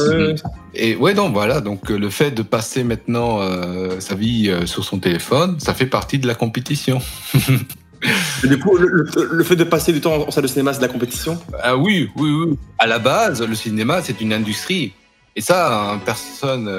Et 0.75 0.97
ouais, 0.97 1.15
non, 1.15 1.31
voilà. 1.31 1.61
Donc 1.61 1.91
euh, 1.91 1.99
le 1.99 2.11
fait 2.11 2.31
de 2.31 2.43
passer 2.43 2.85
maintenant 2.85 3.41
euh, 3.41 4.01
sa 4.01 4.15
vie 4.15 4.49
euh, 4.49 4.67
sur 4.67 4.85
son 4.85 4.99
téléphone, 4.99 5.59
ça 5.61 5.75
fait 5.75 5.87
partie 5.87 6.19
de 6.19 6.27
la 6.27 6.35
compétition. 6.35 7.01
du 8.45 8.59
coup, 8.59 8.77
le, 8.77 9.43
fait 9.45 9.57
de 9.57 9.65
passer 9.65 9.93
du 9.93 10.01
temps 10.01 10.15
en 10.27 10.31
salle 10.31 10.45
de 10.45 10.49
cinéma, 10.49 10.73
c'est 10.73 10.81
de 10.81 10.87
la 10.87 10.93
compétition? 10.93 11.41
Ah 11.63 11.77
oui, 11.77 12.11
oui, 12.17 12.31
oui. 12.31 12.59
À 12.79 12.87
la 12.87 12.99
base, 12.99 13.43
le 13.43 13.55
cinéma, 13.55 14.03
c'est 14.03 14.21
une 14.21 14.33
industrie. 14.33 14.93
Et 15.37 15.41
ça, 15.41 15.93
hein, 15.93 16.01
personne, 16.05 16.71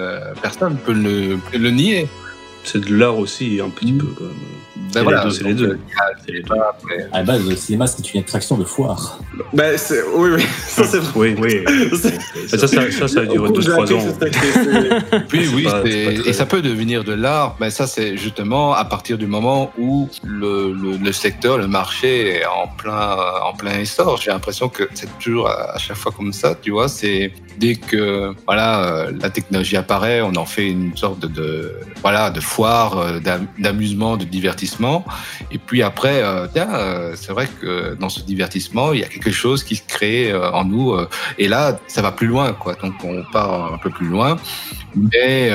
personne 0.41 0.77
peut 0.77 0.93
le, 0.93 1.37
peut 1.51 1.57
le 1.57 1.71
nier. 1.71 2.07
C'est 2.63 2.83
de 2.83 2.93
l'art 2.93 3.17
aussi, 3.17 3.59
un 3.61 3.69
petit 3.69 3.93
mm. 3.93 3.97
peu. 3.97 4.07
Quand 4.17 4.25
même. 4.25 4.58
Ben 4.93 5.03
voilà, 5.03 5.29
c'est 5.29 5.43
les 5.43 5.53
deux. 5.53 5.79
À 7.11 7.17
la 7.19 7.23
base, 7.23 7.47
le 7.47 7.55
cinéma, 7.55 7.87
c'est 7.87 8.13
une 8.13 8.21
attraction 8.21 8.57
de 8.57 8.63
foire. 8.63 9.19
Ben, 9.53 9.77
oui, 10.15 10.29
oui, 10.35 10.43
ça 10.67 10.83
c'est 10.83 10.97
vrai. 10.97 11.11
Oui, 11.15 11.35
oui. 11.39 11.63
ça, 12.47 12.57
ça, 12.57 12.67
ça, 12.67 13.07
ça 13.07 13.19
a 13.21 13.25
duré 13.25 13.49
2-3 13.49 13.93
ans. 13.93 14.17
oui, 15.33 15.49
oui, 15.53 15.67
et 16.25 16.33
ça 16.33 16.45
peut 16.45 16.61
devenir 16.61 17.03
de 17.03 17.13
l'art. 17.13 17.55
Mais 17.59 17.69
ça, 17.69 17.87
c'est 17.87 18.17
justement 18.17 18.73
à 18.73 18.85
partir 18.85 19.17
du 19.17 19.27
moment 19.27 19.71
où 19.77 20.09
le, 20.23 20.73
le, 20.73 20.97
le, 20.97 21.11
secteur, 21.11 21.57
le 21.57 21.67
marché 21.67 22.39
est 22.39 22.45
en 22.45 22.67
plein, 22.67 23.17
en 23.43 23.53
plein 23.53 23.79
essor. 23.79 24.17
J'ai 24.21 24.31
l'impression 24.31 24.69
que 24.69 24.83
c'est 24.93 25.09
toujours 25.19 25.49
à, 25.49 25.77
chaque 25.77 25.97
fois 25.97 26.11
comme 26.15 26.33
ça, 26.33 26.55
tu 26.59 26.71
vois. 26.71 26.87
C'est 26.87 27.31
dès 27.57 27.75
que 27.75 28.33
voilà, 28.45 28.83
euh, 28.83 29.11
la 29.21 29.29
technologie 29.29 29.77
apparaît, 29.77 30.21
on 30.21 30.35
en 30.35 30.45
fait 30.45 30.67
une 30.67 30.95
sorte 30.95 31.19
de, 31.19 31.27
de 31.27 31.73
voilà, 32.01 32.29
de 32.31 32.39
foire, 32.39 32.97
euh, 32.97 33.19
d'amusement, 33.57 34.17
de 34.17 34.23
divertissement 34.23 34.78
divertissement. 34.79 35.05
Et 35.51 35.57
puis 35.57 35.83
après, 35.83 36.21
euh, 36.23 36.47
tiens, 36.51 36.69
euh, 36.73 37.13
c'est 37.15 37.31
vrai 37.31 37.47
que 37.61 37.95
dans 37.95 38.09
ce 38.09 38.21
divertissement, 38.21 38.93
il 38.93 39.01
y 39.01 39.03
a 39.03 39.07
quelque 39.07 39.31
chose 39.31 39.63
qui 39.63 39.75
se 39.75 39.83
crée 39.87 40.31
euh, 40.31 40.51
en 40.51 40.65
nous. 40.65 40.95
et 41.37 41.47
là, 41.47 41.79
ça 41.87 42.01
va 42.01 42.11
plus 42.11 42.27
loin, 42.27 42.53
quoi. 42.53 42.75
Donc 42.75 42.93
on 43.03 43.23
part 43.31 43.73
un 43.73 43.77
peu 43.77 43.89
plus 43.89 44.07
loin. 44.07 44.37
Mais 44.95 45.51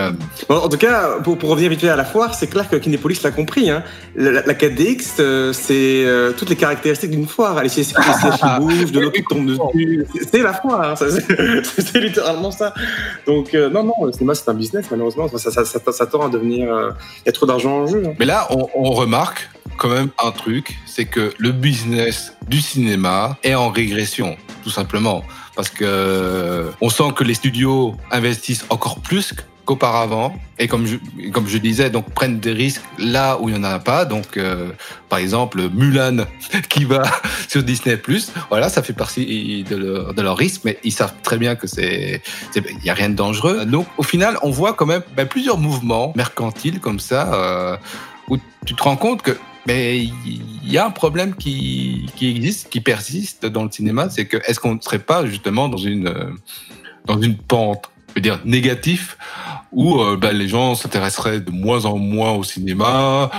en 0.49 0.69
tout 0.69 0.77
cas, 0.77 1.19
pour, 1.23 1.37
pour 1.37 1.51
revenir 1.51 1.69
vite 1.69 1.81
fait 1.81 1.89
à 1.89 1.97
la 1.97 2.05
foire, 2.05 2.35
c'est 2.35 2.47
clair 2.47 2.69
que 2.69 2.77
Kinépolis 2.77 3.21
l'a 3.23 3.33
compris. 3.33 3.69
Hein. 3.69 3.83
La, 4.15 4.31
la 4.31 4.55
4DX, 4.55 5.53
c'est 5.53 6.35
toutes 6.39 6.51
les 6.51 6.57
caractéristiques 6.57 7.11
d'une 7.11 7.27
foire. 7.27 7.61
Les 7.63 7.69
sièges 7.69 7.89
qui 7.89 8.61
bougent, 8.61 8.93
de 8.93 9.01
l'eau 9.01 9.11
qui 9.11 9.25
tombe 9.25 9.47
dessus. 9.47 10.07
C'est 10.31 10.43
la 10.43 10.53
foire. 10.53 10.83
Hein. 10.83 10.95
C'est 11.79 12.01
littéralement 12.01 12.53
ça. 12.53 12.75
Donc 13.27 13.53
non, 13.55 13.83
non, 13.83 14.05
le 14.05 14.13
cinéma 14.13 14.35
c'est 14.35 14.49
un 14.49 14.55
business. 14.55 14.87
Malheureusement, 14.91 15.29
ça, 15.29 15.51
ça, 15.51 15.65
ça, 15.65 15.93
ça 15.93 16.07
tend 16.07 16.27
à 16.27 16.29
devenir. 16.29 16.69
Il 17.23 17.27
y 17.27 17.29
a 17.29 17.33
trop 17.33 17.47
d'argent 17.47 17.83
en 17.83 17.87
jeu. 17.87 18.03
Hein. 18.07 18.15
Mais 18.19 18.27
là, 18.27 18.47
on, 18.51 18.69
on 18.75 18.91
remarque 18.93 19.14
quand 19.77 19.89
même 19.89 20.11
un 20.23 20.33
truc, 20.33 20.77
c'est 20.87 21.05
que 21.05 21.33
le 21.39 21.53
business 21.53 22.33
du 22.49 22.61
cinéma 22.61 23.39
est 23.45 23.55
en 23.55 23.71
régression, 23.71 24.37
tout 24.63 24.71
simplement. 24.71 25.23
Parce 25.55 25.71
que 25.71 26.73
on 26.81 26.91
sent 26.91 27.13
que 27.15 27.23
les 27.23 27.35
studios 27.35 27.97
investissent 28.11 28.67
encore 28.71 28.99
plus 28.99 29.35
qu'auparavant. 29.65 30.35
Et 30.59 30.67
comme 30.67 30.87
je, 30.87 31.59
disais 31.59 31.91
donc 31.91 32.11
prennent 32.11 32.41
des 32.41 32.53
risques 32.53 32.83
là 32.99 33.39
où 33.41 33.49
il 33.49 33.55
y 33.55 33.59
en 33.59 33.63
a 33.63 33.79
pas. 33.79 34.05
Donc 34.05 34.37
euh, 34.37 34.73
par 35.09 35.21
exemple 35.21 35.69
Mulan 35.73 36.27
qui 36.69 36.85
va 36.85 37.05
sur 37.49 37.63
Disney 37.63 37.99
voilà 38.51 38.69
ça 38.69 38.83
fait 38.83 38.93
partie 38.93 39.65
de 39.65 39.77
leur, 39.77 40.15
de 40.15 40.23
leur 40.23 40.37
risque 40.37 40.63
mais 40.65 40.79
ils 40.85 40.93
savent 40.93 41.15
très 41.23 41.39
bien 41.39 41.55
que 41.55 41.67
c'est 41.67 42.21
il 42.57 42.85
y 42.85 42.91
a 42.91 42.95
rien 42.95 43.11
de 43.11 43.15
dangereux. 43.15 43.65
Donc 43.65 43.87
au 43.97 44.03
final 44.03 44.39
on 44.43 44.51
voit 44.51 44.75
quand 44.75 44.87
même 44.87 45.03
ben, 45.17 45.27
plusieurs 45.27 45.59
mouvements 45.59 46.13
mercantiles 46.17 46.81
comme 46.81 47.01
ça 47.01 47.33
euh, 47.33 47.77
où 48.29 48.37
tu 48.67 48.75
te 48.75 48.83
rends 48.83 48.97
compte 48.97 49.23
que 49.23 49.37
mais 49.67 49.99
il 50.03 50.71
y 50.71 50.77
a 50.77 50.85
un 50.85 50.91
problème 50.91 51.35
qui, 51.35 52.05
existe, 52.21 52.69
qui 52.69 52.83
persiste 52.83 53.47
dans 53.47 53.65
le 53.65 53.71
cinéma, 53.71 54.11
c'est 54.11 54.27
que 54.27 54.37
est-ce 54.47 54.61
qu'on 54.61 54.75
ne 54.75 54.81
serait 54.81 54.99
pas 54.99 55.25
justement 55.25 55.71
dans 55.71 55.79
une 55.79 56.13
dans 57.07 57.21
une 57.21 57.37
pente, 57.37 57.91
je 58.09 58.15
veux 58.17 58.21
dire 58.21 58.41
négatif, 58.45 59.17
où 59.73 60.01
euh, 60.01 60.17
bah, 60.17 60.33
les 60.33 60.49
gens 60.49 60.75
s'intéresseraient 60.75 61.41
de 61.41 61.51
moins 61.51 61.85
en 61.85 61.99
moins 61.99 62.33
au 62.33 62.45
cinéma, 62.45 63.31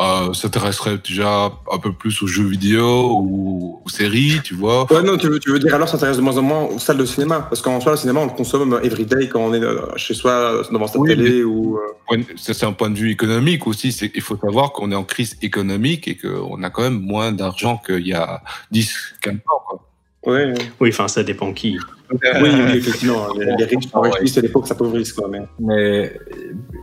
euh, 0.00 0.32
s'intéresserait 0.32 0.98
déjà 0.98 1.52
un 1.70 1.78
peu 1.78 1.92
plus 1.92 2.22
aux 2.22 2.26
jeux 2.26 2.46
vidéo 2.46 3.20
ou 3.22 3.80
aux 3.84 3.88
séries, 3.88 4.40
tu 4.42 4.54
vois. 4.54 4.92
Ouais, 4.92 5.02
non, 5.02 5.16
tu 5.16 5.28
veux, 5.28 5.38
tu 5.38 5.50
veux 5.50 5.58
dire 5.58 5.74
alors 5.74 5.88
s'intéresse 5.88 6.16
de 6.16 6.22
moins 6.22 6.36
en 6.36 6.42
moins 6.42 6.62
aux 6.64 6.78
salles 6.78 6.96
de 6.96 7.04
cinéma? 7.04 7.46
Parce 7.48 7.62
qu'en 7.62 7.80
soi, 7.80 7.92
le 7.92 7.98
cinéma, 7.98 8.20
on 8.20 8.26
le 8.26 8.32
consomme 8.32 8.80
everyday 8.82 9.28
quand 9.28 9.40
on 9.40 9.54
est 9.54 9.62
euh, 9.62 9.96
chez 9.96 10.14
soi, 10.14 10.62
devant 10.70 10.86
sa 10.86 10.98
télé 11.00 11.44
ou. 11.44 11.78
Euh. 11.78 12.22
C'est 12.36 12.64
un 12.64 12.72
point 12.72 12.90
de 12.90 12.98
vue 12.98 13.10
économique 13.10 13.66
aussi. 13.66 13.88
Il 14.14 14.20
faut 14.20 14.36
savoir 14.36 14.72
qu'on 14.72 14.90
est 14.92 14.96
en 14.96 15.04
crise 15.04 15.36
économique 15.42 16.08
et 16.08 16.16
qu'on 16.16 16.62
a 16.62 16.70
quand 16.70 16.82
même 16.82 17.00
moins 17.00 17.32
d'argent 17.32 17.80
qu'il 17.84 18.06
y 18.06 18.14
a 18.14 18.42
10, 18.72 19.14
15 19.22 19.34
ans. 19.34 19.62
Quoi. 19.66 19.80
Oui, 20.26 20.40
oui, 20.80 20.88
enfin, 20.90 21.08
ça 21.08 21.22
dépend 21.22 21.52
qui. 21.52 21.78
oui, 22.10 22.18
oui, 22.42 22.76
effectivement. 22.76 23.28
Les, 23.34 23.64
riches 23.64 23.88
s'enrichissent 23.88 24.36
et 24.36 24.40
les 24.42 24.48
pauvres 24.48 24.66
s'appauvrissent. 24.66 25.12
Quoi, 25.12 25.28
mais... 25.28 25.42
mais, 25.58 26.18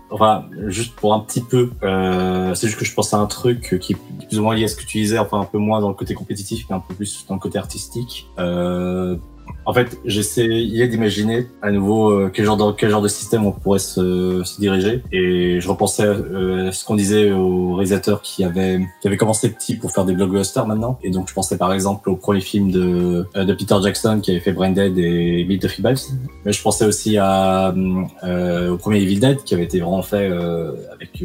enfin, 0.09 0.45
juste 0.67 0.95
pour 0.95 1.13
un 1.13 1.19
petit 1.21 1.41
peu, 1.41 1.71
euh, 1.83 2.53
c'est 2.53 2.67
juste 2.67 2.79
que 2.79 2.85
je 2.85 2.93
pense 2.93 3.13
à 3.13 3.17
un 3.17 3.25
truc 3.25 3.79
qui 3.79 3.93
est 3.93 4.27
plus 4.27 4.39
ou 4.39 4.43
moins 4.43 4.55
lié 4.55 4.65
à 4.65 4.67
ce 4.67 4.75
que 4.75 4.85
tu 4.85 4.99
disais, 4.99 5.17
enfin, 5.17 5.39
un 5.39 5.45
peu 5.45 5.57
moins 5.57 5.81
dans 5.81 5.89
le 5.89 5.95
côté 5.95 6.13
compétitif, 6.13 6.65
mais 6.69 6.75
un 6.75 6.79
peu 6.79 6.93
plus 6.93 7.25
dans 7.27 7.35
le 7.35 7.39
côté 7.39 7.57
artistique. 7.57 8.27
Euh, 8.37 9.17
en 9.65 9.73
fait, 9.73 9.97
j'essayais 10.05 10.87
d'imaginer 10.87 11.47
à 11.61 11.71
nouveau 11.71 12.09
euh, 12.09 12.31
quel 12.33 12.45
genre 12.45 12.57
de 12.57 12.75
quel 12.75 12.89
genre 12.89 13.01
de 13.01 13.07
système 13.07 13.45
on 13.45 13.51
pourrait 13.51 13.79
se, 13.79 14.41
se 14.43 14.59
diriger, 14.59 15.03
et 15.11 15.59
je 15.59 15.69
repensais 15.69 16.05
euh, 16.05 16.69
à 16.69 16.71
ce 16.71 16.83
qu'on 16.83 16.95
disait 16.95 17.31
aux 17.31 17.75
réalisateurs 17.75 18.21
qui 18.21 18.43
avaient 18.43 18.79
qui 19.01 19.07
avaient 19.07 19.17
commencé 19.17 19.51
petit 19.51 19.75
pour 19.75 19.91
faire 19.91 20.05
des 20.05 20.13
blockbusters 20.13 20.65
maintenant, 20.65 20.97
et 21.03 21.11
donc 21.11 21.29
je 21.29 21.33
pensais 21.33 21.57
par 21.57 21.73
exemple 21.73 22.09
au 22.09 22.15
premier 22.15 22.41
film 22.41 22.71
de 22.71 23.27
euh, 23.35 23.45
de 23.45 23.53
Peter 23.53 23.75
Jackson 23.83 24.19
qui 24.21 24.31
avait 24.31 24.39
fait 24.39 24.51
Braindead 24.51 24.97
et 24.97 25.45
Meet 25.45 25.61
the 25.61 25.67
Feebles, 25.67 25.99
mais 26.43 26.53
je 26.53 26.61
pensais 26.61 26.85
aussi 26.85 27.17
à 27.17 27.73
au 27.73 28.77
premier 28.77 29.01
Evil 29.01 29.19
Dead 29.19 29.43
qui 29.43 29.53
avait 29.53 29.63
été 29.63 29.79
vraiment 29.79 30.01
fait 30.01 30.31
avec 30.91 31.23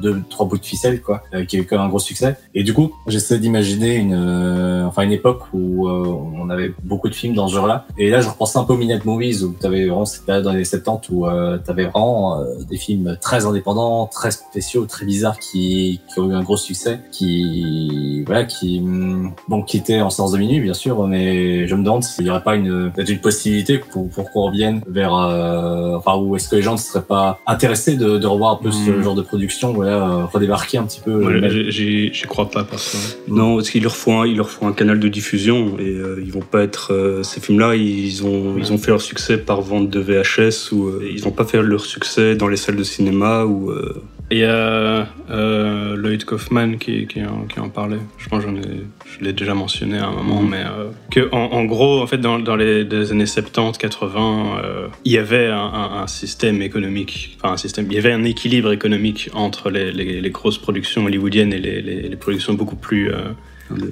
deux 0.00 0.22
trois 0.30 0.46
bouts 0.46 0.58
de 0.58 0.64
ficelle 0.64 1.00
quoi, 1.02 1.22
qui 1.48 1.56
a 1.56 1.60
eu 1.60 1.66
quand 1.66 1.76
même 1.76 1.86
un 1.86 1.88
gros 1.88 1.98
succès, 1.98 2.36
et 2.54 2.62
du 2.62 2.72
coup 2.72 2.92
j'essaie 3.06 3.38
d'imaginer 3.38 3.96
une 3.96 4.84
enfin 4.86 5.02
une 5.02 5.12
époque 5.12 5.42
où 5.52 5.88
on 5.88 6.48
avait 6.50 6.72
beaucoup 6.82 7.08
de 7.08 7.14
films 7.14 7.34
dans 7.34 7.48
ce 7.48 7.54
genre-là 7.54 7.83
et 7.96 8.10
là, 8.10 8.20
je 8.20 8.28
repensais 8.28 8.58
un 8.58 8.64
peu 8.64 8.72
aux 8.72 8.76
Minute 8.76 9.04
Movies 9.04 9.42
où 9.44 9.54
tu 9.58 9.66
avais 9.66 9.86
vraiment 9.86 10.04
cette 10.04 10.24
période 10.24 10.44
dans 10.44 10.52
les 10.52 10.64
70 10.64 11.10
où 11.10 11.26
euh, 11.26 11.58
tu 11.64 11.70
avais 11.70 11.84
vraiment 11.84 12.40
euh, 12.40 12.44
des 12.68 12.76
films 12.76 13.16
très 13.20 13.46
indépendants, 13.46 14.06
très 14.06 14.32
spéciaux, 14.32 14.84
très 14.86 15.06
bizarres 15.06 15.38
qui, 15.38 16.00
qui 16.12 16.20
ont 16.20 16.30
eu 16.30 16.34
un 16.34 16.42
gros 16.42 16.56
succès, 16.56 17.00
qui 17.12 18.24
voilà, 18.26 18.44
qui 18.44 18.80
mm, 18.80 19.32
bon, 19.48 19.62
qui 19.62 19.76
étaient 19.76 20.00
en 20.00 20.10
séance 20.10 20.32
de 20.32 20.38
minuit 20.38 20.60
bien 20.60 20.74
sûr, 20.74 21.06
mais 21.06 21.68
je 21.68 21.74
me 21.76 21.84
demande 21.84 22.02
s'il 22.02 22.24
n'y 22.24 22.30
aurait 22.30 22.42
pas 22.42 22.56
une 22.56 22.90
peut-être 22.90 23.10
une 23.10 23.20
possibilité 23.20 23.78
pour, 23.78 24.08
pour 24.10 24.30
qu'on 24.32 24.46
revienne 24.46 24.80
vers 24.88 25.14
euh, 25.14 25.96
enfin 25.96 26.16
où 26.16 26.34
est-ce 26.34 26.48
que 26.48 26.56
les 26.56 26.62
gens 26.62 26.72
ne 26.72 26.78
seraient 26.78 27.04
pas 27.04 27.38
intéressés 27.46 27.96
de, 27.96 28.18
de 28.18 28.26
revoir 28.26 28.52
un 28.54 28.62
peu 28.62 28.72
ce 28.72 28.90
hmm. 28.90 29.02
genre 29.02 29.14
de 29.14 29.22
production, 29.22 29.72
voilà, 29.72 29.96
euh, 29.96 30.24
redébarquer 30.24 30.78
un 30.78 30.84
petit 30.84 31.00
peu. 31.00 31.24
Ouais, 31.24 31.70
J'y 31.70 32.10
crois 32.26 32.50
pas 32.50 32.64
parce 32.64 32.92
que 32.92 33.30
non, 33.30 33.56
parce 33.56 33.70
qu'il 33.70 33.84
leur 33.84 33.94
faut 33.94 34.12
un, 34.12 34.26
il 34.26 34.36
leur 34.36 34.50
faut 34.50 34.66
un 34.66 34.72
canal 34.72 34.98
de 34.98 35.08
diffusion 35.08 35.78
et 35.78 35.96
ils 36.24 36.32
vont 36.32 36.40
pas 36.40 36.62
être 36.62 37.20
ces 37.22 37.40
films-là 37.40 37.63
ils 37.72 38.24
ont, 38.24 38.56
ils 38.58 38.72
ont 38.72 38.78
fait 38.78 38.90
leur 38.90 39.00
succès 39.00 39.38
par 39.38 39.60
vente 39.60 39.90
de 39.90 40.00
VHS 40.00 40.72
ou 40.72 40.88
euh, 40.88 41.08
ils 41.14 41.24
n'ont 41.24 41.30
pas 41.30 41.44
fait 41.44 41.62
leur 41.62 41.84
succès 41.84 42.36
dans 42.36 42.48
les 42.48 42.56
salles 42.56 42.76
de 42.76 42.84
cinéma 42.84 43.44
ou. 43.44 43.70
Euh, 43.70 44.02
il 44.30 44.38
y 44.38 44.44
a 44.44 45.06
euh, 45.30 45.96
Lloyd 45.96 46.24
Kaufman 46.24 46.78
qui, 46.78 47.06
qui, 47.06 47.22
en, 47.22 47.42
qui 47.42 47.60
en 47.60 47.68
parlait. 47.68 47.98
Je 48.16 48.28
pense 48.28 48.42
j'en 48.42 48.56
ai, 48.56 48.62
je 49.06 49.22
l'ai 49.22 49.34
déjà 49.34 49.54
mentionné 49.54 49.98
à 49.98 50.06
un 50.06 50.12
moment, 50.12 50.40
mm. 50.40 50.48
mais 50.48 50.64
que 51.10 51.28
en, 51.30 51.64
gros, 51.66 52.00
en 52.00 52.06
fait, 52.06 52.16
dans, 52.16 52.38
dans 52.38 52.56
les, 52.56 53.12
années 53.12 53.26
70, 53.26 53.76
80, 53.76 54.62
il 55.04 55.12
y 55.12 55.18
avait 55.18 55.48
un, 55.48 56.06
système 56.06 56.62
économique, 56.62 57.36
enfin 57.38 57.52
un 57.52 57.56
système, 57.58 57.86
il 57.90 57.94
y 57.94 57.98
avait 57.98 58.12
un 58.12 58.24
équilibre 58.24 58.72
économique 58.72 59.28
entre 59.34 59.68
les, 59.68 59.92
les, 59.92 60.30
grosses 60.30 60.58
productions 60.58 61.04
hollywoodiennes 61.04 61.52
et 61.52 61.58
les, 61.58 61.82
les 61.82 62.16
productions 62.16 62.54
beaucoup 62.54 62.76
plus 62.76 63.12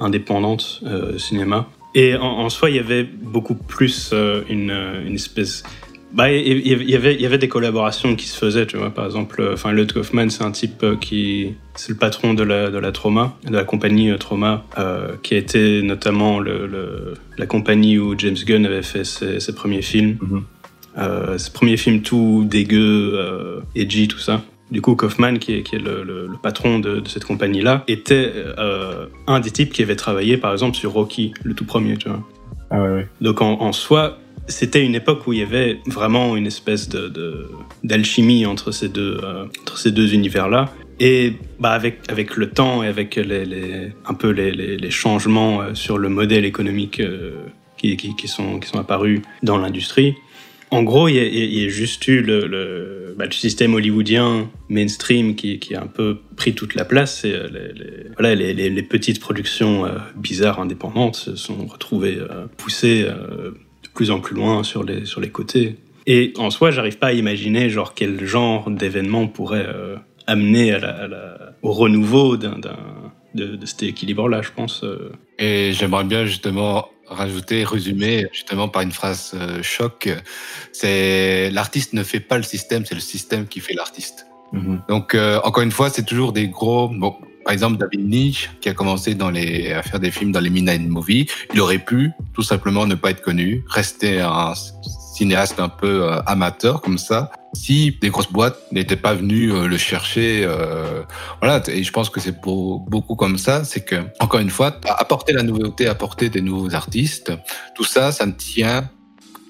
indépendantes 0.00 0.82
cinéma. 1.18 1.68
Et 1.94 2.16
en, 2.16 2.48
soi, 2.48 2.70
il 2.70 2.76
y 2.76 2.78
avait 2.78 3.04
beaucoup 3.04 3.54
plus 3.54 4.10
euh, 4.12 4.42
une, 4.48 4.70
euh, 4.70 5.06
une, 5.06 5.14
espèce. 5.14 5.62
Bah, 6.12 6.32
il 6.32 6.66
y, 6.66 6.94
avait, 6.94 7.14
il 7.14 7.20
y 7.20 7.26
avait 7.26 7.38
des 7.38 7.48
collaborations 7.48 8.16
qui 8.16 8.26
se 8.26 8.38
faisaient, 8.38 8.66
tu 8.66 8.76
vois. 8.78 8.90
Par 8.90 9.04
exemple, 9.04 9.40
euh, 9.40 9.54
enfin, 9.54 9.72
Lud 9.72 9.92
Kaufman, 9.92 10.30
c'est 10.30 10.44
un 10.44 10.52
type 10.52 10.84
qui. 11.00 11.54
C'est 11.74 11.90
le 11.90 11.98
patron 11.98 12.34
de 12.34 12.42
la, 12.42 12.70
de 12.70 12.78
la 12.78 12.92
Trauma, 12.92 13.36
de 13.44 13.54
la 13.54 13.64
compagnie 13.64 14.16
Trauma, 14.18 14.64
euh, 14.78 15.16
qui 15.22 15.34
a 15.34 15.38
été 15.38 15.82
notamment 15.82 16.38
le, 16.38 16.66
le, 16.66 17.14
la 17.36 17.46
compagnie 17.46 17.98
où 17.98 18.14
James 18.18 18.36
Gunn 18.46 18.64
avait 18.64 18.82
fait 18.82 19.04
ses, 19.04 19.40
ses 19.40 19.54
premiers 19.54 19.82
films. 19.82 20.18
Euh, 20.98 21.38
ses 21.38 21.50
premiers 21.50 21.76
films 21.76 22.02
tout 22.02 22.44
dégueux, 22.46 23.12
euh, 23.14 23.60
edgy, 23.74 24.08
tout 24.08 24.18
ça. 24.18 24.42
Du 24.72 24.80
coup, 24.80 24.96
Kaufman, 24.96 25.38
qui 25.38 25.52
est, 25.52 25.72
le, 25.74 26.30
patron 26.42 26.78
de, 26.78 27.02
cette 27.06 27.26
compagnie-là, 27.26 27.84
était 27.88 28.32
euh, 28.34 29.04
un 29.26 29.38
des 29.38 29.50
types 29.50 29.70
qui 29.70 29.82
avait 29.82 29.96
travaillé, 29.96 30.38
par 30.38 30.50
exemple, 30.50 30.78
sur 30.78 30.92
Rocky, 30.92 31.34
le 31.44 31.52
tout 31.52 31.66
premier, 31.66 31.98
tu 31.98 32.08
vois. 32.08 32.26
Ah 32.70 32.82
ouais, 32.82 33.06
Donc 33.20 33.42
en, 33.42 33.70
soi, 33.72 34.18
c'était 34.48 34.82
une 34.82 34.94
époque 34.94 35.26
où 35.26 35.34
il 35.34 35.40
y 35.40 35.42
avait 35.42 35.78
vraiment 35.86 36.36
une 36.38 36.46
espèce 36.46 36.88
de 36.88 37.50
d'alchimie 37.84 38.46
entre 38.46 38.70
ces 38.70 38.88
deux 38.88 39.20
euh, 39.22 39.44
entre 39.60 39.76
ces 39.76 39.90
deux 39.90 40.14
univers-là. 40.14 40.72
Et 41.00 41.34
bah 41.60 41.72
avec 41.72 41.98
avec 42.08 42.36
le 42.36 42.48
temps 42.48 42.82
et 42.82 42.86
avec 42.86 43.16
les, 43.16 43.92
un 44.06 44.14
peu 44.14 44.30
les, 44.30 44.90
changements 44.90 45.60
euh, 45.60 45.74
sur 45.74 45.98
le 45.98 46.08
modèle 46.08 46.46
économique 46.46 47.02
qui, 47.76 47.96
qui, 47.98 48.28
sont 48.28 48.58
qui 48.58 48.68
sont 48.70 48.78
apparus 48.78 49.20
dans 49.42 49.58
l'industrie, 49.58 50.14
en 50.72 50.84
gros, 50.84 51.06
il 51.06 51.16
y, 51.16 51.66
a 51.66 51.68
juste 51.68 52.08
eu 52.08 52.22
le, 52.22 53.14
bah, 53.18 53.26
système 53.30 53.74
hollywoodien 53.74 54.50
mainstream 54.70 55.34
qui, 55.34 55.74
a 55.74 55.82
un 55.82 55.86
peu 55.86 56.16
pris 56.34 56.54
toute 56.54 56.74
la 56.74 56.86
place. 56.86 57.26
Et 57.26 57.34
euh, 57.34 57.46
les, 57.48 58.06
voilà, 58.18 58.34
les, 58.34 58.82
petites 58.82 59.20
productions 59.20 59.84
euh, 59.84 59.98
bizarres 60.16 60.60
indépendantes 60.60 61.16
se 61.16 61.36
sont 61.36 61.66
retrouvées 61.66 62.16
euh, 62.18 62.46
poussées 62.56 63.02
de 63.02 63.88
plus 63.92 64.10
en 64.10 64.20
plus 64.20 64.34
loin 64.34 64.62
sur 64.62 64.82
les, 64.82 65.28
côtés. 65.28 65.76
Et 66.06 66.32
en 66.38 66.48
soi, 66.48 66.70
j'arrive 66.70 66.96
pas 66.96 67.08
à 67.08 67.12
imaginer 67.12 67.68
genre 67.68 67.92
quel 67.92 68.24
genre 68.24 68.70
d'événement 68.70 69.28
pourrait 69.28 69.66
amener 70.26 70.74
au 71.60 71.72
renouveau 71.72 72.38
de, 72.38 72.48
de, 73.34 73.66
cet 73.66 73.82
équilibre-là, 73.82 74.40
je 74.40 74.50
pense. 74.56 74.86
Et 75.38 75.72
j'aimerais 75.74 76.04
bien 76.04 76.24
justement 76.24 76.88
rajouter, 77.14 77.64
résumer 77.64 78.26
justement 78.32 78.68
par 78.68 78.82
une 78.82 78.92
phrase 78.92 79.32
euh, 79.34 79.62
choc, 79.62 80.08
c'est 80.72 81.50
l'artiste 81.50 81.92
ne 81.92 82.02
fait 82.02 82.20
pas 82.20 82.36
le 82.36 82.42
système, 82.42 82.84
c'est 82.84 82.94
le 82.94 83.00
système 83.00 83.46
qui 83.46 83.60
fait 83.60 83.74
l'artiste. 83.74 84.26
Mm-hmm. 84.52 84.88
Donc 84.88 85.14
euh, 85.14 85.40
encore 85.44 85.62
une 85.62 85.72
fois, 85.72 85.90
c'est 85.90 86.04
toujours 86.04 86.32
des 86.32 86.48
gros. 86.48 86.88
Bon, 86.88 87.16
par 87.44 87.52
exemple, 87.52 87.78
David 87.78 88.08
Nietzsche, 88.08 88.48
qui 88.60 88.68
a 88.68 88.74
commencé 88.74 89.14
dans 89.14 89.30
les, 89.30 89.72
à 89.72 89.82
faire 89.82 90.00
des 90.00 90.10
films 90.10 90.32
dans 90.32 90.40
les 90.40 90.50
Midnight 90.50 90.86
Movies, 90.88 91.26
il 91.52 91.60
aurait 91.60 91.78
pu 91.78 92.10
tout 92.34 92.42
simplement 92.42 92.86
ne 92.86 92.94
pas 92.94 93.10
être 93.10 93.22
connu, 93.22 93.64
rester 93.68 94.20
un 94.20 94.54
cinéastes 95.12 95.60
un 95.60 95.68
peu 95.68 96.10
amateurs 96.26 96.80
comme 96.80 96.98
ça, 96.98 97.30
si 97.54 97.98
des 98.00 98.08
grosses 98.08 98.32
boîtes 98.32 98.58
n'étaient 98.72 98.96
pas 98.96 99.14
venues 99.14 99.68
le 99.68 99.76
chercher, 99.76 100.48
voilà. 101.40 101.62
Et 101.68 101.84
je 101.84 101.92
pense 101.92 102.10
que 102.10 102.20
c'est 102.20 102.40
pour 102.40 102.80
beaucoup 102.80 103.14
comme 103.14 103.38
ça, 103.38 103.64
c'est 103.64 103.84
que 103.84 103.96
encore 104.20 104.40
une 104.40 104.50
fois, 104.50 104.74
apporter 104.86 105.32
la 105.32 105.42
nouveauté, 105.42 105.86
apporter 105.86 106.28
des 106.28 106.40
nouveaux 106.40 106.74
artistes, 106.74 107.32
tout 107.74 107.84
ça, 107.84 108.10
ça 108.12 108.26
ne 108.26 108.32
tient 108.32 108.88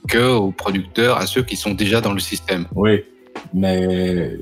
que 0.09 0.35
aux 0.35 0.53
producteurs, 0.53 1.17
à 1.17 1.27
ceux 1.27 1.43
qui 1.43 1.57
sont 1.57 1.75
déjà 1.75 2.01
dans 2.01 2.13
le 2.13 2.21
système. 2.21 2.67
Oui, 2.75 3.05
mais 3.55 4.37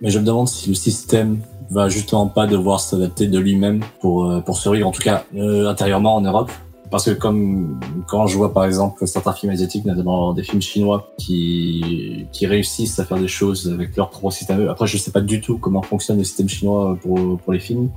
mais 0.00 0.10
je 0.10 0.18
me 0.18 0.24
demande 0.24 0.48
si 0.48 0.68
le 0.68 0.74
système 0.74 1.40
va 1.70 1.88
justement 1.88 2.26
pas 2.26 2.46
devoir 2.46 2.80
s'adapter 2.80 3.26
de 3.26 3.38
lui-même 3.38 3.82
pour 4.00 4.30
euh, 4.30 4.40
pour 4.40 4.58
survivre, 4.58 4.88
en 4.88 4.92
tout 4.92 5.02
cas 5.02 5.24
euh, 5.36 5.68
intérieurement 5.68 6.16
en 6.16 6.20
Europe. 6.20 6.50
Parce 6.90 7.06
que 7.06 7.10
comme 7.12 7.80
quand 8.06 8.26
je 8.26 8.36
vois 8.36 8.52
par 8.52 8.64
exemple 8.66 9.06
certains 9.06 9.32
films 9.32 9.52
asiatiques, 9.52 9.84
notamment 9.84 10.32
des 10.32 10.42
films 10.42 10.62
chinois, 10.62 11.12
qui 11.18 12.26
qui 12.32 12.46
réussissent 12.46 12.98
à 12.98 13.04
faire 13.04 13.18
des 13.18 13.28
choses 13.28 13.72
avec 13.72 13.96
leur 13.96 14.10
propre 14.10 14.32
système. 14.32 14.68
Après, 14.68 14.86
je 14.86 14.96
sais 14.96 15.10
pas 15.10 15.20
du 15.20 15.40
tout 15.40 15.58
comment 15.58 15.82
fonctionne 15.82 16.18
le 16.18 16.24
système 16.24 16.48
chinois 16.48 16.98
pour 17.02 17.38
pour 17.38 17.52
les 17.52 17.60
films. 17.60 17.90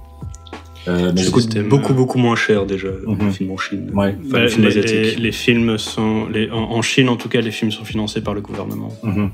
Euh, 0.87 1.11
mais 1.13 1.21
ça 1.21 1.31
coûte 1.31 1.57
beaucoup 1.67 1.93
beaucoup 1.93 2.17
moins 2.17 2.35
cher 2.35 2.65
déjà 2.65 2.87
mm 2.87 3.25
les 3.25 3.31
films 3.31 3.51
en 3.51 3.57
Chine. 3.57 3.91
Ouais. 3.93 4.15
les, 4.33 4.49
films 4.49 4.67
les, 4.67 5.15
les, 5.15 5.31
films 5.33 5.77
sont 5.77 6.27
les, 6.27 6.49
en, 6.49 6.81
Chine 6.81 7.09
en 7.09 7.17
tout 7.17 7.27
cas 7.27 7.41
les 7.41 7.51
films 7.51 7.71
sont 7.71 7.83
financés 7.83 8.21
par 8.21 8.33
le 8.33 8.41
gouvernement. 8.41 8.89
Mm 9.03 9.27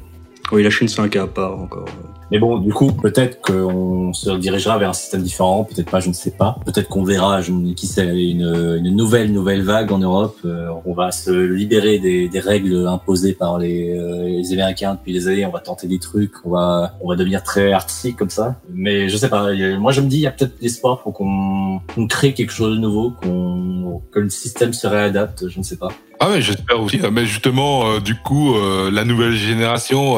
oui, 0.51 0.63
la 0.63 0.69
Chine 0.69 0.87
c'est 0.87 1.01
un 1.01 1.09
cas 1.09 1.23
à 1.23 1.27
part 1.27 1.59
encore. 1.59 1.85
Mais 2.33 2.39
bon, 2.39 2.57
du 2.57 2.73
coup, 2.73 2.91
peut-être 2.91 3.41
qu'on 3.41 4.11
se 4.11 4.31
dirigera 4.31 4.79
vers 4.79 4.89
un 4.89 4.93
système 4.93 5.21
différent, 5.21 5.65
peut-être 5.65 5.91
pas, 5.91 5.99
je 5.99 6.07
ne 6.07 6.13
sais 6.13 6.31
pas. 6.31 6.57
Peut-être 6.65 6.89
qu'on 6.89 7.03
verra, 7.03 7.41
ne 7.41 7.73
qui 7.73 7.85
sait, 7.85 8.07
une, 8.07 8.79
nouvelle 8.79 9.31
nouvelle 9.31 9.61
vague 9.61 9.91
en 9.91 9.99
Europe. 9.99 10.39
Euh, 10.43 10.69
on 10.83 10.95
va 10.95 11.11
se 11.11 11.29
libérer 11.29 11.99
des, 11.99 12.39
règles 12.39 12.87
imposées 12.87 13.33
par 13.33 13.59
les, 13.59 13.95
euh, 13.95 14.23
les, 14.25 14.51
Américains 14.51 14.95
depuis 14.95 15.13
des 15.13 15.27
années. 15.27 15.45
On 15.45 15.51
va 15.51 15.59
tenter 15.59 15.85
des 15.85 15.99
trucs, 15.99 16.33
on 16.43 16.49
va 16.49 16.95
on 17.01 17.09
va 17.09 17.15
devenir 17.15 17.43
très 17.43 17.71
artistique 17.71 18.15
comme 18.15 18.31
ça. 18.31 18.55
Mais 18.73 19.09
je 19.09 19.17
sais 19.17 19.29
pas. 19.29 19.53
Moi, 19.77 19.91
je 19.91 20.01
me 20.01 20.07
dis, 20.07 20.17
il 20.17 20.21
y 20.21 20.27
a 20.27 20.31
peut-être 20.31 20.55
l'espoir 20.59 21.03
pour 21.03 21.13
qu'on 21.13 21.81
crée 22.09 22.33
quelque 22.33 22.51
chose 22.51 22.75
de 22.75 22.81
nouveau, 22.81 23.11
qu'on 23.11 24.01
que 24.11 24.19
le 24.19 24.31
système 24.31 24.73
se 24.73 24.87
réadapte. 24.87 25.47
Je 25.49 25.59
ne 25.59 25.63
sais 25.63 25.77
pas. 25.77 25.89
Ah 26.19 26.29
mais 26.31 26.41
j'espère 26.41 26.81
aussi. 26.81 26.99
Mais 27.11 27.27
justement, 27.27 27.85
euh, 27.85 27.99
du 27.99 28.15
coup, 28.15 28.55
la 28.91 29.05
nouvelle 29.05 29.33
génération 29.33 30.17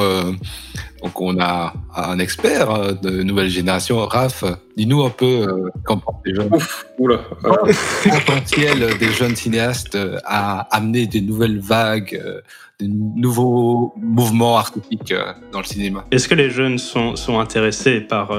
donc 1.06 1.22
on 1.22 1.40
a 1.40 1.74
un 1.96 2.18
expert 2.18 2.72
euh, 2.72 2.94
de 2.94 3.22
nouvelle 3.22 3.50
génération, 3.50 4.00
Raph. 4.08 4.44
Dis-nous 4.76 5.04
un 5.04 5.12
peu 5.12 5.26
euh, 5.26 5.70
qu'en 5.86 6.00
pensent 6.00 6.22
les 6.26 6.34
jeunes. 6.34 6.50
Ouf, 6.52 6.88
oula. 6.98 7.20
potentiel 8.04 8.98
des 8.98 9.12
jeunes 9.12 9.36
cinéastes 9.36 9.98
à 10.26 10.62
amener 10.76 11.06
des 11.06 11.22
nouvelles 11.22 11.60
vagues, 11.60 12.20
euh, 12.26 12.42
des 12.80 12.88
nouveaux 12.88 13.94
mouvements 13.98 14.58
artistiques 14.58 15.14
dans 15.52 15.60
le 15.60 15.66
cinéma. 15.66 16.06
Est-ce 16.10 16.28
que 16.28 16.34
les 16.34 16.50
jeunes 16.50 16.80
sont, 16.80 17.16
sont 17.16 17.40
intéressés 17.40 18.02
par 18.02 18.32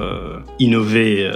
innover 0.59 1.31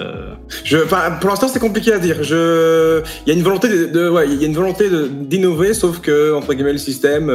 Je, 0.64 0.78
Pour 1.20 1.30
l'instant, 1.30 1.48
c'est 1.48 1.60
compliqué 1.60 1.94
à 1.94 1.98
dire. 1.98 2.22
Je... 2.22 3.02
Il 3.24 3.32
y 3.32 3.34
a 3.34 3.38
une 3.38 3.44
volonté 3.44 3.68
de, 3.68 4.10
ouais, 4.10 4.28
il 4.28 4.42
y 4.42 4.44
a 4.44 4.48
une 4.48 4.54
volonté 4.54 4.90
d'innover, 5.08 5.72
sauf 5.72 6.00
que 6.00 6.34
entre 6.34 6.52
guillemets 6.52 6.72
le 6.72 6.78
système 6.78 7.30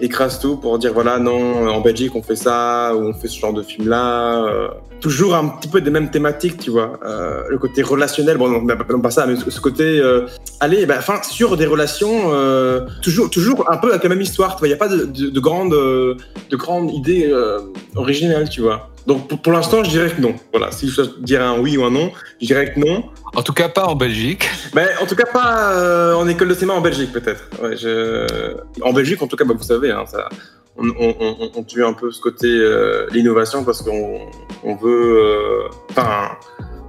écrase 0.00 0.38
tout 0.38 0.56
pour 0.56 0.78
dire 0.78 0.92
voilà 0.92 1.18
non 1.18 1.68
en 1.68 1.80
Belgique 1.80 2.14
on 2.14 2.22
fait 2.22 2.36
ça 2.36 2.94
ou 2.94 3.00
on 3.00 3.12
fait 3.12 3.28
ce 3.28 3.38
genre 3.38 3.52
de 3.52 3.62
film 3.62 3.88
là 3.88 4.44
euh, 4.44 4.68
toujours 5.00 5.34
un 5.34 5.48
petit 5.48 5.68
peu 5.68 5.80
des 5.80 5.90
mêmes 5.90 6.10
thématiques 6.10 6.58
tu 6.58 6.70
vois 6.70 6.98
euh, 7.04 7.42
le 7.48 7.58
côté 7.58 7.82
relationnel 7.82 8.36
bon 8.36 8.48
non, 8.48 8.62
non, 8.62 9.00
pas 9.00 9.10
ça 9.10 9.26
mais 9.26 9.36
ce 9.36 9.60
côté 9.60 10.00
euh, 10.00 10.26
allez 10.60 10.86
ben, 10.86 10.98
enfin 10.98 11.22
sur 11.22 11.56
des 11.56 11.66
relations 11.66 12.32
euh, 12.32 12.86
toujours 13.02 13.30
toujours 13.30 13.70
un 13.70 13.76
peu 13.76 13.90
avec 13.90 14.02
la 14.02 14.08
même 14.08 14.20
histoire 14.20 14.56
tu 14.56 14.60
vois 14.60 14.68
il 14.68 14.72
y 14.72 14.74
a 14.74 14.78
pas 14.78 14.88
de, 14.88 15.04
de, 15.04 15.30
de 15.30 15.40
grandes 15.40 15.72
de 15.72 16.56
grandes 16.56 16.90
idées 16.92 17.28
euh, 17.30 17.60
originales 17.96 18.48
tu 18.48 18.60
vois 18.60 18.89
donc 19.06 19.42
pour, 19.42 19.52
l'instant, 19.52 19.82
je 19.84 19.90
dirais 19.90 20.10
que 20.10 20.20
non. 20.20 20.34
Voilà, 20.52 20.70
si 20.70 20.88
je 20.88 21.02
dois 21.02 21.12
dire 21.20 21.42
un 21.42 21.58
oui 21.58 21.76
ou 21.76 21.84
un 21.84 21.90
non, 21.90 22.12
je 22.40 22.46
dirais 22.46 22.72
que 22.72 22.80
non. 22.80 23.04
En 23.34 23.42
tout 23.42 23.52
cas, 23.52 23.68
pas 23.68 23.86
en 23.86 23.94
Belgique. 23.94 24.48
Mais 24.74 24.86
en 25.00 25.06
tout 25.06 25.16
cas, 25.16 25.26
pas 25.26 25.72
euh, 25.72 26.14
en 26.14 26.28
école 26.28 26.48
de 26.48 26.54
cinéma 26.54 26.74
en 26.74 26.80
Belgique, 26.80 27.12
peut-être. 27.12 27.48
Ouais, 27.62 27.76
je... 27.76 28.56
En 28.82 28.92
Belgique, 28.92 29.22
en 29.22 29.26
tout 29.26 29.36
cas, 29.36 29.44
bah, 29.44 29.54
vous 29.56 29.64
savez, 29.64 29.90
hein, 29.90 30.04
ça, 30.06 30.28
on, 30.76 30.88
on, 30.98 31.50
on, 31.54 31.62
tue 31.62 31.84
un 31.84 31.92
peu 31.92 32.10
ce 32.10 32.20
côté 32.20 32.48
euh, 32.48 33.06
l'innovation 33.12 33.64
parce 33.64 33.82
qu'on 33.82 34.20
on 34.62 34.74
veut. 34.76 35.18
Euh, 35.18 35.68
enfin. 35.90 36.30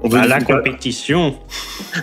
On 0.03 0.09
veut 0.09 0.19
bah, 0.19 0.27
la 0.27 0.41
compétition. 0.41 1.35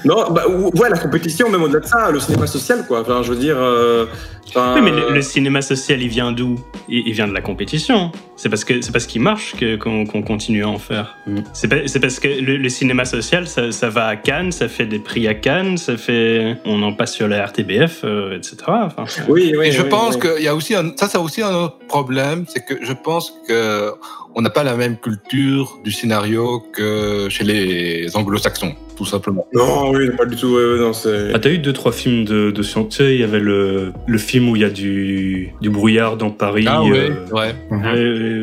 Non, 0.05 0.31
bah, 0.31 0.45
ouais, 0.49 0.89
la 0.89 0.99
compétition, 0.99 1.51
même 1.51 1.63
au-delà 1.65 1.81
de 1.81 1.87
ça, 1.87 2.11
le 2.13 2.21
cinéma 2.21 2.47
social, 2.47 2.85
quoi. 2.87 3.01
Enfin, 3.01 3.23
je 3.23 3.33
veux 3.33 3.39
dire. 3.39 3.57
Euh, 3.59 4.07
oui, 4.55 4.81
mais 4.83 4.93
le, 4.93 5.23
cinéma 5.23 5.63
social, 5.63 6.01
il 6.01 6.09
vient 6.09 6.31
d'où? 6.31 6.61
Il, 6.89 7.13
vient 7.13 7.27
de 7.27 7.35
la 7.35 7.41
compétition. 7.41 8.13
C'est 8.39 8.49
parce 8.49 8.65
que 8.65 8.81
c'est 8.81 8.93
parce 8.93 9.07
qu'il 9.07 9.21
marche 9.21 9.57
qu'on 9.81 10.23
continue 10.23 10.63
à 10.63 10.69
en 10.69 10.79
faire. 10.79 11.17
Mm. 11.27 11.39
C'est 11.53 12.01
parce 12.01 12.21
que 12.21 12.29
le, 12.29 12.69
cinéma 12.69 13.05
social, 13.05 13.49
ça, 13.49 13.73
ça, 13.73 13.89
va 13.89 14.07
à 14.07 14.17
Cannes, 14.17 14.53
ça 14.53 14.69
fait 14.69 14.87
des 14.87 15.01
prix 15.01 15.27
à 15.27 15.35
Cannes, 15.35 15.77
ça 15.77 15.97
fait, 15.97 16.57
on 16.65 16.81
en 16.85 16.93
passe 16.93 17.15
sur 17.15 17.27
la 17.27 17.45
RTBF, 17.45 18.03
euh, 18.05 18.37
etc. 18.37 18.57
Enfin, 18.69 19.05
oui, 19.29 19.55
oui. 19.59 19.67
Et 19.67 19.73
je 19.73 19.83
pense 19.83 20.17
qu'il 20.17 20.43
y 20.43 20.49
a 20.49 20.55
aussi 20.55 20.77
un, 20.77 20.93
ça, 20.97 21.09
c'est 21.09 21.19
aussi 21.19 21.43
un 21.43 21.53
autre 21.53 21.79
problème, 21.89 22.45
c'est 22.47 22.65
que 22.65 22.75
je 22.81 22.93
pense 22.93 23.35
que 23.49 23.91
on 24.35 24.43
n'a 24.43 24.51
pas 24.51 24.63
la 24.63 24.77
même 24.77 24.97
culture 24.97 25.79
du 25.83 25.91
scénario 25.91 26.63
que 26.73 27.29
chez 27.29 27.43
les 27.43 28.17
anglo-saxons, 28.17 28.75
tout 28.97 29.05
simplement. 29.05 29.47
Non, 29.53 29.91
oui, 29.91 30.11
pas 30.17 30.27
du 30.27 30.37
tout. 30.37 30.55
Ouais, 30.55 30.79
non, 30.79 30.93
c'est... 30.93 31.33
Ah, 31.35 31.41
t'as 31.41 31.51
eu 31.51 31.59
deux, 31.59 31.73
trois 31.73 31.91
films 31.91 32.25
de, 32.25 32.53
de 32.53 32.63
science 32.63 32.99
Il 33.01 33.17
y 33.17 33.25
avait 33.25 33.41
le, 33.41 33.93
le 34.07 34.19
film 34.19 34.49
où 34.49 34.55
il 34.55 34.63
y 34.63 34.65
a 34.65 34.71
du, 34.71 35.53
du 35.61 35.71
brouillard 35.71 36.17
dans 36.17 36.31
Paris. 36.31 36.67
Ah, 36.69 36.85
ouais, 36.85 37.11
euh, 37.11 37.33
ouais. 37.33 37.55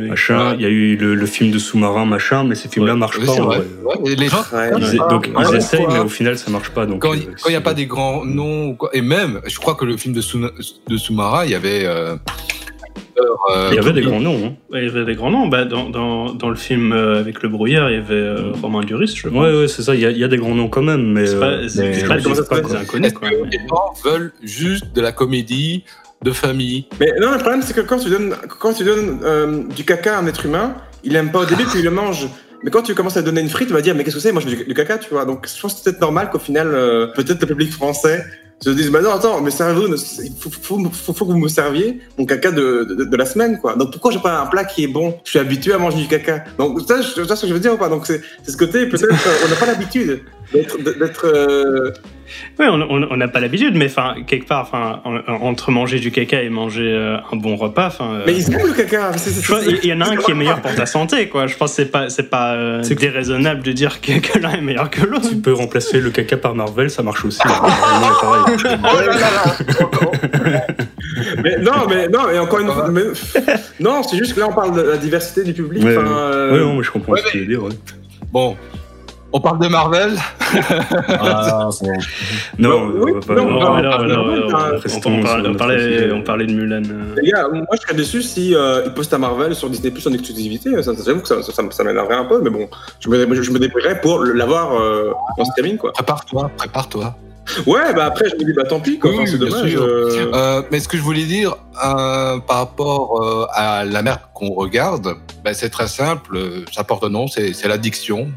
Machin. 0.09 0.55
Il 0.55 0.61
y 0.61 0.65
a 0.65 0.69
eu 0.69 0.95
le, 0.95 1.15
le, 1.15 1.25
film 1.25 1.51
de 1.51 1.59
sous-marin, 1.59 2.05
machin, 2.05 2.43
mais 2.43 2.55
ces 2.55 2.69
films-là 2.69 2.95
marchent 2.95 3.19
pas. 3.25 3.41
Ouais. 3.41 3.57
les 4.03 4.27
gens... 4.27 4.43
donc, 5.09 5.29
ils 5.38 5.55
essayent, 5.55 5.88
mais 5.88 5.99
au 5.99 6.09
final, 6.09 6.38
ça 6.38 6.51
marche 6.51 6.69
pas. 6.69 6.86
Donc, 6.86 7.01
quand 7.01 7.13
il 7.13 7.49
n'y 7.49 7.55
a 7.55 7.61
pas 7.61 7.73
des 7.73 7.86
grands 7.86 8.25
noms, 8.25 8.75
quoi, 8.75 8.89
et 8.93 9.01
même, 9.01 9.41
je 9.45 9.57
crois 9.57 9.75
que 9.75 9.86
le 9.86 9.97
film 9.97 10.13
de, 10.13 10.21
sous, 10.21 10.39
de 10.39 10.97
sous-marin, 10.97 11.45
il 11.45 11.51
y 11.51 11.55
avait... 11.55 11.86
Euh, 11.86 12.15
euh, 13.17 13.69
il 13.71 13.75
y 13.75 13.79
avait 13.79 13.93
des 13.93 14.01
grands 14.01 14.19
noms. 14.19 14.45
Hein. 14.45 14.53
Il 14.73 14.83
y 14.83 14.88
avait 14.88 15.05
des 15.05 15.15
grands 15.15 15.31
noms. 15.31 15.47
Bah, 15.47 15.65
dans, 15.65 15.89
dans, 15.89 16.33
dans, 16.33 16.49
le 16.49 16.55
film 16.55 16.91
euh, 16.91 17.19
avec 17.19 17.41
le 17.43 17.49
brouillard, 17.49 17.89
il 17.89 17.95
y 17.95 17.99
avait 17.99 18.13
euh, 18.13 18.51
Romain 18.61 18.81
Duris, 18.81 19.13
je 19.15 19.29
pense. 19.29 19.38
Ouais, 19.38 19.57
ouais, 19.57 19.67
c'est 19.67 19.83
ça. 19.83 19.95
Il 19.95 20.01
y, 20.01 20.05
a, 20.05 20.11
il 20.11 20.17
y, 20.17 20.23
a, 20.23 20.27
des 20.27 20.38
grands 20.38 20.55
noms 20.55 20.67
quand 20.67 20.81
même, 20.81 21.13
mais 21.13 21.25
c'est 21.25 21.39
pas, 21.39 21.57
mais, 21.57 22.03
pas, 22.03 22.43
pas, 22.43 22.61
des 22.61 22.75
inconnus. 22.75 23.13
Quoi. 23.13 23.29
Les 23.29 23.59
gens 23.69 23.93
veulent 24.03 24.33
juste 24.43 24.93
de 24.93 25.01
la 25.01 25.11
comédie 25.11 25.83
de 26.26 26.32
famille. 26.32 26.88
Mais 26.99 27.13
non, 27.21 27.32
le 27.32 27.38
problème, 27.38 27.61
c'est 27.61 27.73
que 27.73 27.82
quand 27.82 27.99
tu 27.99 28.09
donnes, 28.09 28.36
quand 28.59 28.73
tu 28.73 28.84
donnes 28.84 29.19
euh, 29.23 29.63
du 29.76 29.86
caca 29.86 30.17
à 30.17 30.19
un 30.19 30.28
être 30.28 30.45
humain, 30.45 30.76
il 31.03 31.15
aime 31.15 31.32
pas 31.32 31.39
au 31.39 31.45
début, 31.45 31.63
puis 31.65 31.80
il 31.80 31.86
le 31.86 31.91
mange. 31.91 32.28
Mais 32.63 32.71
quand 32.71 32.82
tu 32.82 32.95
commences 32.95 33.15
à 33.15 33.21
donner 33.21 33.41
une 33.41 33.49
frite, 33.49 33.69
il 33.69 33.73
va 33.73 33.82
dire 33.82 33.93
mais 33.93 34.03
qu'est-ce 34.03 34.15
que 34.15 34.21
c'est? 34.21 34.32
Moi, 34.32 34.41
je 34.41 34.63
du, 34.63 34.73
caca, 34.73 34.97
tu 34.97 35.11
vois. 35.11 35.26
Donc, 35.26 35.47
je 35.47 35.61
pense 35.61 35.73
que 35.73 35.80
c'est 35.80 35.91
peut-être 35.91 36.01
normal 36.01 36.32
qu'au 36.32 36.39
final, 36.39 36.73
euh, 36.73 37.07
peut-être 37.15 37.39
le 37.41 37.47
public 37.47 37.71
français 37.71 38.26
se 38.61 38.69
disent 38.69 38.89
bah 38.89 39.01
non 39.01 39.11
attends 39.11 39.41
mais 39.41 39.51
servez-vous 39.51 39.93
il 40.23 40.32
faut, 40.39 40.49
faut, 40.49 41.13
faut, 41.13 41.26
que 41.26 41.32
vous 41.32 41.38
me 41.38 41.49
serviez 41.49 41.99
mon 42.17 42.26
caca 42.26 42.51
de, 42.51 42.86
de, 42.86 43.17
la 43.17 43.26
semaine 43.26 43.59
quoi 43.59 43.76
donc 43.76 43.91
pourquoi 43.91 44.11
j'ai 44.11 44.19
pas 44.19 44.39
un 44.39 44.45
plat 44.45 44.63
qui 44.63 44.86
est 44.86 44.88
bon? 44.88 45.19
Je 45.26 45.32
suis 45.32 45.39
habitué 45.39 45.73
à 45.73 45.78
manger 45.78 45.97
du 45.97 46.07
caca 46.07 46.45
donc 46.57 46.80
ça 46.88 47.01
tu 47.01 47.21
vois 47.21 47.36
ce 47.36 47.41
que 47.41 47.47
je 47.49 47.53
veux 47.53 47.59
dire 47.59 47.73
ou 47.73 47.89
donc 47.89 48.07
c'est 48.07 48.21
ce 48.47 48.55
côté 48.55 48.86
peut-être 48.86 49.13
on 49.45 49.49
n'a 49.49 49.55
pas 49.55 49.65
l'habitude 49.65 50.21
d'être 50.53 51.25
euh, 51.25 51.91
oui, 52.59 52.65
on 52.67 53.17
n'a 53.17 53.27
pas 53.27 53.39
l'habitude, 53.39 53.75
mais 53.75 53.85
enfin, 53.85 54.15
quelque 54.25 54.47
part, 54.47 54.61
enfin, 54.61 55.01
entre 55.27 55.71
manger 55.71 55.99
du 55.99 56.11
caca 56.11 56.41
et 56.41 56.49
manger 56.49 56.91
euh, 56.91 57.17
un 57.31 57.35
bon 57.35 57.55
repas, 57.55 57.87
enfin. 57.87 58.13
Euh, 58.13 58.23
mais 58.25 58.33
ils 58.35 58.51
aiment 58.51 58.65
le 58.67 58.73
caca. 58.73 59.11
Il 59.83 59.85
y, 59.85 59.93
en 59.93 60.01
a 60.01 60.09
un 60.09 60.15
qui 60.15 60.31
est 60.31 60.35
meilleur 60.35 60.61
pour 60.61 60.73
ta 60.73 60.85
santé, 60.85 61.29
quoi. 61.29 61.47
Je 61.47 61.55
pense 61.55 61.71
que 61.71 61.75
c'est 61.77 61.91
pas, 61.91 62.09
c'est 62.09 62.29
pas 62.29 62.53
euh, 62.55 62.81
déraisonnable 62.81 63.61
de 63.61 63.71
dire 63.71 64.01
que, 64.01 64.39
l'un 64.39 64.53
est 64.53 64.61
meilleur 64.61 64.89
que 64.89 65.05
l'autre. 65.05 65.29
Tu 65.29 65.35
peux 65.35 65.53
remplacer 65.53 65.99
le 65.99 66.09
caca 66.09 66.37
par 66.37 66.55
Marvel, 66.55 66.89
ça 66.89 67.03
marche 67.03 67.25
aussi. 67.25 67.41
mais 71.43 71.57
non, 71.59 71.87
mais 71.89 72.07
non, 72.07 72.29
et 72.29 72.39
encore 72.39 72.59
une 72.59 72.71
fois, 72.71 72.89
non, 73.79 74.01
c'est 74.03 74.17
juste 74.17 74.33
que 74.33 74.39
là 74.39 74.47
on 74.49 74.53
parle 74.53 74.75
de 74.75 74.81
la 74.81 74.97
diversité 74.97 75.43
du 75.43 75.53
public. 75.53 75.83
Oui, 75.85 75.93
non, 75.95 76.75
mais 76.75 76.83
je 76.83 76.91
comprends 76.91 77.15
ce 77.15 77.23
que 77.23 77.29
tu 77.29 77.39
veux 77.39 77.45
dire. 77.45 77.61
Bon, 78.31 78.57
on 79.36 79.41
parle 79.41 79.59
de 79.59 79.67
Marvel 79.67 80.17
ah, 81.09 81.69
Non, 82.57 82.89
on 86.13 86.21
parlait 86.21 86.45
de 86.47 86.53
Mulan. 86.53 86.81
Les 87.21 87.31
gars, 87.31 87.49
moi 87.51 87.65
je 87.73 87.81
serais 87.81 87.95
déçu 87.95 88.21
si 88.21 88.55
euh, 88.55 88.83
ils 88.86 88.93
postent 88.93 89.13
à 89.13 89.17
Marvel 89.17 89.53
sur 89.53 89.69
Disney 89.69 89.91
Plus 89.91 90.07
en 90.07 90.13
exclusivité. 90.13 90.81
Ça, 90.81 90.93
j'avoue 91.05 91.19
que 91.19 91.27
ça, 91.27 91.43
ça, 91.43 91.63
ça 91.69 91.83
m'énerverait 91.83 92.15
un 92.15 92.25
peu, 92.25 92.39
mais 92.41 92.49
bon, 92.49 92.69
je 93.01 93.09
me, 93.09 93.41
je 93.41 93.51
me 93.51 93.59
débrouillerais 93.59 93.99
pour 93.99 94.23
l'avoir 94.23 94.79
euh, 94.79 95.11
en 95.38 95.43
streaming. 95.43 95.75
quoi. 95.77 95.91
Prépare-toi, 95.91 96.49
prépare-toi. 96.55 97.13
Ouais, 97.65 97.93
bah 97.93 98.05
après, 98.05 98.29
je 98.29 98.35
me 98.35 98.43
dis, 98.43 98.53
bah 98.53 98.63
tant 98.63 98.79
pis, 98.79 98.99
quoi. 98.99 99.11
c'est 99.25 99.37
dommage. 99.37 99.75
Euh... 99.75 100.31
Euh, 100.33 100.61
mais 100.71 100.79
ce 100.79 100.87
que 100.87 100.97
je 100.97 101.01
voulais 101.01 101.25
dire 101.25 101.55
euh, 101.83 102.39
par 102.39 102.57
rapport 102.57 103.21
euh, 103.21 103.47
à 103.51 103.85
la 103.85 104.01
merde 104.01 104.21
qu'on 104.33 104.53
regarde, 104.53 105.15
bah, 105.43 105.53
c'est 105.53 105.69
très 105.69 105.87
simple. 105.87 106.39
Ça 106.71 106.83
porte 106.83 107.03
nom, 107.03 107.27
c'est 107.27 107.67
l'addiction. 107.67 108.31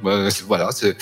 voilà, 0.46 0.70
c'est 0.72 0.96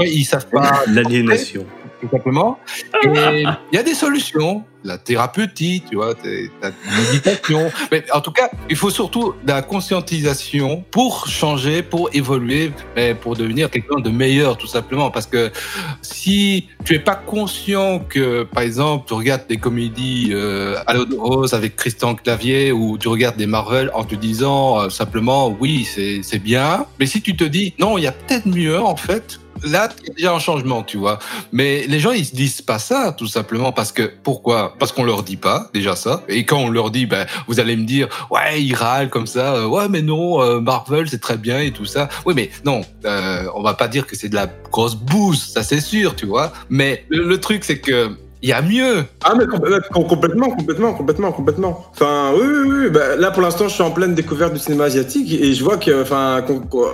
ils 0.00 0.24
savent 0.24 0.46
pas. 0.46 0.82
L'aliénation. 0.86 1.66
Tout 2.00 2.08
simplement. 2.10 2.58
Il 3.04 3.56
y 3.72 3.78
a 3.78 3.82
des 3.82 3.94
solutions, 3.94 4.64
la 4.84 4.98
thérapeutique, 4.98 5.84
tu 5.90 5.96
vois, 5.96 6.14
la 6.62 6.70
méditation. 6.96 7.70
Mais 7.90 8.04
en 8.12 8.20
tout 8.20 8.32
cas, 8.32 8.50
il 8.70 8.76
faut 8.76 8.90
surtout 8.90 9.34
de 9.42 9.48
la 9.48 9.62
conscientisation 9.62 10.84
pour 10.90 11.26
changer, 11.26 11.82
pour 11.82 12.10
évoluer, 12.12 12.72
pour 13.20 13.36
devenir 13.36 13.70
quelqu'un 13.70 14.00
de 14.00 14.10
meilleur, 14.10 14.56
tout 14.56 14.66
simplement. 14.66 15.10
Parce 15.10 15.26
que 15.26 15.50
si 16.02 16.68
tu 16.84 16.94
es 16.94 16.98
pas 16.98 17.16
conscient 17.16 18.00
que, 18.00 18.44
par 18.44 18.62
exemple, 18.62 19.04
tu 19.08 19.14
regardes 19.14 19.46
des 19.48 19.58
comédies 19.58 20.30
euh, 20.32 20.76
de 20.88 21.16
rose 21.16 21.54
avec 21.54 21.76
Christian 21.76 22.14
Clavier 22.14 22.72
ou 22.72 22.98
tu 22.98 23.08
regardes 23.08 23.36
des 23.36 23.46
Marvel 23.46 23.90
en 23.94 24.04
te 24.04 24.14
disant 24.14 24.80
euh, 24.80 24.88
simplement 24.88 25.48
oui, 25.60 25.84
c'est 25.84 26.38
bien. 26.38 26.86
Mais 26.98 27.06
si 27.06 27.20
tu 27.22 27.36
te 27.36 27.44
dis 27.44 27.74
non, 27.78 27.98
il 27.98 28.04
y 28.04 28.06
a 28.06 28.12
peut-être 28.12 28.46
mieux 28.46 28.80
en 28.80 28.96
fait, 28.96 29.40
là, 29.64 29.88
il 30.02 30.08
y 30.08 30.10
a 30.10 30.14
déjà 30.14 30.34
un 30.34 30.38
changement, 30.38 30.82
tu 30.82 30.96
vois. 30.96 31.18
Mais 31.52 31.86
les 31.86 32.00
gens, 32.00 32.12
ils 32.12 32.24
se 32.24 32.34
disent 32.34 32.62
pas 32.62 32.78
ça, 32.78 33.14
tout 33.16 33.26
simplement, 33.26 33.72
parce 33.72 33.92
que, 33.92 34.10
pourquoi? 34.22 34.74
Parce 34.78 34.92
qu'on 34.92 35.04
leur 35.04 35.22
dit 35.22 35.36
pas, 35.36 35.70
déjà 35.72 35.96
ça. 35.96 36.22
Et 36.28 36.44
quand 36.44 36.58
on 36.58 36.68
leur 36.68 36.90
dit, 36.90 37.06
ben, 37.06 37.26
vous 37.46 37.60
allez 37.60 37.76
me 37.76 37.84
dire, 37.84 38.08
ouais, 38.30 38.62
ils 38.62 38.74
râlent 38.74 39.10
comme 39.10 39.26
ça, 39.26 39.54
euh, 39.54 39.66
ouais, 39.66 39.88
mais 39.88 40.02
non, 40.02 40.40
euh, 40.40 40.60
Marvel, 40.60 41.08
c'est 41.08 41.20
très 41.20 41.36
bien 41.36 41.60
et 41.60 41.70
tout 41.70 41.86
ça. 41.86 42.08
Oui, 42.26 42.34
mais 42.34 42.50
non, 42.64 42.82
euh, 43.04 43.44
on 43.54 43.62
va 43.62 43.74
pas 43.74 43.88
dire 43.88 44.06
que 44.06 44.16
c'est 44.16 44.28
de 44.28 44.34
la 44.34 44.48
grosse 44.70 44.94
bouse, 44.94 45.52
ça 45.54 45.62
c'est 45.62 45.80
sûr, 45.80 46.14
tu 46.14 46.26
vois. 46.26 46.52
Mais 46.68 47.04
le 47.08 47.38
truc, 47.38 47.64
c'est 47.64 47.78
que, 47.78 48.16
il 48.42 48.48
y 48.48 48.52
a 48.52 48.62
mieux. 48.62 49.04
Ah, 49.24 49.34
mais 49.36 49.46
complètement, 49.46 50.50
complètement, 50.50 50.92
complètement, 50.94 51.32
complètement. 51.32 51.86
Enfin, 51.90 52.32
oui, 52.34 52.46
oui, 52.46 52.76
oui. 52.84 52.90
Bah, 52.90 53.16
là, 53.16 53.30
pour 53.30 53.42
l'instant, 53.42 53.68
je 53.68 53.74
suis 53.74 53.82
en 53.82 53.90
pleine 53.90 54.14
découverte 54.14 54.52
du 54.52 54.60
cinéma 54.60 54.84
asiatique 54.84 55.32
et 55.32 55.52
je 55.54 55.64
vois 55.64 55.76
que, 55.76 56.02
enfin, 56.02 56.44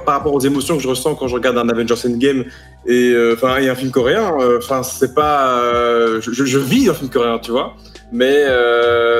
par 0.06 0.14
rapport 0.14 0.32
aux 0.32 0.40
émotions 0.40 0.76
que 0.76 0.82
je 0.82 0.88
ressens 0.88 1.14
quand 1.14 1.28
je 1.28 1.34
regarde 1.34 1.58
un 1.58 1.68
Avengers 1.68 1.94
Endgame 2.06 2.44
et, 2.86 3.10
euh, 3.10 3.34
enfin, 3.34 3.58
et 3.58 3.68
un 3.68 3.74
film 3.74 3.90
coréen, 3.90 4.32
euh, 4.40 4.58
enfin, 4.58 4.82
c'est 4.82 5.14
pas. 5.14 5.58
Euh, 5.58 6.20
je, 6.22 6.32
je, 6.32 6.58
vis 6.58 6.88
un 6.88 6.94
film 6.94 7.10
coréen, 7.10 7.38
tu 7.38 7.50
vois. 7.50 7.76
Mais 8.10 8.44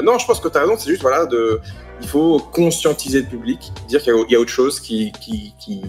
non, 0.02 0.18
je 0.18 0.26
pense 0.26 0.40
que 0.40 0.48
tu 0.48 0.56
as 0.56 0.62
raison, 0.62 0.76
c'est 0.78 0.90
juste, 0.90 1.02
voilà, 1.02 1.26
de. 1.26 1.60
Il 2.00 2.08
faut 2.08 2.38
conscientiser 2.52 3.20
le 3.20 3.26
public, 3.26 3.72
dire 3.88 4.02
qu'il 4.02 4.12
y, 4.28 4.34
a 4.34 4.40
autre 4.40 4.50
chose 4.50 4.80
qui, 4.80 5.12
qui, 5.20 5.54
qui 5.58 5.80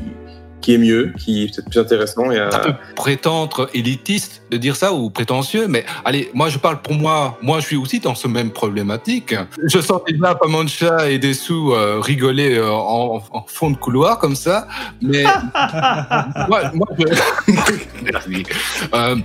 qui 0.65 0.73
est 0.73 0.77
mieux, 0.79 1.13
qui 1.19 1.43
est 1.43 1.55
peut-être 1.55 1.69
plus 1.69 1.79
intéressant. 1.79 2.31
Et, 2.31 2.37
Ça 2.49 2.59
peut 2.59 2.73
prétendre 2.95 3.69
élitiste 3.75 4.41
de 4.55 4.61
dire 4.61 4.75
ça 4.75 4.93
ou 4.93 5.09
prétentieux, 5.09 5.67
mais 5.67 5.85
allez, 6.05 6.31
moi 6.33 6.47
je 6.47 6.57
parle 6.57 6.81
pour 6.81 6.93
moi. 6.93 7.37
Moi, 7.41 7.59
je 7.59 7.65
suis 7.65 7.75
aussi 7.75 7.99
dans 7.99 8.15
ce 8.15 8.27
même 8.27 8.51
problématique. 8.51 9.35
Je 9.63 9.79
sens 9.81 10.01
déjà 10.07 10.33
Pamancha 10.35 11.09
et 11.09 11.19
Dessous 11.19 11.73
euh, 11.73 11.99
rigoler 11.99 12.55
euh, 12.55 12.71
en, 12.71 13.21
fond 13.47 13.69
de 13.69 13.77
couloir 13.77 14.17
comme 14.17 14.35
ça, 14.35 14.67
mais 15.01 15.23
moi, 16.47 16.71
moi, 16.73 16.87
euh, 18.93 19.15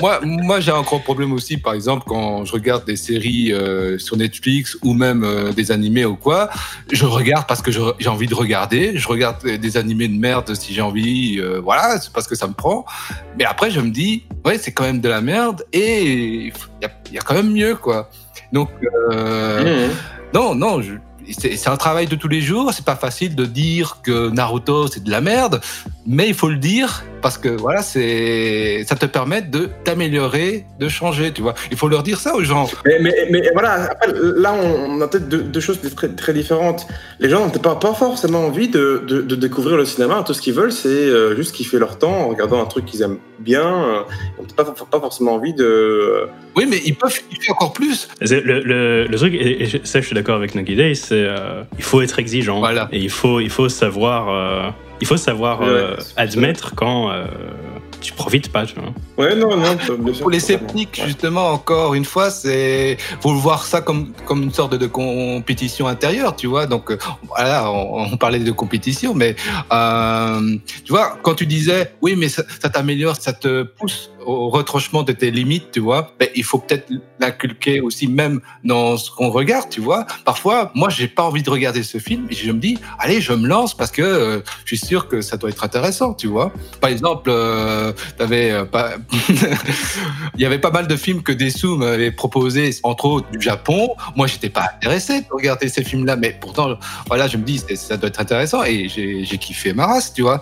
moi, 0.00 0.20
moi 0.22 0.60
j'ai 0.60 0.72
un 0.72 0.82
gros 0.82 0.98
problème 0.98 1.32
aussi, 1.32 1.56
par 1.58 1.74
exemple, 1.74 2.04
quand 2.06 2.44
je 2.44 2.52
regarde 2.52 2.84
des 2.84 2.96
séries 2.96 3.52
euh, 3.52 3.98
sur 3.98 4.16
Netflix 4.16 4.76
ou 4.82 4.94
même 4.94 5.22
euh, 5.24 5.52
des 5.52 5.70
animés 5.70 6.04
ou 6.04 6.16
quoi, 6.16 6.50
je 6.90 7.04
regarde 7.04 7.46
parce 7.46 7.62
que 7.62 7.70
j'ai 7.70 8.08
envie 8.08 8.26
de 8.26 8.34
regarder. 8.34 8.92
Je 8.96 9.08
regarde 9.08 9.44
des 9.44 9.76
animés 9.76 10.08
de 10.08 10.18
merde 10.18 10.54
si 10.54 10.72
j'ai 10.74 10.82
envie, 10.82 11.40
voilà, 11.62 12.00
c'est 12.00 12.12
parce 12.12 12.26
que 12.26 12.34
ça 12.34 12.46
me 12.46 12.54
prend. 12.54 12.84
Mais 13.38 13.44
après, 13.44 13.70
je 13.70 13.80
me 13.80 13.90
dis, 13.90 14.24
ouais, 14.44 14.58
c'est 14.62 14.72
quand 14.72 14.84
même 14.84 15.00
de 15.00 15.08
la 15.08 15.20
merde 15.20 15.64
et 15.72 16.04
il 16.04 16.52
y, 16.80 17.14
y 17.14 17.18
a, 17.18 17.22
quand 17.22 17.34
même 17.34 17.52
mieux, 17.52 17.74
quoi. 17.74 18.08
Donc, 18.52 18.70
euh, 19.10 19.88
mmh. 19.88 19.90
non, 20.34 20.54
non, 20.54 20.80
je, 20.80 20.94
c'est 21.32 21.68
un 21.68 21.76
travail 21.76 22.06
de 22.06 22.16
tous 22.16 22.28
les 22.28 22.40
jours. 22.40 22.72
C'est 22.72 22.84
pas 22.84 22.96
facile 22.96 23.34
de 23.34 23.44
dire 23.44 23.98
que 24.02 24.30
Naruto 24.30 24.86
c'est 24.86 25.02
de 25.02 25.10
la 25.10 25.20
merde, 25.20 25.60
mais 26.06 26.28
il 26.28 26.34
faut 26.34 26.48
le 26.48 26.56
dire 26.56 27.04
parce 27.22 27.38
que 27.38 27.48
voilà, 27.48 27.82
c'est 27.82 28.84
ça 28.86 28.96
te 28.96 29.06
permet 29.06 29.42
de 29.42 29.68
t'améliorer, 29.84 30.66
de 30.78 30.88
changer. 30.88 31.32
Tu 31.32 31.40
vois, 31.40 31.54
il 31.70 31.76
faut 31.76 31.88
leur 31.88 32.02
dire 32.02 32.18
ça 32.18 32.34
aux 32.34 32.42
gens. 32.42 32.68
Mais, 32.84 32.98
mais, 33.00 33.14
mais 33.30 33.50
voilà, 33.52 33.94
là 34.36 34.52
on 34.52 35.00
a 35.00 35.08
peut-être 35.08 35.28
deux, 35.28 35.60
choses 35.60 35.78
très, 35.96 36.08
très, 36.08 36.32
différentes. 36.34 36.86
Les 37.20 37.28
gens 37.28 37.40
n'ont 37.40 37.50
pas, 37.50 37.76
pas 37.76 37.94
forcément 37.94 38.44
envie 38.44 38.68
de, 38.68 39.04
de, 39.06 39.22
de, 39.22 39.36
découvrir 39.36 39.76
le 39.76 39.84
cinéma. 39.84 40.24
Tout 40.26 40.34
ce 40.34 40.42
qu'ils 40.42 40.54
veulent, 40.54 40.72
c'est 40.72 40.88
euh, 40.88 41.36
juste 41.36 41.52
kiffer 41.52 41.78
leur 41.78 41.98
temps 41.98 42.12
en 42.12 42.28
regardant 42.28 42.60
un 42.60 42.66
truc 42.66 42.84
qu'ils 42.86 43.02
aiment 43.02 43.18
bien. 43.38 44.04
Ils 44.38 44.42
n'ont 44.42 44.48
pas, 44.56 44.64
pas 44.64 45.00
forcément 45.00 45.34
envie 45.34 45.54
de. 45.54 46.26
Oui, 46.56 46.66
mais 46.68 46.80
ils 46.84 46.96
peuvent 46.96 47.20
kiffer 47.30 47.52
encore 47.52 47.72
plus. 47.72 48.08
Le, 48.20 48.40
le, 48.40 49.06
le 49.06 49.16
truc, 49.16 49.34
et, 49.34 49.80
ça, 49.84 50.00
je 50.00 50.06
suis 50.06 50.14
d'accord 50.14 50.36
avec 50.36 50.54
Nagi 50.54 50.74
Day, 50.74 50.94
c'est 51.22 51.28
euh, 51.28 51.62
il 51.78 51.84
faut 51.84 52.02
être 52.02 52.18
exigeant. 52.18 52.58
Voilà. 52.58 52.88
Et 52.92 52.98
il 52.98 53.10
faut, 53.10 53.40
il 53.40 53.50
faut 53.50 53.68
savoir, 53.68 54.28
euh, 54.28 54.70
il 55.00 55.06
faut 55.06 55.16
savoir 55.16 55.62
euh, 55.62 55.96
admettre 56.16 56.74
quand 56.74 57.12
tu 58.00 58.12
profites 58.14 58.50
pas, 58.50 58.66
tu 58.66 58.74
vois. 58.74 58.92
Ouais, 59.16 59.36
non, 59.36 59.56
non. 59.56 59.76
Pour 60.20 60.30
les 60.30 60.40
sceptiques, 60.40 61.00
justement, 61.04 61.50
encore 61.50 61.94
une 61.94 62.04
fois, 62.04 62.30
c'est 62.30 62.96
faut 63.20 63.32
voir 63.34 63.64
ça 63.64 63.80
comme 63.80 64.12
comme 64.26 64.42
une 64.42 64.52
sorte 64.52 64.74
de 64.74 64.86
compétition 64.88 65.86
intérieure, 65.86 66.34
tu 66.34 66.48
vois. 66.48 66.66
Donc 66.66 66.92
voilà, 67.28 67.70
on, 67.70 68.16
parlait 68.16 68.40
de 68.40 68.50
compétition, 68.50 69.14
mais 69.14 69.36
tu 70.84 70.92
vois, 70.92 71.18
quand 71.22 71.34
tu 71.34 71.46
disais 71.46 71.92
oui, 72.02 72.16
mais 72.16 72.28
ça, 72.28 72.42
ça 72.60 72.68
t'améliore, 72.68 73.16
ça 73.16 73.32
te 73.32 73.62
pousse 73.62 74.10
au 74.26 74.48
retranchement 74.48 75.02
de 75.02 75.12
tes 75.12 75.30
limites, 75.30 75.70
tu 75.72 75.80
vois, 75.80 76.12
ben, 76.18 76.28
il 76.34 76.44
faut 76.44 76.58
peut-être 76.58 76.90
l'inculquer 77.20 77.80
aussi 77.80 78.08
même 78.08 78.40
dans 78.64 78.96
ce 78.96 79.10
qu'on 79.10 79.30
regarde, 79.30 79.68
tu 79.70 79.80
vois. 79.80 80.06
Parfois, 80.24 80.70
moi, 80.74 80.88
j'ai 80.88 81.08
pas 81.08 81.22
envie 81.22 81.42
de 81.42 81.50
regarder 81.50 81.82
ce 81.82 81.98
film 81.98 82.26
et 82.30 82.34
je 82.34 82.50
me 82.50 82.58
dis, 82.58 82.78
allez, 82.98 83.20
je 83.20 83.32
me 83.32 83.46
lance 83.46 83.74
parce 83.74 83.90
que 83.90 84.02
euh, 84.02 84.40
je 84.64 84.76
suis 84.76 84.86
sûr 84.86 85.08
que 85.08 85.20
ça 85.20 85.36
doit 85.36 85.50
être 85.50 85.64
intéressant, 85.64 86.14
tu 86.14 86.26
vois. 86.26 86.52
Par 86.80 86.90
exemple, 86.90 87.30
euh, 87.32 87.92
t'avais 88.16 88.50
euh, 88.50 88.64
pas, 88.64 88.92
il 90.34 90.40
y 90.40 90.44
avait 90.44 90.58
pas 90.58 90.70
mal 90.70 90.86
de 90.86 90.96
films 90.96 91.22
que 91.22 91.32
Dessou 91.32 91.76
m'avait 91.76 92.10
proposé, 92.10 92.70
entre 92.82 93.06
autres 93.06 93.30
du 93.30 93.40
Japon. 93.40 93.94
Moi, 94.16 94.26
j'étais 94.26 94.50
pas 94.50 94.66
intéressé 94.76 95.20
de 95.20 95.26
regarder 95.30 95.68
ces 95.68 95.84
films-là, 95.84 96.16
mais 96.16 96.36
pourtant, 96.40 96.78
voilà, 97.06 97.28
je 97.28 97.36
me 97.36 97.42
dis, 97.42 97.62
ça 97.74 97.96
doit 97.96 98.08
être 98.08 98.20
intéressant 98.20 98.64
et 98.64 98.88
j'ai 98.88 99.38
kiffé 99.38 99.72
ma 99.72 99.86
race, 99.86 100.12
tu 100.12 100.22
vois. 100.22 100.40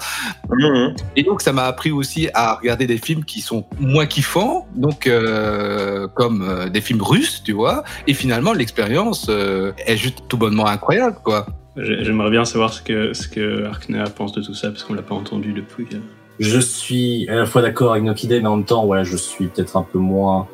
Mmh. 0.48 0.94
Et 1.16 1.22
donc, 1.22 1.42
ça 1.42 1.52
m'a 1.52 1.64
appris 1.64 1.90
aussi 1.90 2.28
à 2.34 2.54
regarder 2.54 2.86
des 2.86 2.98
films 2.98 3.24
qui 3.24 3.40
sont 3.40 3.64
moins 3.78 4.06
kiffant, 4.06 4.66
donc 4.74 5.06
euh, 5.06 6.08
comme 6.08 6.42
euh, 6.42 6.68
des 6.68 6.80
films 6.80 7.02
russes, 7.02 7.42
tu 7.44 7.52
vois. 7.52 7.84
Et 8.06 8.14
finalement, 8.14 8.52
l'expérience 8.52 9.26
euh, 9.28 9.72
est 9.86 9.96
juste 9.96 10.24
tout 10.28 10.36
bonnement 10.36 10.66
incroyable, 10.66 11.16
quoi. 11.22 11.46
J'aimerais 11.76 12.30
bien 12.30 12.44
savoir 12.44 12.74
ce 12.74 12.82
que 12.82 13.12
ce 13.14 13.28
que 13.28 13.64
Arknea 13.64 14.04
pense 14.04 14.32
de 14.32 14.42
tout 14.42 14.54
ça 14.54 14.70
parce 14.70 14.82
qu'on 14.82 14.94
l'a 14.94 15.02
pas 15.02 15.14
entendu 15.14 15.52
depuis. 15.52 15.86
Je 16.38 16.58
suis 16.58 17.28
à 17.28 17.36
la 17.36 17.46
fois 17.46 17.62
d'accord 17.62 17.92
avec 17.92 18.04
Nokide, 18.04 18.40
mais 18.42 18.46
en 18.46 18.56
même 18.56 18.64
temps, 18.64 18.84
ouais, 18.84 19.04
je 19.04 19.16
suis 19.16 19.46
peut-être 19.46 19.76
un 19.76 19.82
peu 19.82 19.98
moins 19.98 20.48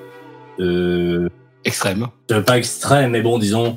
extrême. 1.65 2.09
Pas 2.47 2.59
extrême, 2.59 3.11
mais 3.11 3.23
bon, 3.23 3.39
disons 3.39 3.77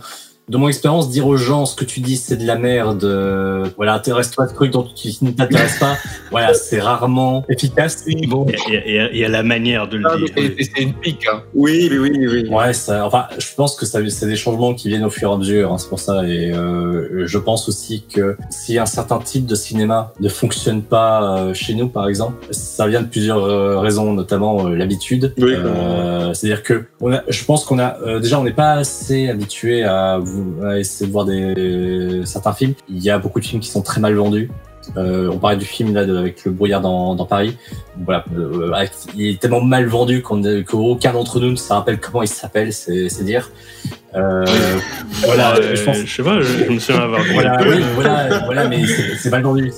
de 0.49 0.57
mon 0.57 0.67
expérience, 0.67 1.09
dire 1.09 1.27
aux 1.27 1.37
gens 1.37 1.65
ce 1.65 1.75
que 1.75 1.85
tu 1.85 1.99
dis 1.99 2.17
c'est 2.17 2.35
de 2.35 2.45
la 2.45 2.55
merde, 2.55 3.03
euh, 3.03 3.67
voilà, 3.77 3.93
intéresse-toi 3.93 4.45
à 4.45 4.47
ce 4.47 4.53
truc 4.55 4.71
dont 4.71 4.83
tu 4.83 5.09
ne 5.21 5.31
t'intéresses 5.31 5.79
pas, 5.79 5.95
voilà, 6.31 6.53
c'est 6.53 6.79
rarement 6.79 7.45
efficace. 7.49 8.03
Bon. 8.27 8.45
Il, 8.67 9.17
y 9.17 9.23
a, 9.23 9.29
la 9.29 9.43
manière 9.43 9.87
de 9.87 9.97
le 9.97 10.07
ah, 10.09 10.17
dire. 10.17 10.27
C'est 10.35 10.81
une 10.81 10.93
pique. 10.93 11.27
Hein. 11.31 11.43
Oui, 11.53 11.87
oui, 11.91 11.97
oui, 11.99 12.27
oui. 12.27 12.49
Ouais, 12.49 12.73
ça, 12.73 13.05
enfin, 13.05 13.27
je 13.37 13.53
pense 13.55 13.75
que 13.75 13.85
ça, 13.85 13.99
c'est 14.09 14.25
des 14.25 14.35
changements 14.35 14.73
qui 14.73 14.89
viennent 14.89 15.05
au 15.05 15.09
fur 15.09 15.29
et 15.29 15.33
à 15.33 15.37
mesure, 15.37 15.71
hein, 15.71 15.77
c'est 15.77 15.89
pour 15.89 15.99
ça. 15.99 16.25
Et 16.27 16.51
euh, 16.51 17.27
je 17.27 17.37
pense 17.37 17.69
aussi 17.69 18.03
que 18.11 18.35
si 18.49 18.79
un 18.79 18.87
certain 18.87 19.19
type 19.19 19.45
de 19.45 19.55
cinéma 19.55 20.13
ne 20.19 20.29
fonctionne 20.29 20.81
pas 20.81 21.37
euh, 21.37 21.53
chez 21.53 21.75
nous, 21.75 21.89
par 21.89 22.07
exemple, 22.07 22.47
ça 22.51 22.87
vient 22.87 23.01
de 23.01 23.07
plusieurs 23.07 23.43
euh, 23.43 23.79
raisons, 23.79 24.13
notamment 24.13 24.67
euh, 24.67 24.75
l'habitude. 24.75 25.33
Oui, 25.37 25.53
C'est-à-dire 26.33 26.63
que 26.63 26.85
on 27.01 27.13
a, 27.13 27.21
je 27.27 27.43
pense 27.45 27.65
qu'on 27.65 27.79
a 27.79 28.19
déjà 28.19 28.39
on 28.39 28.43
n'est 28.43 28.51
pas 28.51 28.73
assez 28.73 29.29
habitué 29.29 29.83
à 29.83 30.17
vous 30.17 30.38
essayer 30.77 31.07
de 31.07 31.11
voir 31.11 31.25
des, 31.25 32.21
certains 32.25 32.53
films. 32.53 32.73
Il 32.89 32.99
y 32.99 33.09
a 33.09 33.17
beaucoup 33.19 33.39
de 33.39 33.45
films 33.45 33.61
qui 33.61 33.69
sont 33.69 33.81
très 33.81 34.01
mal 34.01 34.15
vendus. 34.15 34.49
Euh, 34.97 35.29
on 35.31 35.37
parlait 35.37 35.57
du 35.57 35.65
film 35.65 35.93
là 35.93 36.01
avec 36.01 36.45
le 36.45 36.51
brouillard 36.51 36.81
dans, 36.81 37.15
dans 37.15 37.25
Paris. 37.25 37.57
Voilà, 38.03 38.23
euh, 38.37 38.85
il 39.15 39.27
est 39.27 39.39
tellement 39.39 39.61
mal 39.61 39.85
vendu 39.85 40.23
qu'aucun 40.23 41.13
d'entre 41.13 41.39
nous 41.39 41.51
ne 41.51 41.55
se 41.55 41.71
rappelle 41.71 41.99
comment 41.99 42.23
il 42.23 42.27
s'appelle, 42.27 42.73
c'est 42.73 43.23
dire. 43.23 43.51
Euh, 44.15 44.45
voilà, 45.25 45.55
je 45.75 45.83
pense. 45.83 45.97
Je 45.97 46.15
sais 46.15 46.23
pas, 46.23 46.41
je, 46.41 46.71
me 46.71 46.79
souviens 46.79 47.03
avoir. 47.03 47.21
voilà, 47.31 47.57
oui, 47.61 47.83
voilà, 47.93 48.39
voilà, 48.45 48.67
mais 48.67 48.83
c'est 49.19 49.29
mal 49.29 49.43
vendu. 49.43 49.71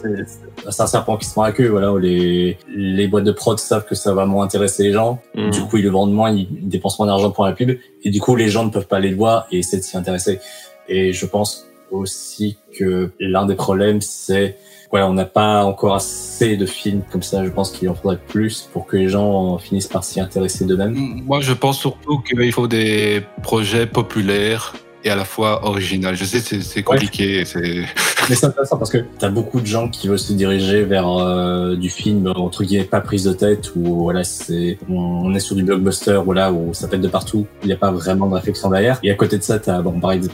C'est 0.69 0.81
un 0.81 0.87
serpent 0.87 1.17
qui 1.17 1.25
se 1.25 1.33
prend 1.33 1.43
la 1.43 1.51
queue. 1.51 1.67
Voilà, 1.67 1.91
les 1.99 2.57
les 2.73 3.07
boîtes 3.07 3.25
de 3.25 3.31
prod 3.31 3.59
savent 3.59 3.85
que 3.85 3.95
ça 3.95 4.13
va 4.13 4.25
moins 4.25 4.45
intéresser 4.45 4.83
les 4.83 4.93
gens. 4.93 5.19
Mm. 5.35 5.49
Du 5.49 5.61
coup, 5.61 5.77
ils 5.77 5.83
le 5.83 5.89
vendent 5.89 6.13
moins, 6.13 6.31
ils 6.31 6.47
dépensent 6.69 7.03
moins 7.03 7.07
d'argent 7.07 7.31
pour 7.31 7.45
la 7.45 7.51
pub, 7.51 7.77
et 8.03 8.09
du 8.09 8.21
coup, 8.21 8.35
les 8.35 8.47
gens 8.47 8.63
ne 8.63 8.69
peuvent 8.69 8.87
pas 8.87 8.97
aller 8.97 9.09
le 9.09 9.17
voir 9.17 9.47
et 9.51 9.59
essayer 9.59 9.79
de 9.79 9.83
s'y 9.83 9.97
intéresser. 9.97 10.39
Et 10.87 11.11
je 11.11 11.25
pense 11.25 11.70
aussi 11.91 12.57
que 12.77 13.11
l'un 13.19 13.45
des 13.45 13.55
problèmes, 13.55 14.01
c'est 14.01 14.57
voilà, 14.91 15.07
on 15.07 15.13
n'a 15.13 15.25
pas 15.25 15.63
encore 15.63 15.95
assez 15.95 16.57
de 16.57 16.65
films 16.65 17.01
comme 17.09 17.23
ça. 17.23 17.45
Je 17.45 17.49
pense 17.49 17.71
qu'il 17.71 17.87
en 17.89 17.95
faudrait 17.95 18.19
plus 18.27 18.69
pour 18.73 18.85
que 18.85 18.97
les 18.97 19.07
gens 19.07 19.57
finissent 19.57 19.87
par 19.87 20.03
s'y 20.03 20.19
intéresser 20.19 20.65
d'eux-mêmes. 20.65 21.23
Moi, 21.25 21.39
je 21.39 21.53
pense 21.53 21.79
surtout 21.79 22.19
qu'il 22.19 22.51
faut 22.51 22.67
des 22.67 23.23
projets 23.41 23.87
populaires 23.87 24.73
et 25.03 25.09
à 25.09 25.15
la 25.15 25.25
fois 25.25 25.65
original. 25.65 26.15
Je 26.15 26.25
sais, 26.25 26.39
c'est 26.39 26.83
compliqué. 26.83 27.45
c'est 27.45 27.61
Mais 28.29 28.35
c'est 28.35 28.45
intéressant 28.45 28.77
parce 28.77 28.91
que 28.91 28.99
tu 28.99 29.25
as 29.25 29.29
beaucoup 29.29 29.59
de 29.59 29.65
gens 29.65 29.89
qui 29.89 30.07
veulent 30.07 30.19
se 30.19 30.33
diriger 30.33 30.83
vers 30.83 31.09
euh, 31.09 31.75
du 31.75 31.89
film 31.89 32.31
entre 32.35 32.63
guillemets 32.63 32.83
pas 32.83 33.01
prise 33.01 33.23
de 33.23 33.33
tête 33.33 33.71
où 33.75 34.03
voilà 34.03 34.23
c'est 34.23 34.77
on 34.89 35.33
est 35.33 35.39
sur 35.39 35.55
du 35.55 35.63
blockbuster 35.63 36.21
voilà 36.23 36.51
où 36.51 36.73
ça 36.73 36.87
pète 36.87 37.01
de 37.01 37.07
partout. 37.07 37.47
Il 37.63 37.67
n'y 37.67 37.73
a 37.73 37.77
pas 37.77 37.91
vraiment 37.91 38.27
de 38.27 38.35
réflexion 38.35 38.69
derrière. 38.69 38.99
Et 39.03 39.11
à 39.11 39.15
côté 39.15 39.37
de 39.37 39.43
ça, 39.43 39.59
tu 39.59 39.69
as 39.69 39.81
bon 39.81 39.99
pareil 39.99 40.19
des, 40.19 40.29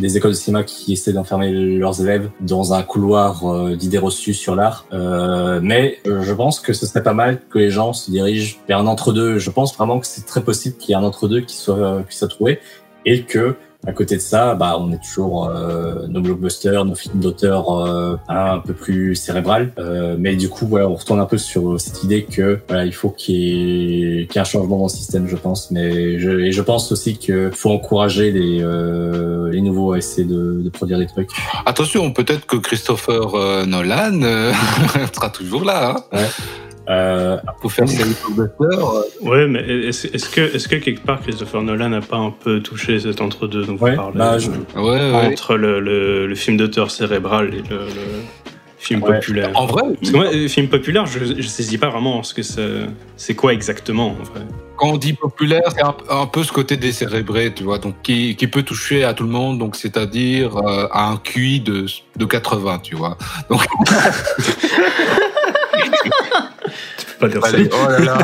des 0.00 0.16
écoles 0.16 0.32
de 0.32 0.36
cinéma 0.36 0.62
qui 0.64 0.92
essaient 0.92 1.12
d'enfermer 1.12 1.50
leurs 1.50 2.00
élèves 2.00 2.28
dans 2.40 2.74
un 2.74 2.82
couloir 2.82 3.46
euh, 3.46 3.76
d'idées 3.76 3.98
reçues 3.98 4.34
sur 4.34 4.54
l'art. 4.54 4.86
Euh, 4.92 5.60
mais 5.62 5.98
euh, 6.06 6.22
je 6.22 6.32
pense 6.32 6.60
que 6.60 6.72
ce 6.72 6.86
serait 6.86 7.02
pas 7.02 7.14
mal 7.14 7.40
que 7.50 7.58
les 7.58 7.70
gens 7.70 7.92
se 7.92 8.10
dirigent 8.10 8.58
vers 8.68 8.78
un 8.78 8.86
entre-deux. 8.86 9.38
Je 9.38 9.50
pense 9.50 9.74
vraiment 9.76 10.00
que 10.00 10.06
c'est 10.06 10.26
très 10.26 10.42
possible 10.42 10.76
qu'il 10.76 10.90
y 10.90 10.92
ait 10.92 10.96
un 10.96 11.04
entre-deux 11.04 11.40
qui 11.40 11.56
soit 11.56 12.02
qui 12.08 12.16
soit 12.16 12.28
trouvé 12.28 12.60
et 13.04 13.22
que 13.22 13.56
à 13.86 13.92
côté 13.92 14.16
de 14.16 14.20
ça, 14.20 14.54
bah, 14.54 14.76
on 14.78 14.92
est 14.92 15.02
toujours 15.02 15.48
euh, 15.48 16.06
nos 16.06 16.20
blockbusters, 16.20 16.84
nos 16.84 16.94
films 16.94 17.20
d'auteur 17.20 17.70
euh, 17.70 18.16
un 18.28 18.58
peu 18.58 18.74
plus 18.74 19.16
cérébral. 19.16 19.72
Euh, 19.78 20.16
mais 20.18 20.36
du 20.36 20.48
coup, 20.48 20.66
voilà, 20.66 20.88
on 20.88 20.94
retourne 20.94 21.18
un 21.18 21.26
peu 21.26 21.38
sur 21.38 21.80
cette 21.80 22.04
idée 22.04 22.24
que 22.24 22.60
voilà, 22.68 22.84
il 22.84 22.94
faut 22.94 23.10
qu'il 23.10 23.34
y, 23.34 24.20
ait, 24.20 24.38
un 24.38 24.44
changement 24.44 24.78
dans 24.78 24.84
le 24.84 24.88
système, 24.88 25.26
je 25.26 25.36
pense. 25.36 25.70
Mais 25.72 26.18
je, 26.20 26.30
et 26.30 26.52
je 26.52 26.62
pense 26.62 26.92
aussi 26.92 27.16
qu'il 27.16 27.50
faut 27.52 27.70
encourager 27.70 28.30
les, 28.30 28.60
euh, 28.62 29.50
les 29.50 29.60
nouveaux 29.60 29.92
à 29.92 29.98
essayer 29.98 30.26
de, 30.26 30.60
de, 30.62 30.70
produire 30.70 30.98
des 30.98 31.06
trucs. 31.06 31.30
Attention, 31.66 32.12
peut-être 32.12 32.46
que 32.46 32.56
Christopher 32.56 33.34
euh, 33.34 33.66
Nolan 33.66 34.22
euh, 34.22 34.52
sera 35.12 35.30
toujours 35.30 35.64
là. 35.64 35.96
Hein 36.12 36.18
ouais. 36.18 36.28
Euh, 36.88 37.38
pour 37.60 37.72
faire 37.72 37.88
ses 37.88 38.04
blockbusters. 38.04 39.04
Ouais, 39.22 39.46
mais 39.46 39.60
est-ce 39.60 40.08
est 40.08 40.30
que, 40.34 40.40
est 40.40 40.68
que 40.68 40.76
quelque 40.76 41.04
part 41.04 41.20
Christopher 41.20 41.62
Nolan 41.62 41.90
n'a 41.90 42.00
pas 42.00 42.16
un 42.16 42.30
peu 42.30 42.60
touché 42.60 42.98
cet 42.98 43.20
entre-deux 43.20 43.64
dont 43.64 43.76
ouais, 43.76 43.92
vous 43.92 43.96
parlez? 43.96 44.18
bah, 44.18 44.38
je... 44.38 44.50
ouais, 44.50 44.82
ouais. 44.82 45.26
Entre 45.32 45.56
le, 45.56 45.80
le, 45.80 46.26
le 46.26 46.34
film 46.34 46.56
d'auteur 46.56 46.90
cérébral 46.90 47.54
et 47.54 47.62
le, 47.70 47.78
le 47.78 48.22
film 48.78 49.02
Ouais. 49.02 49.14
populaire 49.14 49.50
En 49.54 49.66
vrai, 49.66 49.82
Parce 50.00 50.10
que 50.10 50.16
moi, 50.16 50.26
euh, 50.34 50.48
film 50.48 50.68
populaire, 50.68 51.06
je, 51.06 51.40
je 51.40 51.46
saisis 51.46 51.78
pas 51.78 51.88
vraiment 51.88 52.22
ce 52.24 52.34
que 52.34 52.42
c'est. 52.42 52.80
C'est 53.16 53.36
quoi 53.36 53.52
exactement 53.52 54.08
en 54.20 54.22
vrai 54.24 54.40
quand 54.82 54.88
on 54.88 54.96
dit 54.96 55.12
populaire, 55.12 55.62
c'est 55.68 55.84
un, 55.84 55.94
un, 56.10 56.26
peu 56.26 56.42
ce 56.42 56.50
côté 56.50 56.76
décérébré, 56.76 57.52
tu 57.54 57.62
vois, 57.62 57.78
donc 57.78 58.02
qui, 58.02 58.34
qui 58.34 58.48
peut 58.48 58.64
toucher 58.64 59.04
à 59.04 59.14
tout 59.14 59.22
le 59.22 59.28
monde, 59.30 59.60
donc 59.60 59.76
c'est-à-dire 59.76 60.56
euh, 60.56 60.88
à 60.90 61.08
un 61.08 61.18
QI 61.18 61.60
de, 61.60 61.86
de 62.16 62.24
80, 62.24 62.80
tu 62.82 62.96
vois. 62.96 63.16
Donc... 63.48 63.64
pas 67.22 67.28
dire 67.28 67.44
ça. 67.46 67.56
Oh 67.58 67.88
là 67.88 67.98
là. 68.00 68.18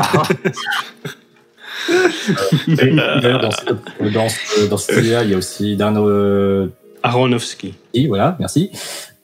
D'ailleurs, 2.67 3.41
dans, 3.41 3.51
ce, 3.51 3.65
dans, 4.13 4.29
ce, 4.29 4.65
dans 4.67 4.77
cette 4.77 4.97
idée-là, 5.03 5.23
il 5.23 5.31
y 5.31 5.33
a 5.33 5.37
aussi 5.37 5.75
Dan 5.75 5.97
euh, 5.97 6.67
Aronofsky. 7.03 7.75
Voilà, 8.07 8.35
merci. 8.39 8.71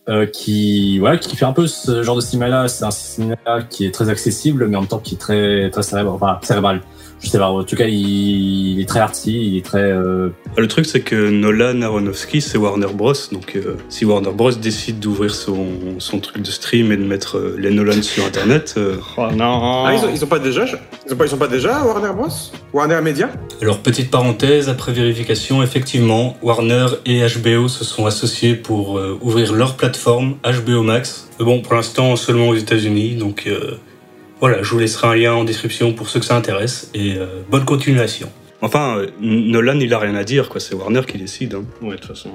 Euh, 0.07 0.27
qui 0.27 0.99
voilà 0.99 1.17
qui 1.17 1.35
fait 1.35 1.45
un 1.45 1.51
peu 1.51 1.65
ce 1.65 2.03
genre 2.03 2.15
de 2.15 2.21
cinéma 2.21 2.47
là 2.47 2.67
c'est 2.67 2.85
un 2.85 2.91
cinéma 2.91 3.63
qui 3.67 3.87
est 3.87 3.91
très 3.91 4.07
accessible 4.07 4.67
mais 4.67 4.75
en 4.77 4.81
même 4.81 4.87
temps 4.87 4.99
qui 4.99 5.15
est 5.15 5.17
très 5.17 5.71
très 5.71 5.81
cérébral 5.81 6.13
enfin 6.13 6.37
cérébral 6.43 6.81
je 7.21 7.29
sais 7.29 7.37
pas 7.37 7.49
en 7.49 7.63
tout 7.63 7.75
cas 7.75 7.85
il, 7.87 8.73
il 8.73 8.81
est 8.81 8.85
très 8.85 8.99
arty 8.99 9.31
il 9.31 9.57
est 9.57 9.65
très 9.65 9.91
euh... 9.91 10.29
le 10.57 10.67
truc 10.67 10.85
c'est 10.85 11.01
que 11.01 11.29
Nolan 11.29 11.81
Aronofsky 11.81 12.41
c'est 12.41 12.57
Warner 12.57 12.93
Bros. 12.93 13.13
Donc 13.31 13.55
euh, 13.55 13.77
si 13.89 14.05
Warner 14.05 14.31
Bros. 14.31 14.51
décide 14.51 14.99
d'ouvrir 14.99 15.33
son, 15.33 15.67
son 15.99 16.19
truc 16.19 16.41
de 16.43 16.51
stream 16.51 16.91
et 16.91 16.97
de 16.97 17.03
mettre 17.03 17.37
euh, 17.37 17.55
les 17.57 17.71
Nolan 17.71 18.01
sur 18.01 18.25
internet 18.25 18.75
oh 18.77 19.27
non. 19.33 19.85
Ah, 19.85 19.93
ils, 19.93 20.05
ont, 20.05 20.09
ils 20.13 20.23
ont 20.23 20.27
pas 20.27 20.39
déjà 20.39 20.65
ils 21.07 21.13
ont 21.13 21.17
pas, 21.17 21.25
ils 21.25 21.29
sont 21.29 21.37
pas 21.37 21.47
déjà 21.47 21.83
Warner 21.83 22.13
Bros? 22.13 22.27
Warner 22.73 23.01
Media? 23.01 23.29
Alors 23.61 23.79
petite 23.79 24.11
parenthèse 24.11 24.69
après 24.69 24.91
vérification 24.91 25.63
effectivement 25.63 26.37
Warner 26.41 26.87
et 27.05 27.21
HBO 27.21 27.67
se 27.67 27.83
sont 27.83 28.05
associés 28.05 28.55
pour 28.55 28.97
euh, 28.97 29.17
ouvrir 29.21 29.53
leur 29.53 29.75
plateforme 29.75 30.35
HBO 30.43 30.81
Max. 30.83 31.29
Mais 31.39 31.45
bon 31.45 31.61
pour 31.61 31.73
l'instant 31.73 32.15
seulement 32.15 32.49
aux 32.49 32.55
États-Unis 32.55 33.15
donc 33.15 33.45
euh, 33.47 33.77
voilà, 34.39 34.61
je 34.61 34.69
vous 34.69 34.79
laisserai 34.79 35.07
un 35.07 35.15
lien 35.15 35.33
en 35.33 35.43
description 35.43 35.93
pour 35.93 36.09
ceux 36.09 36.19
que 36.19 36.25
ça 36.25 36.35
intéresse 36.35 36.89
et 36.93 37.15
euh, 37.15 37.41
bonne 37.49 37.65
continuation. 37.65 38.29
Enfin, 38.61 38.97
euh, 38.97 39.07
Nolan, 39.19 39.79
il 39.79 39.93
a 39.93 39.99
rien 39.99 40.15
à 40.15 40.23
dire, 40.23 40.49
quoi. 40.49 40.59
C'est 40.59 40.75
Warner 40.75 41.01
qui 41.07 41.17
décide. 41.17 41.55
Hein. 41.55 41.65
Ouais, 41.81 41.95
de 41.95 42.01
toute 42.01 42.09
façon. 42.09 42.31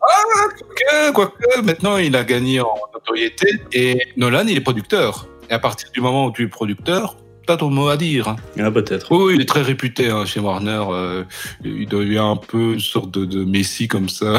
Ah, 0.00 0.48
quoique, 0.58 1.12
quoique, 1.12 1.60
maintenant 1.62 1.96
il 1.96 2.14
a 2.14 2.24
gagné 2.24 2.60
en 2.60 2.74
notoriété 2.92 3.48
et 3.72 3.98
Nolan, 4.16 4.46
il 4.46 4.56
est 4.56 4.60
producteur. 4.60 5.28
Et 5.50 5.52
à 5.52 5.58
partir 5.58 5.90
du 5.92 6.00
moment 6.00 6.26
où 6.26 6.32
tu 6.32 6.44
es 6.44 6.48
producteur, 6.48 7.16
t'as 7.46 7.56
ton 7.56 7.70
mot 7.70 7.88
à 7.88 7.96
dire. 7.96 8.28
Hein. 8.28 8.36
Ah, 8.58 8.70
peut-être. 8.70 9.12
Oui, 9.12 9.34
il 9.34 9.40
est 9.40 9.48
très 9.48 9.62
réputé 9.62 10.10
hein, 10.10 10.24
chez 10.24 10.40
Warner. 10.40 10.84
Euh, 10.90 11.24
il 11.64 11.88
devient 11.88 12.18
un 12.18 12.36
peu 12.36 12.74
une 12.74 12.80
sorte 12.80 13.10
de, 13.10 13.24
de 13.24 13.44
Messi 13.44 13.88
comme 13.88 14.08
ça. 14.08 14.38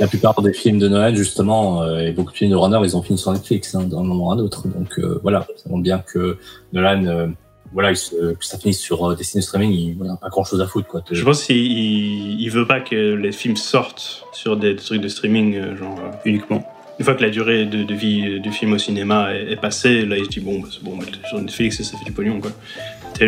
La 0.00 0.06
plupart 0.06 0.40
des 0.42 0.52
films 0.52 0.78
de 0.78 0.88
Noël, 0.88 1.16
justement, 1.16 1.82
euh, 1.82 1.98
et 1.98 2.12
beaucoup 2.12 2.32
de 2.32 2.36
films 2.36 2.50
de 2.50 2.56
Warner, 2.56 2.80
ils 2.82 2.96
ont 2.96 3.02
fini 3.02 3.18
sur 3.18 3.32
Netflix 3.32 3.74
hein, 3.74 3.84
d'un 3.84 4.02
moment 4.02 4.32
à 4.32 4.34
un 4.34 4.38
autre. 4.38 4.68
Donc 4.68 4.98
euh, 4.98 5.18
voilà, 5.22 5.46
ça 5.56 5.68
montre 5.68 5.82
bien 5.82 5.98
que 5.98 6.38
Nolan, 6.72 7.04
euh, 7.06 7.26
voilà, 7.72 7.90
il 7.90 7.96
se, 7.96 8.32
que 8.32 8.44
ça 8.44 8.58
finisse 8.58 8.80
sur 8.80 9.10
euh, 9.10 9.14
des 9.14 9.24
ciné 9.24 9.42
streaming, 9.42 9.70
il 9.72 9.98
n'a 9.98 10.16
pas 10.16 10.28
grand 10.28 10.44
chose 10.44 10.60
à 10.60 10.66
foutre. 10.66 10.88
Quoi. 10.88 11.02
Je 11.10 11.22
pense 11.22 11.44
qu'il 11.44 11.56
il, 11.56 12.48
veut 12.50 12.66
pas 12.66 12.80
que 12.80 13.14
les 13.14 13.32
films 13.32 13.56
sortent 13.56 14.24
sur 14.32 14.56
des, 14.56 14.74
des 14.74 14.82
trucs 14.82 15.00
de 15.00 15.08
streaming, 15.08 15.56
euh, 15.56 15.76
genre 15.76 15.98
uniquement. 16.24 16.66
Une 16.98 17.04
fois 17.04 17.14
que 17.14 17.22
la 17.22 17.30
durée 17.30 17.66
de, 17.66 17.82
de 17.82 17.94
vie 17.94 18.40
du 18.40 18.50
film 18.50 18.72
au 18.72 18.78
cinéma 18.78 19.34
est, 19.34 19.52
est, 19.52 19.60
passée, 19.60 20.06
là 20.06 20.16
il 20.16 20.24
se 20.24 20.30
dit 20.30 20.40
bon, 20.40 20.60
bah, 20.60 20.68
c'est 20.70 20.82
bon, 20.82 20.98
sur 21.28 21.38
Netflix 21.38 21.82
ça 21.82 21.98
fait 21.98 22.04
du 22.04 22.12
pognon 22.12 22.40
quoi. 22.40 22.52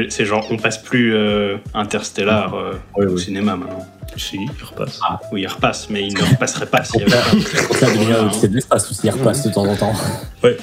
C'est 0.09 0.25
genre 0.25 0.47
on 0.51 0.57
passe 0.57 0.79
plus 0.79 1.15
euh, 1.15 1.57
Interstellar 1.75 2.55
euh, 2.55 2.73
oui, 2.97 3.07
au 3.07 3.15
oui. 3.15 3.21
cinéma 3.21 3.57
maintenant. 3.57 3.87
Si, 4.17 4.37
il 4.37 4.65
repasse. 4.65 4.99
Ah. 5.09 5.21
Oui, 5.31 5.43
il 5.43 5.47
repasse, 5.47 5.89
mais 5.91 6.07
il 6.09 6.15
ne 6.15 6.23
repasserait 6.23 6.67
pas 6.67 6.83
s'il 6.83 7.03
y 7.03 7.05
avait 7.05 7.13
pas. 7.13 8.31
C'est 8.33 8.49
de 8.49 8.55
l'espace 8.55 8.91
aussi, 8.91 9.03
il 9.05 9.11
repasse 9.11 9.47
de 9.47 9.53
temps 9.53 9.67
en 9.67 9.77
temps. 9.77 9.93
Ouais. 10.43 10.57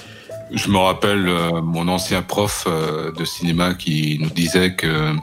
Je 0.51 0.69
me 0.69 0.77
rappelle 0.77 1.27
euh, 1.27 1.61
mon 1.61 1.87
ancien 1.87 2.21
prof 2.21 2.65
euh, 2.67 3.11
de 3.13 3.25
cinéma 3.25 3.73
qui 3.73 4.19
nous 4.21 4.29
disait 4.29 4.73
que 4.73 5.13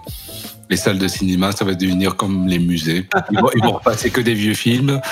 les 0.73 0.79
salles 0.79 0.99
de 0.99 1.07
cinéma, 1.07 1.53
ça 1.53 1.67
va 1.67 1.75
devenir 1.75 2.17
comme 2.17 2.47
les 2.47 2.59
musées. 2.59 3.07
Ils 3.31 3.39
vont, 3.39 3.51
ils 3.55 3.63
vont 3.63 3.73
repasser 3.73 4.09
que 4.11 4.23
des 4.23 4.33
vieux 4.33 4.55
films 4.55 5.03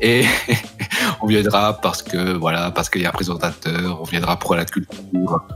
et 0.00 0.24
on 1.20 1.26
viendra 1.26 1.74
parce 1.74 2.02
que 2.02 2.32
voilà, 2.38 2.70
parce 2.70 2.88
qu'il 2.88 3.02
y 3.02 3.04
a 3.04 3.10
un 3.10 3.12
présentateur, 3.12 4.00
on 4.00 4.04
viendra 4.04 4.38
pour 4.38 4.54
la 4.54 4.64
culture. 4.64 4.94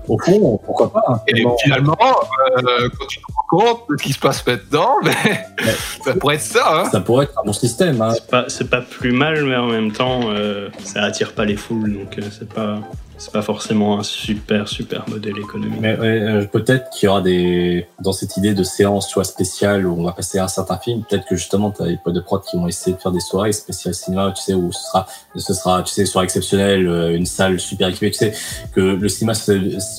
Au 0.07 0.19
fond, 0.19 0.61
pourquoi 0.67 0.93
pas 0.93 1.03
hein, 1.09 1.19
Et 1.29 1.43
finalement, 1.63 1.97
euh, 1.99 2.91
quand 2.99 3.07
tu 3.07 3.21
te 3.21 3.25
rends 3.35 3.47
compte 3.49 3.81
de 3.89 3.97
ce 3.97 4.03
qui 4.03 4.13
se 4.13 4.19
passe 4.19 4.47
maintenant, 4.47 4.97
mais, 5.03 5.17
mais 5.65 5.75
ça 6.05 6.13
pourrait 6.13 6.35
être 6.35 6.43
ça. 6.43 6.81
Hein. 6.81 6.91
Ça 6.93 7.01
pourrait 7.01 7.25
être 7.25 7.39
un 7.39 7.47
bon 7.47 7.55
système. 7.55 8.03
Hein. 8.03 8.13
C'est 8.13 8.27
pas, 8.27 8.45
c'est 8.49 8.69
pas 8.69 8.83
plus 8.83 9.13
mal, 9.13 9.45
mais 9.45 9.57
en 9.57 9.69
même 9.69 9.93
temps, 9.93 10.21
euh, 10.27 10.69
ça 10.85 11.05
attire 11.05 11.33
pas 11.33 11.47
les 11.47 11.57
foules, 11.57 11.95
donc 11.95 12.19
euh, 12.19 12.23
c'est 12.39 12.53
pas 12.53 12.81
c'est 13.19 13.33
pas 13.33 13.43
forcément 13.43 13.99
un 13.99 14.03
super 14.03 14.69
super 14.69 15.05
modèle 15.09 15.39
économique. 15.39 15.79
Mais 15.81 15.97
euh, 15.99 16.45
peut-être 16.45 16.91
qu'il 16.91 17.07
y 17.07 17.11
aura 17.11 17.23
des 17.23 17.87
dans 18.01 18.13
cette 18.13 18.37
idée 18.37 18.55
de 18.55 18.63
séance 18.63 19.09
tu 19.09 19.15
vois 19.15 19.25
spéciale 19.25 19.87
où 19.87 19.99
on 19.99 20.05
va 20.05 20.13
passer 20.13 20.39
un 20.39 20.49
certain 20.49 20.79
film, 20.79 21.03
peut-être 21.09 21.27
que 21.27 21.37
justement 21.37 21.71
tu 21.71 21.83
as 21.83 21.87
des 21.87 21.99
potes 22.03 22.15
de 22.15 22.21
prod 22.21 22.43
qui 22.43 22.57
vont 22.57 22.69
essayer 22.69 22.97
de 22.97 23.01
faire 23.01 23.13
des 23.13 23.21
soirées 23.21 23.53
spéciales 23.53 23.95
cinéma, 23.95 24.33
tu 24.37 24.43
sais 24.43 24.55
où 24.55 24.73
ce 24.73 24.83
sera 24.83 25.07
ce 25.37 25.55
sera 25.55 25.83
tu 25.83 25.93
sais 25.93 26.07
soirée 26.07 26.25
exceptionnelle, 26.25 26.87
une 27.15 27.27
salle 27.27 27.61
super 27.61 27.89
équipée, 27.89 28.11
tu 28.11 28.19
sais 28.19 28.33
que 28.75 28.81
le 28.81 29.09
cinéma 29.09 29.33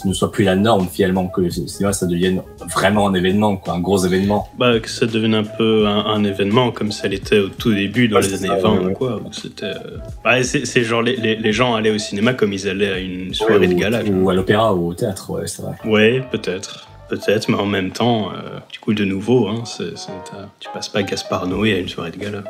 ne 0.05 0.13
soit 0.13 0.31
plus 0.31 0.43
la 0.43 0.55
norme 0.55 0.87
finalement, 0.91 1.27
que 1.27 1.41
le 1.41 1.49
cinéma 1.49 1.93
ça 1.93 2.05
devienne 2.05 2.41
vraiment 2.73 3.07
un 3.07 3.13
événement 3.13 3.57
quoi, 3.57 3.73
un 3.73 3.79
gros 3.79 4.03
événement. 4.05 4.49
Bah 4.57 4.79
que 4.79 4.89
ça 4.89 5.05
devienne 5.05 5.35
un 5.35 5.43
peu 5.43 5.87
un, 5.87 6.05
un 6.05 6.23
événement 6.23 6.71
comme 6.71 6.91
ça 6.91 7.07
l'était 7.07 7.39
au 7.39 7.49
tout 7.49 7.73
début 7.73 8.07
dans 8.07 8.17
Ouais, 8.17 8.21
les 8.23 8.33
années 8.33 8.47
ça, 8.47 8.55
20 8.69 8.79
ouais, 8.79 8.93
quoi, 8.93 9.21
c'était 9.31 9.65
euh, 9.65 9.97
bah, 10.23 10.41
c'est 10.43 10.83
genre 10.83 11.01
les, 11.01 11.15
les, 11.17 11.35
les 11.35 11.53
gens 11.53 11.75
allaient 11.75 11.91
au 11.91 11.97
cinéma 11.97 12.33
comme 12.33 12.53
ils 12.53 12.67
allaient 12.67 12.91
à 12.91 12.99
une 12.99 13.14
soirée 13.33 13.59
Ouais, 13.59 13.67
de 13.67 13.73
ou, 13.73 13.77
gala. 13.77 14.03
ou 14.03 14.29
à 14.29 14.33
l'opéra 14.33 14.73
ou 14.73 14.89
au 14.89 14.93
théâtre, 14.93 15.29
ouais 15.31 15.47
c'est 15.47 15.61
vrai. 15.61 15.75
Ouais, 15.85 16.23
peut-être. 16.31 16.87
Peut-être, 17.07 17.49
mais 17.49 17.57
en 17.57 17.67
même 17.67 17.91
temps, 17.91 18.31
euh, 18.31 18.57
du 18.73 18.79
coup, 18.79 18.95
de 18.95 19.05
nouveau, 19.05 19.47
hein, 19.47 19.63
t'as- 19.77 20.49
tu 20.59 20.67
passes 20.73 20.89
pas 20.89 21.03
Gaspard 21.03 21.45
Noé 21.45 21.73
à 21.75 21.77
une 21.77 21.87
soirée 21.87 22.09
de 22.09 22.17
gala. 22.17 22.43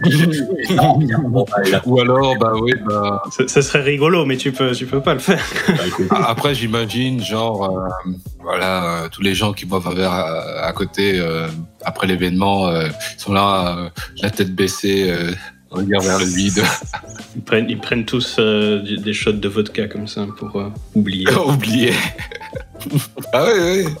Ou 1.86 2.00
alors, 2.00 2.36
bah 2.38 2.52
oui, 2.60 2.72
bah. 2.86 3.22
Ça, 3.30 3.46
ça 3.48 3.62
serait 3.62 3.82
rigolo, 3.82 4.24
mais 4.24 4.36
tu 4.36 4.52
peux, 4.52 4.72
tu 4.72 4.86
peux 4.86 5.00
pas 5.00 5.14
le 5.14 5.20
faire. 5.20 5.42
bah, 5.68 5.74
écoute, 5.86 6.08
Après, 6.10 6.54
j'imagine, 6.54 7.22
genre, 7.22 7.64
euh, 8.06 8.10
voilà, 8.42 9.04
euh, 9.04 9.08
tous 9.10 9.22
les 9.22 9.34
gens 9.34 9.52
qui 9.52 9.66
boivent 9.66 9.86
un 9.88 9.94
verre 9.94 10.12
à, 10.12 10.66
à 10.66 10.72
côté 10.72 11.18
euh, 11.20 11.46
après 11.84 12.06
l'événement 12.06 12.68
euh, 12.68 12.88
sont 13.18 13.32
là, 13.32 13.76
euh, 13.78 13.88
la 14.22 14.30
tête 14.30 14.54
baissée, 14.54 15.06
euh, 15.10 15.32
regard 15.74 16.02
vers 16.02 16.18
le 16.18 16.24
vide, 16.24 16.62
Ils 17.36 17.42
prennent, 17.42 17.66
ils 17.68 17.78
prennent 17.78 18.04
tous 18.04 18.36
euh, 18.38 18.82
des 18.82 19.12
shots 19.12 19.32
de 19.32 19.48
vodka 19.48 19.86
comme 19.88 20.06
ça 20.06 20.26
pour 20.38 20.56
euh, 20.56 20.68
oublier. 20.94 21.26
oublié. 21.46 21.92
ah 23.32 23.44
oui, 23.44 23.84
oui. 23.86 23.92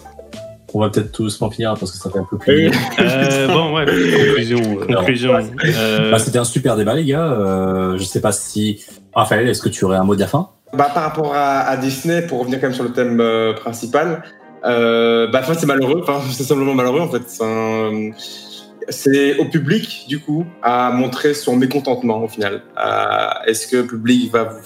on 0.72 0.80
va 0.80 0.90
peut-être 0.90 1.12
tous 1.12 1.40
en 1.42 1.50
finir 1.50 1.74
parce 1.78 1.92
que 1.92 1.98
ça 1.98 2.10
fait 2.10 2.18
un 2.18 2.26
peu 2.28 2.38
plus. 2.38 2.70
Euh, 2.98 3.48
bon, 3.48 3.74
ouais, 3.74 3.84
conclusion. 4.26 4.76
conclusion. 4.76 5.32
Euh, 5.64 6.10
Bah, 6.10 6.18
c'était 6.18 6.38
un 6.38 6.44
super 6.44 6.76
débat, 6.76 6.94
les 6.94 7.04
gars. 7.04 7.24
Euh, 7.24 7.98
je 7.98 8.04
sais 8.04 8.20
pas 8.20 8.32
si. 8.32 8.84
Raphaël, 9.14 9.48
est-ce 9.48 9.62
que 9.62 9.68
tu 9.68 9.84
aurais 9.84 9.96
un 9.96 10.04
mot 10.04 10.14
de 10.14 10.20
la 10.20 10.26
fin? 10.26 10.50
Bah, 10.72 10.90
par 10.92 11.04
rapport 11.04 11.34
à, 11.34 11.60
à 11.60 11.76
Disney, 11.76 12.22
pour 12.22 12.40
revenir 12.40 12.60
quand 12.60 12.66
même 12.66 12.74
sur 12.74 12.84
le 12.84 12.92
thème 12.92 13.20
euh, 13.20 13.52
principal, 13.52 14.24
euh, 14.64 15.28
bah, 15.28 15.42
c'est 15.44 15.66
malheureux. 15.66 16.00
Enfin, 16.02 16.20
c'est 16.32 16.42
simplement 16.42 16.74
malheureux, 16.74 17.00
en 17.00 17.08
fait. 17.08 17.22
C'est 18.88 19.38
au 19.38 19.46
public, 19.46 20.06
du 20.08 20.20
coup, 20.20 20.44
à 20.62 20.90
montrer 20.92 21.34
son 21.34 21.56
mécontentement 21.56 22.22
au 22.22 22.28
final. 22.28 22.62
Est-ce 23.46 23.66
que 23.66 23.76
le 23.78 23.86
public 23.86 24.32
va 24.32 24.56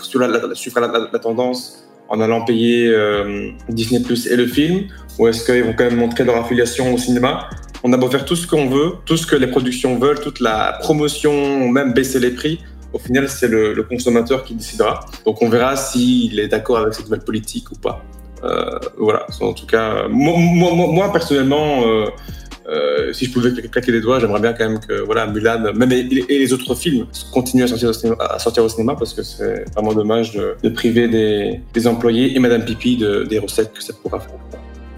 suivre 0.53 0.81
la, 0.81 1.19
tendance 1.19 1.85
en 2.09 2.21
allant 2.21 2.45
payer 2.45 2.89
euh, 2.89 3.51
Disney 3.69 4.01
Plus 4.03 4.27
et 4.27 4.37
le 4.37 4.47
film? 4.47 4.87
Ou 5.19 5.29
est-ce 5.29 5.45
qu'ils 5.45 5.65
vont 5.65 5.75
quand 5.77 5.85
même 5.85 5.97
montrer 5.97 6.25
leur 6.25 6.37
affiliation 6.37 6.93
au 6.93 6.99
cinéma? 6.99 7.49
On 7.85 7.93
a 7.93 7.97
beau 7.97 8.09
faire 8.09 8.25
tout 8.25 8.37
ce 8.37 8.47
qu'on 8.47 8.69
veut, 8.69 8.95
tout 9.05 9.17
ce 9.17 9.27
que 9.27 9.37
les 9.37 9.47
productions 9.47 9.99
veulent, 9.99 10.21
toute 10.21 10.41
la 10.41 10.79
promotion, 10.81 11.69
même 11.69 11.93
baisser 11.93 12.19
les 12.19 12.31
prix. 12.31 12.61
Au 12.93 12.99
final, 12.99 13.29
c'est 13.29 13.49
le, 13.49 13.83
consommateur 13.83 14.45
qui 14.45 14.55
décidera. 14.55 15.07
Donc 15.25 15.43
on 15.43 15.49
verra 15.49 15.77
s'il 15.77 16.41
est 16.41 16.49
d'accord 16.49 16.79
avec 16.79 16.95
cette 16.95 17.05
nouvelle 17.05 17.25
politique 17.25 17.71
ou 17.71 17.77
pas. 17.77 18.03
Euh, 18.45 18.79
voilà, 18.97 19.27
en 19.41 19.53
tout 19.53 19.67
cas, 19.67 20.09
moi, 20.09 21.13
personnellement, 21.13 21.83
euh, 22.69 23.13
si 23.13 23.25
je 23.25 23.33
pouvais 23.33 23.51
claquer 23.53 23.93
les 23.93 24.01
doigts, 24.01 24.21
j'aimerais 24.21 24.41
bien 24.41 24.53
quand 24.53 24.69
même 24.69 24.81
que 24.81 25.01
voilà, 25.01 25.27
Mulan, 25.27 25.73
même 25.75 25.93
et, 25.93 26.03
les 26.03 26.53
autres 26.53 26.75
films, 26.75 27.07
continuent 27.33 27.65
à 27.65 27.69
sortir 27.69 27.89
au 27.89 27.93
cinéma, 27.93 28.17
à 28.21 28.39
sortir 28.39 28.65
au 28.65 28.69
cinéma 28.69 28.95
parce 28.95 29.15
que 29.15 29.23
c'est 29.23 29.65
vraiment 29.75 29.95
dommage 29.95 30.33
de, 30.35 30.69
priver 30.69 31.09
des, 31.09 31.87
employés 31.87 32.37
et 32.37 32.39
Madame 32.39 32.65
Pipi 32.65 32.97
de, 32.97 33.25
des 33.25 33.39
recettes 33.39 33.73
que 33.73 33.83
ça 33.83 33.95
pourra 33.95 34.21
faire. 34.21 34.39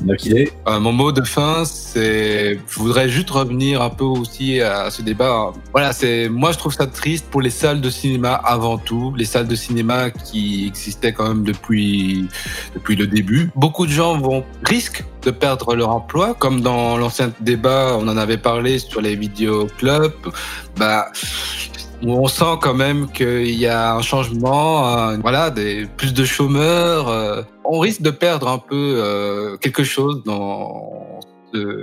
Euh, 0.08 0.80
mon 0.80 0.92
mot 0.92 1.12
de 1.12 1.22
fin, 1.22 1.64
c'est, 1.64 2.58
je 2.68 2.78
voudrais 2.78 3.08
juste 3.08 3.30
revenir 3.30 3.82
un 3.82 3.90
peu 3.90 4.04
aussi 4.04 4.60
à 4.60 4.90
ce 4.90 5.02
débat. 5.02 5.52
Voilà, 5.72 5.92
c'est, 5.92 6.28
moi 6.28 6.52
je 6.52 6.58
trouve 6.58 6.72
ça 6.72 6.86
triste 6.86 7.26
pour 7.30 7.40
les 7.40 7.50
salles 7.50 7.80
de 7.80 7.90
cinéma 7.90 8.32
avant 8.32 8.78
tout, 8.78 9.14
les 9.16 9.24
salles 9.24 9.48
de 9.48 9.54
cinéma 9.54 10.10
qui 10.10 10.66
existaient 10.66 11.12
quand 11.12 11.28
même 11.28 11.44
depuis 11.44 12.26
depuis 12.74 12.96
le 12.96 13.06
début. 13.06 13.50
Beaucoup 13.54 13.86
de 13.86 13.92
gens 13.92 14.18
vont 14.18 14.44
risquent 14.64 15.04
de 15.22 15.30
perdre 15.30 15.74
leur 15.74 15.90
emploi, 15.90 16.34
comme 16.38 16.60
dans 16.60 16.96
l'ancien 16.96 17.32
débat, 17.40 17.96
on 17.98 18.08
en 18.08 18.16
avait 18.16 18.38
parlé 18.38 18.78
sur 18.78 19.00
les 19.00 19.16
vidéoclubs. 19.16 20.12
Bah, 20.76 21.08
on 22.02 22.26
sent 22.28 22.56
quand 22.62 22.74
même 22.74 23.10
qu'il 23.10 23.54
y 23.54 23.66
a 23.66 23.94
un 23.94 24.02
changement, 24.02 25.14
voilà, 25.18 25.50
des 25.50 25.86
plus 25.96 26.14
de 26.14 26.24
chômeurs. 26.24 27.08
Euh, 27.08 27.42
on 27.72 27.78
risque 27.78 28.02
de 28.02 28.10
perdre 28.10 28.48
un 28.48 28.58
peu 28.58 28.94
euh, 28.98 29.56
quelque 29.56 29.84
chose 29.84 30.22
dans 30.24 31.20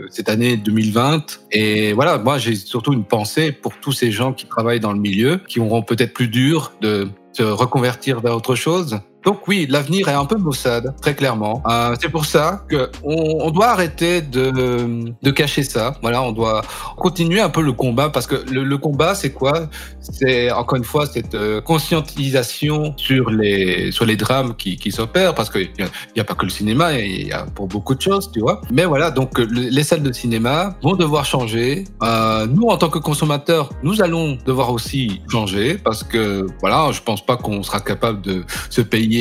cette 0.10 0.30
année 0.30 0.56
2020. 0.56 1.42
Et 1.52 1.92
voilà, 1.94 2.18
moi 2.18 2.38
j'ai 2.38 2.56
surtout 2.56 2.94
une 2.94 3.04
pensée 3.04 3.52
pour 3.52 3.74
tous 3.80 3.92
ces 3.92 4.12
gens 4.12 4.32
qui 4.32 4.46
travaillent 4.46 4.80
dans 4.80 4.94
le 4.94 5.00
milieu, 5.00 5.42
qui 5.48 5.60
auront 5.60 5.82
peut-être 5.82 6.14
plus 6.14 6.30
dur 6.30 6.72
de 6.82 7.10
se 7.34 7.44
reconvertir 7.44 8.22
vers 8.22 8.36
autre 8.36 8.56
chose. 8.56 9.00
Donc 9.28 9.46
oui, 9.50 9.68
l'avenir 9.70 10.08
est 10.08 10.14
un 10.14 10.24
peu 10.24 10.38
maussade, 10.38 10.96
très 11.02 11.14
clairement. 11.14 11.62
Euh, 11.70 11.98
c'est 12.00 12.08
pour 12.08 12.24
ça 12.24 12.64
que 12.70 12.90
on, 13.04 13.52
doit 13.52 13.68
arrêter 13.68 14.22
de, 14.22 15.32
cacher 15.32 15.64
ça. 15.64 15.98
Voilà, 16.02 16.24
on 16.24 16.32
doit 16.32 16.62
continuer 16.96 17.42
un 17.42 17.50
peu 17.50 17.62
le 17.62 17.74
combat 17.74 18.08
parce 18.08 18.26
que 18.26 18.36
le, 18.50 18.78
combat, 18.78 19.16
c'est 19.16 19.34
quoi? 19.34 19.68
C'est 20.00 20.50
encore 20.50 20.78
une 20.78 20.86
fois 20.86 21.06
cette 21.08 21.36
euh, 21.36 21.60
conscientisation 21.60 22.94
sur 22.96 23.30
les 23.30 23.92
sur 23.92 24.06
les 24.06 24.16
drames 24.16 24.56
qui, 24.56 24.92
s'opèrent 24.94 25.36
parce 25.36 25.50
qu'il 25.50 25.72
n'y 25.78 25.84
a, 25.84 26.22
a 26.22 26.24
pas 26.24 26.34
que 26.34 26.46
le 26.46 26.50
cinéma, 26.50 26.94
il 26.94 27.28
y 27.28 27.34
a 27.34 27.44
pour 27.54 27.68
beaucoup 27.68 27.96
de 27.96 28.02
choses, 28.02 28.32
tu 28.32 28.40
vois. 28.40 28.62
Mais 28.72 28.86
voilà, 28.86 29.12
donc 29.12 29.38
les 29.40 29.84
salles 29.84 30.04
de 30.04 30.14
cinéma 30.14 30.78
vont 30.82 30.96
devoir 30.96 31.26
changer. 31.26 31.84
Euh, 32.02 32.48
nous, 32.48 32.68
en 32.68 32.78
tant 32.78 32.88
que 32.88 33.00
consommateurs, 33.00 33.72
nous 33.84 34.02
allons 34.02 34.38
devoir 34.46 34.72
aussi 34.72 35.22
changer 35.30 35.78
parce 35.78 36.02
que 36.02 36.48
voilà, 36.62 36.94
je 36.94 37.02
pense 37.02 37.26
pas 37.26 37.36
qu'on 37.36 37.62
sera 37.62 37.82
capable 37.82 38.22
de 38.22 38.46
se 38.70 38.80
payer 38.80 39.17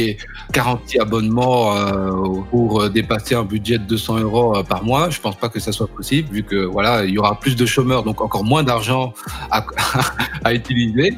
40 0.53 0.97
abonnements 1.01 1.77
euh, 1.77 2.41
pour 2.51 2.83
euh, 2.83 2.89
dépasser 2.89 3.35
un 3.35 3.45
budget 3.45 3.79
de 3.79 3.85
200 3.85 4.21
euros 4.21 4.57
euh, 4.57 4.63
par 4.63 4.85
mois. 4.85 5.11
Je 5.11 5.21
pense 5.21 5.37
pas 5.37 5.49
que 5.49 5.61
ça 5.61 5.73
soit 5.73 5.89
possible 5.89 6.33
vu 6.33 6.43
que 6.43 6.65
voilà, 6.65 7.05
il 7.05 7.11
y 7.11 7.19
aura 7.19 7.39
plus 7.39 7.57
de 7.57 7.67
chômeurs, 7.67 8.03
donc 8.03 8.21
encore 8.21 8.45
moins 8.45 8.63
d'argent 8.63 9.13
à, 9.51 9.65
à, 10.45 10.55
utiliser. 10.55 11.11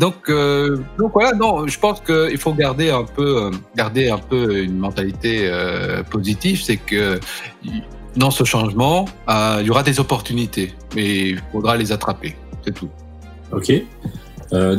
donc, 0.00 0.30
donc 0.98 1.12
voilà, 1.12 1.32
non, 1.32 1.66
je 1.66 1.78
pense 1.78 2.00
qu'il 2.00 2.38
faut 2.38 2.52
garder 2.52 2.90
un 2.90 3.04
peu, 3.04 3.50
garder 3.76 4.10
un 4.10 4.18
peu 4.18 4.62
une 4.62 4.78
mentalité 4.78 5.50
positive, 6.10 6.62
c'est 6.62 6.76
que 6.76 7.18
dans 8.16 8.30
ce 8.30 8.44
changement, 8.44 9.06
il 9.28 9.66
y 9.66 9.70
aura 9.70 9.82
des 9.82 10.00
opportunités, 10.00 10.74
mais 10.94 11.30
il 11.30 11.42
faudra 11.52 11.76
les 11.76 11.92
attraper. 11.92 12.36
C'est 12.64 12.74
tout. 12.74 12.90
Ok. 13.52 13.72
Euh, 14.52 14.76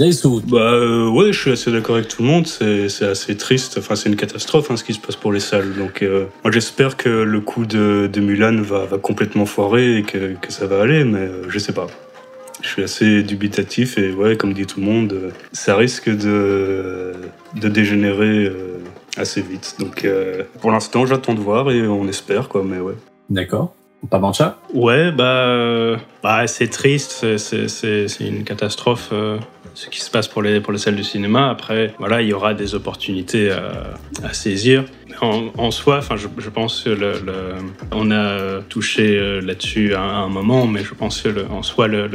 Bah 0.48 0.58
euh, 0.58 1.10
ouais, 1.10 1.32
je 1.32 1.40
suis 1.40 1.52
assez 1.52 1.72
d'accord 1.72 1.96
avec 1.96 2.08
tout 2.08 2.22
le 2.22 2.28
monde. 2.28 2.48
C'est 2.48 3.06
assez 3.06 3.38
triste. 3.38 3.78
Enfin, 3.78 3.96
c'est 3.96 4.10
une 4.10 4.16
catastrophe 4.16 4.70
hein, 4.72 4.78
ce 4.78 4.84
qui 4.84 4.94
se 4.94 5.00
passe 5.00 5.16
pour 5.16 5.32
les 5.32 5.40
salles. 5.40 5.74
Donc, 5.76 6.02
euh, 6.02 6.26
moi, 6.44 6.52
j'espère 6.52 6.98
que 6.98 7.10
le 7.10 7.40
coup 7.40 7.66
de, 7.66 8.10
de 8.12 8.22
Mulan 8.22 8.62
va, 8.62 8.86
va, 8.86 8.98
complètement 8.98 9.46
foirer 9.46 9.98
et 9.98 10.04
que, 10.04 10.36
que 10.36 10.52
ça 10.52 10.68
va 10.68 10.82
aller, 10.82 11.04
mais 11.04 11.20
euh, 11.20 11.50
je 11.50 11.60
sais 11.60 11.74
pas. 11.74 11.88
Je 12.62 12.68
suis 12.68 12.84
assez 12.84 13.24
dubitatif 13.24 13.98
et 13.98 14.14
ouais, 14.14 14.36
comme 14.36 14.54
dit 14.54 14.68
tout 14.68 14.80
le 14.80 14.86
monde, 14.86 15.32
ça 15.52 15.76
risque 15.76 16.10
de, 16.10 17.14
de 17.56 17.70
dégénérer 17.70 18.52
assez 19.18 19.42
vite. 19.42 19.78
Donc, 19.80 20.08
pour 20.60 20.72
l'instant, 20.72 21.08
j'attends 21.08 21.34
de 21.34 21.40
voir 21.40 21.72
et 21.72 21.88
on 21.88 22.08
espère 22.08 22.50
quoi. 22.50 22.64
Mais 22.64 22.80
ouais. 22.80 22.94
D'accord. 23.32 23.74
Pas 24.12 24.20
Mancha 24.20 24.60
Ouais, 24.76 25.12
bah, 25.12 25.98
bah 26.22 26.46
c'est 26.46 26.68
triste, 26.68 27.26
c'est 27.38 28.20
une 28.20 28.44
catastrophe 28.44 29.12
ce 29.74 29.90
qui 29.90 30.02
se 30.02 30.10
passe 30.10 30.28
pour 30.28 30.42
les, 30.42 30.60
pour 30.60 30.74
les 30.74 30.80
salles 30.80 30.96
de 30.96 31.04
cinéma. 31.04 31.50
Après, 31.50 31.94
voilà, 32.00 32.22
il 32.22 32.28
y 32.28 32.34
aura 32.34 32.54
des 32.54 32.76
opportunités 32.76 33.52
à, 33.52 34.34
saisir. 34.34 34.86
En, 35.22 35.70
soi, 35.70 36.00
enfin, 36.00 36.16
je, 36.16 36.50
pense 36.50 36.82
que 36.82 36.90
le, 36.90 37.14
on 37.92 38.10
a 38.10 38.62
touché 38.62 39.18
euh, 39.18 39.40
là-dessus 39.40 39.94
à, 39.94 40.02
un 40.02 40.30
moment, 40.30 40.66
mais 40.66 40.84
je 40.84 40.96
pense 40.96 41.22
que 41.22 41.30
en 41.52 41.62
soi, 41.62 41.88
le, 41.88 42.10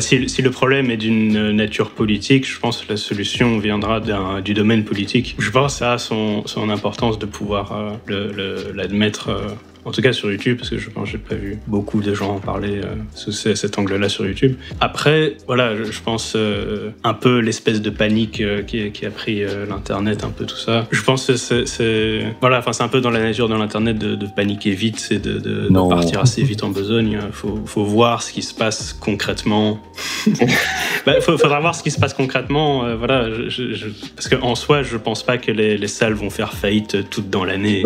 si, 0.00 0.42
le 0.42 0.50
problème 0.50 0.90
est 0.90 0.96
d'une 0.96 1.52
nature 1.52 1.90
politique, 1.90 2.48
je 2.48 2.58
pense 2.58 2.82
que 2.82 2.90
la 2.90 2.96
solution 2.96 3.58
viendra 3.58 4.00
du 4.40 4.54
domaine 4.54 4.84
politique. 4.84 5.36
Je 5.38 5.50
pense 5.50 5.82
a 5.82 5.98
son, 5.98 6.46
son 6.46 6.68
importance 6.70 7.18
de 7.18 7.26
pouvoir 7.26 7.96
euh, 8.10 8.72
l'admettre 8.74 9.28
euh, 9.28 9.48
en 9.84 9.92
tout 9.92 10.02
cas 10.02 10.12
sur 10.12 10.30
YouTube, 10.30 10.58
parce 10.58 10.70
que 10.70 10.78
je 10.78 10.90
pense 10.90 11.06
que 11.06 11.12
j'ai 11.12 11.18
pas 11.18 11.34
vu 11.34 11.58
beaucoup 11.66 12.00
de 12.00 12.14
gens 12.14 12.36
en 12.36 12.38
parler 12.38 12.80
euh, 12.84 12.94
sous 13.14 13.32
cet 13.32 13.78
angle-là 13.78 14.08
sur 14.08 14.26
YouTube. 14.26 14.56
Après, 14.80 15.36
voilà, 15.46 15.74
je, 15.76 16.00
pense 16.00 16.34
euh, 16.36 16.90
un 17.02 17.14
peu 17.14 17.38
l'espèce 17.38 17.80
de 17.80 17.90
panique 17.90 18.40
euh, 18.40 18.62
qui, 18.62 18.90
qui, 18.92 19.06
a 19.06 19.10
pris 19.10 19.42
l'internet, 19.68 20.24
un 20.24 20.30
peu 20.30 20.44
tout 20.44 20.56
ça. 20.56 20.86
Je 20.90 21.02
pense 21.02 21.26
que 21.26 21.36
c'est, 21.36 22.34
voilà, 22.40 22.58
enfin 22.58 22.72
c'est 22.72 22.82
un 22.82 22.88
peu 22.88 23.00
dans 23.00 23.10
la 23.10 23.20
nature 23.20 23.48
de 23.48 23.54
l'internet 23.54 23.98
de, 23.98 24.14
de, 24.14 24.26
paniquer 24.34 24.72
vite, 24.72 24.98
c'est 24.98 25.18
de, 25.18 25.38
de, 25.38 25.68
de, 25.68 25.88
partir 25.88 26.20
assez 26.20 26.42
vite 26.42 26.62
en 26.62 26.70
besogne. 26.70 27.18
Faut, 27.32 27.60
faut 27.64 27.84
voir 27.84 28.22
ce 28.22 28.32
qui 28.32 28.42
se 28.42 28.54
passe 28.54 28.92
concrètement. 28.92 29.80
Il 30.26 30.34
bah, 31.06 31.20
faudra 31.20 31.60
voir 31.60 31.74
ce 31.74 31.82
qui 31.82 31.90
se 31.90 31.98
passe 31.98 32.14
concrètement, 32.14 32.94
voilà, 32.96 33.30
je, 33.48 33.72
je, 33.72 33.86
parce 34.14 34.28
qu'en 34.28 34.54
soi, 34.54 34.82
je 34.82 34.96
pense 34.96 35.22
pas 35.22 35.38
que 35.38 35.50
les, 35.50 35.78
les, 35.78 35.88
salles 35.88 36.14
vont 36.14 36.30
faire 36.30 36.52
faillite 36.52 37.08
toutes 37.10 37.30
dans 37.30 37.44
l'année. 37.44 37.82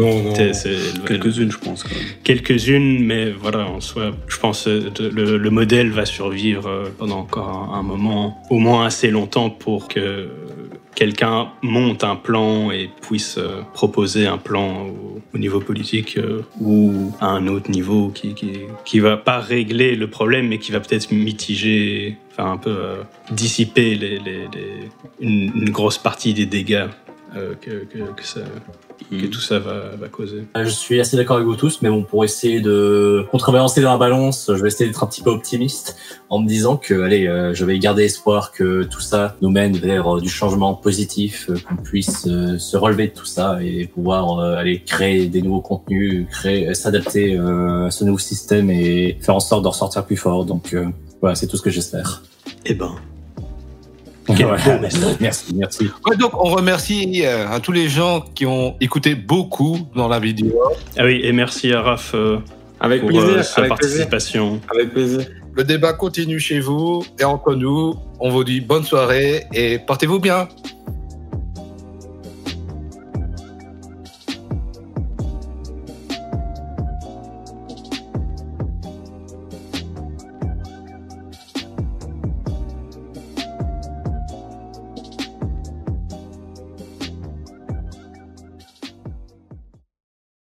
Quelques-unes, 1.07 1.53
je 1.53 1.59
pense. 1.59 1.84
Quelques-unes, 2.23 3.05
mais 3.05 3.31
voilà, 3.31 3.67
en 3.67 3.81
soi, 3.81 4.13
je 4.29 4.39
pense 4.39 4.65
que 4.65 4.91
le, 5.03 5.37
le 5.37 5.51
modèle 5.51 5.91
va 5.91 6.07
survivre 6.07 6.69
euh, 6.69 6.85
pendant 6.99 7.19
encore 7.19 7.75
un, 7.75 7.83
moment, 7.83 8.43
au 8.51 8.59
moins 8.59 8.87
assez 8.87 9.11
longtemps 9.11 9.51
pour 9.51 9.89
que 9.89 10.29
quelqu'un 10.95 11.49
monte 11.63 12.05
un 12.05 12.17
plan 12.17 12.71
et 12.71 12.89
puisse 13.03 13.39
euh, 13.39 13.63
proposer 13.73 14.27
un 14.27 14.39
plan 14.39 14.87
au, 15.35 15.39
niveau 15.39 15.61
politique 15.61 16.17
euh, 16.17 16.43
ou 16.61 17.13
à 17.21 17.27
un 17.27 17.49
autre 17.49 17.71
niveau 17.71 18.09
qui, 18.09 18.35
qui, 18.35 18.53
qui 18.85 19.01
va 19.01 19.17
pas 19.17 19.41
régler 19.41 19.97
le 19.97 20.09
problème 20.09 20.49
mais 20.49 20.59
qui 20.59 20.71
va 20.71 20.79
peut-être 20.81 21.11
mitiger, 21.11 22.17
enfin 22.31 22.53
un 22.53 22.57
peu 22.57 22.77
dissiper 23.33 24.21
une, 25.21 25.71
grosse 25.71 25.99
partie 25.99 26.35
des 26.35 26.47
dégâts 26.47 26.87
que, 27.61 27.85
que, 27.85 27.99
que, 28.13 28.25
ça, 28.25 28.41
que 29.11 29.15
mhm. 29.17 29.31
tout 29.31 29.41
ça 29.41 29.59
va, 29.59 29.97
va, 29.97 30.09
causer. 30.09 30.45
Euh, 30.57 30.65
je 30.65 30.71
suis 30.71 31.01
assez 31.01 31.17
d'accord 31.17 31.37
avec 31.37 31.47
vous 31.47 31.57
tous, 31.57 31.83
mais 31.83 31.89
bon, 31.89 32.03
pour 32.03 32.25
essayer 32.25 32.61
de 32.61 33.27
contrebalancer 33.31 33.81
dans 33.81 33.93
la 33.93 33.99
balance, 33.99 34.51
je 34.55 34.61
vais 34.61 34.69
essayer 34.69 34.87
d'être 34.87 35.03
un 35.03 35.07
petit 35.07 35.23
peu 35.23 35.31
optimiste 35.31 35.97
en 36.31 36.41
me 36.41 36.49
disant 36.49 36.77
que, 36.77 37.03
allez, 37.03 37.27
euh, 37.27 37.55
je 37.55 37.65
vais 37.65 37.79
garder 37.79 38.05
espoir 38.05 38.53
que 38.53 38.85
tout 38.85 39.01
ça 39.01 39.37
nous 39.41 39.51
mène 39.51 39.77
vers 39.77 40.17
euh, 40.17 40.21
du 40.21 40.29
changement 40.29 40.75
positif, 40.75 41.51
qu'on 41.69 41.77
puisse 41.77 42.23
se 42.25 42.77
relever 42.77 43.09
de 43.09 43.13
tout 43.13 43.27
ça 43.27 43.59
et 43.63 43.87
pouvoir 43.87 44.41
aller 44.41 44.81
créer 44.81 45.27
des 45.27 45.43
nouveaux 45.43 45.61
contenus, 45.61 46.27
créer, 46.31 46.75
s'adapter 46.75 47.37
à 47.37 47.91
ce 47.91 48.05
nouveau 48.05 48.19
système 48.19 48.71
et 48.71 49.19
faire 49.21 49.37
en 49.37 49.41
sorte 49.41 49.63
d'en 49.63 49.73
sortir 49.73 50.05
plus 50.05 50.17
fort. 50.17 50.45
Donc 50.45 50.77
voilà, 51.21 51.35
c'est 51.35 51.47
tout 51.47 51.57
ce 51.57 51.63
que 51.63 51.71
j'espère. 51.71 52.23
Eh 52.65 52.75
ben, 52.75 52.95
merci, 55.21 55.55
merci. 55.55 55.91
donc, 56.19 56.33
on 56.35 56.51
remercie 56.51 57.23
euh, 57.25 57.49
à 57.49 57.61
tous 57.61 57.73
les 57.73 57.89
gens 57.89 58.25
qui 58.35 58.47
ont 58.47 58.77
écouté 58.81 59.15
beaucoup 59.15 59.79
dans 59.95 60.09
la 60.09 60.19
vidéo. 60.19 60.53
Ah 60.97 61.05
oui, 61.05 61.21
et 61.23 61.33
merci 61.33 61.73
à 61.73 61.83
Raph 61.83 62.13
euh, 62.15 62.39
avec 62.81 63.01
pour 63.01 63.11
plaisir, 63.11 63.39
euh, 63.39 63.43
sa 63.43 63.63
participation. 63.65 64.61
Avec 64.73 64.93
plaisir. 64.93 65.27
Le 65.55 65.65
débat 65.65 65.93
continue 65.93 66.41
chez 66.41 66.61
vous 66.61 67.05
et 67.19 67.25
entre 67.25 67.55
nous. 67.55 67.95
On 68.19 68.31
vous 68.31 68.45
dit 68.45 68.61
bonne 68.61 68.85
soirée 68.85 69.45
et 69.53 69.79
portez-vous 69.79 70.19
bien. 70.19 70.49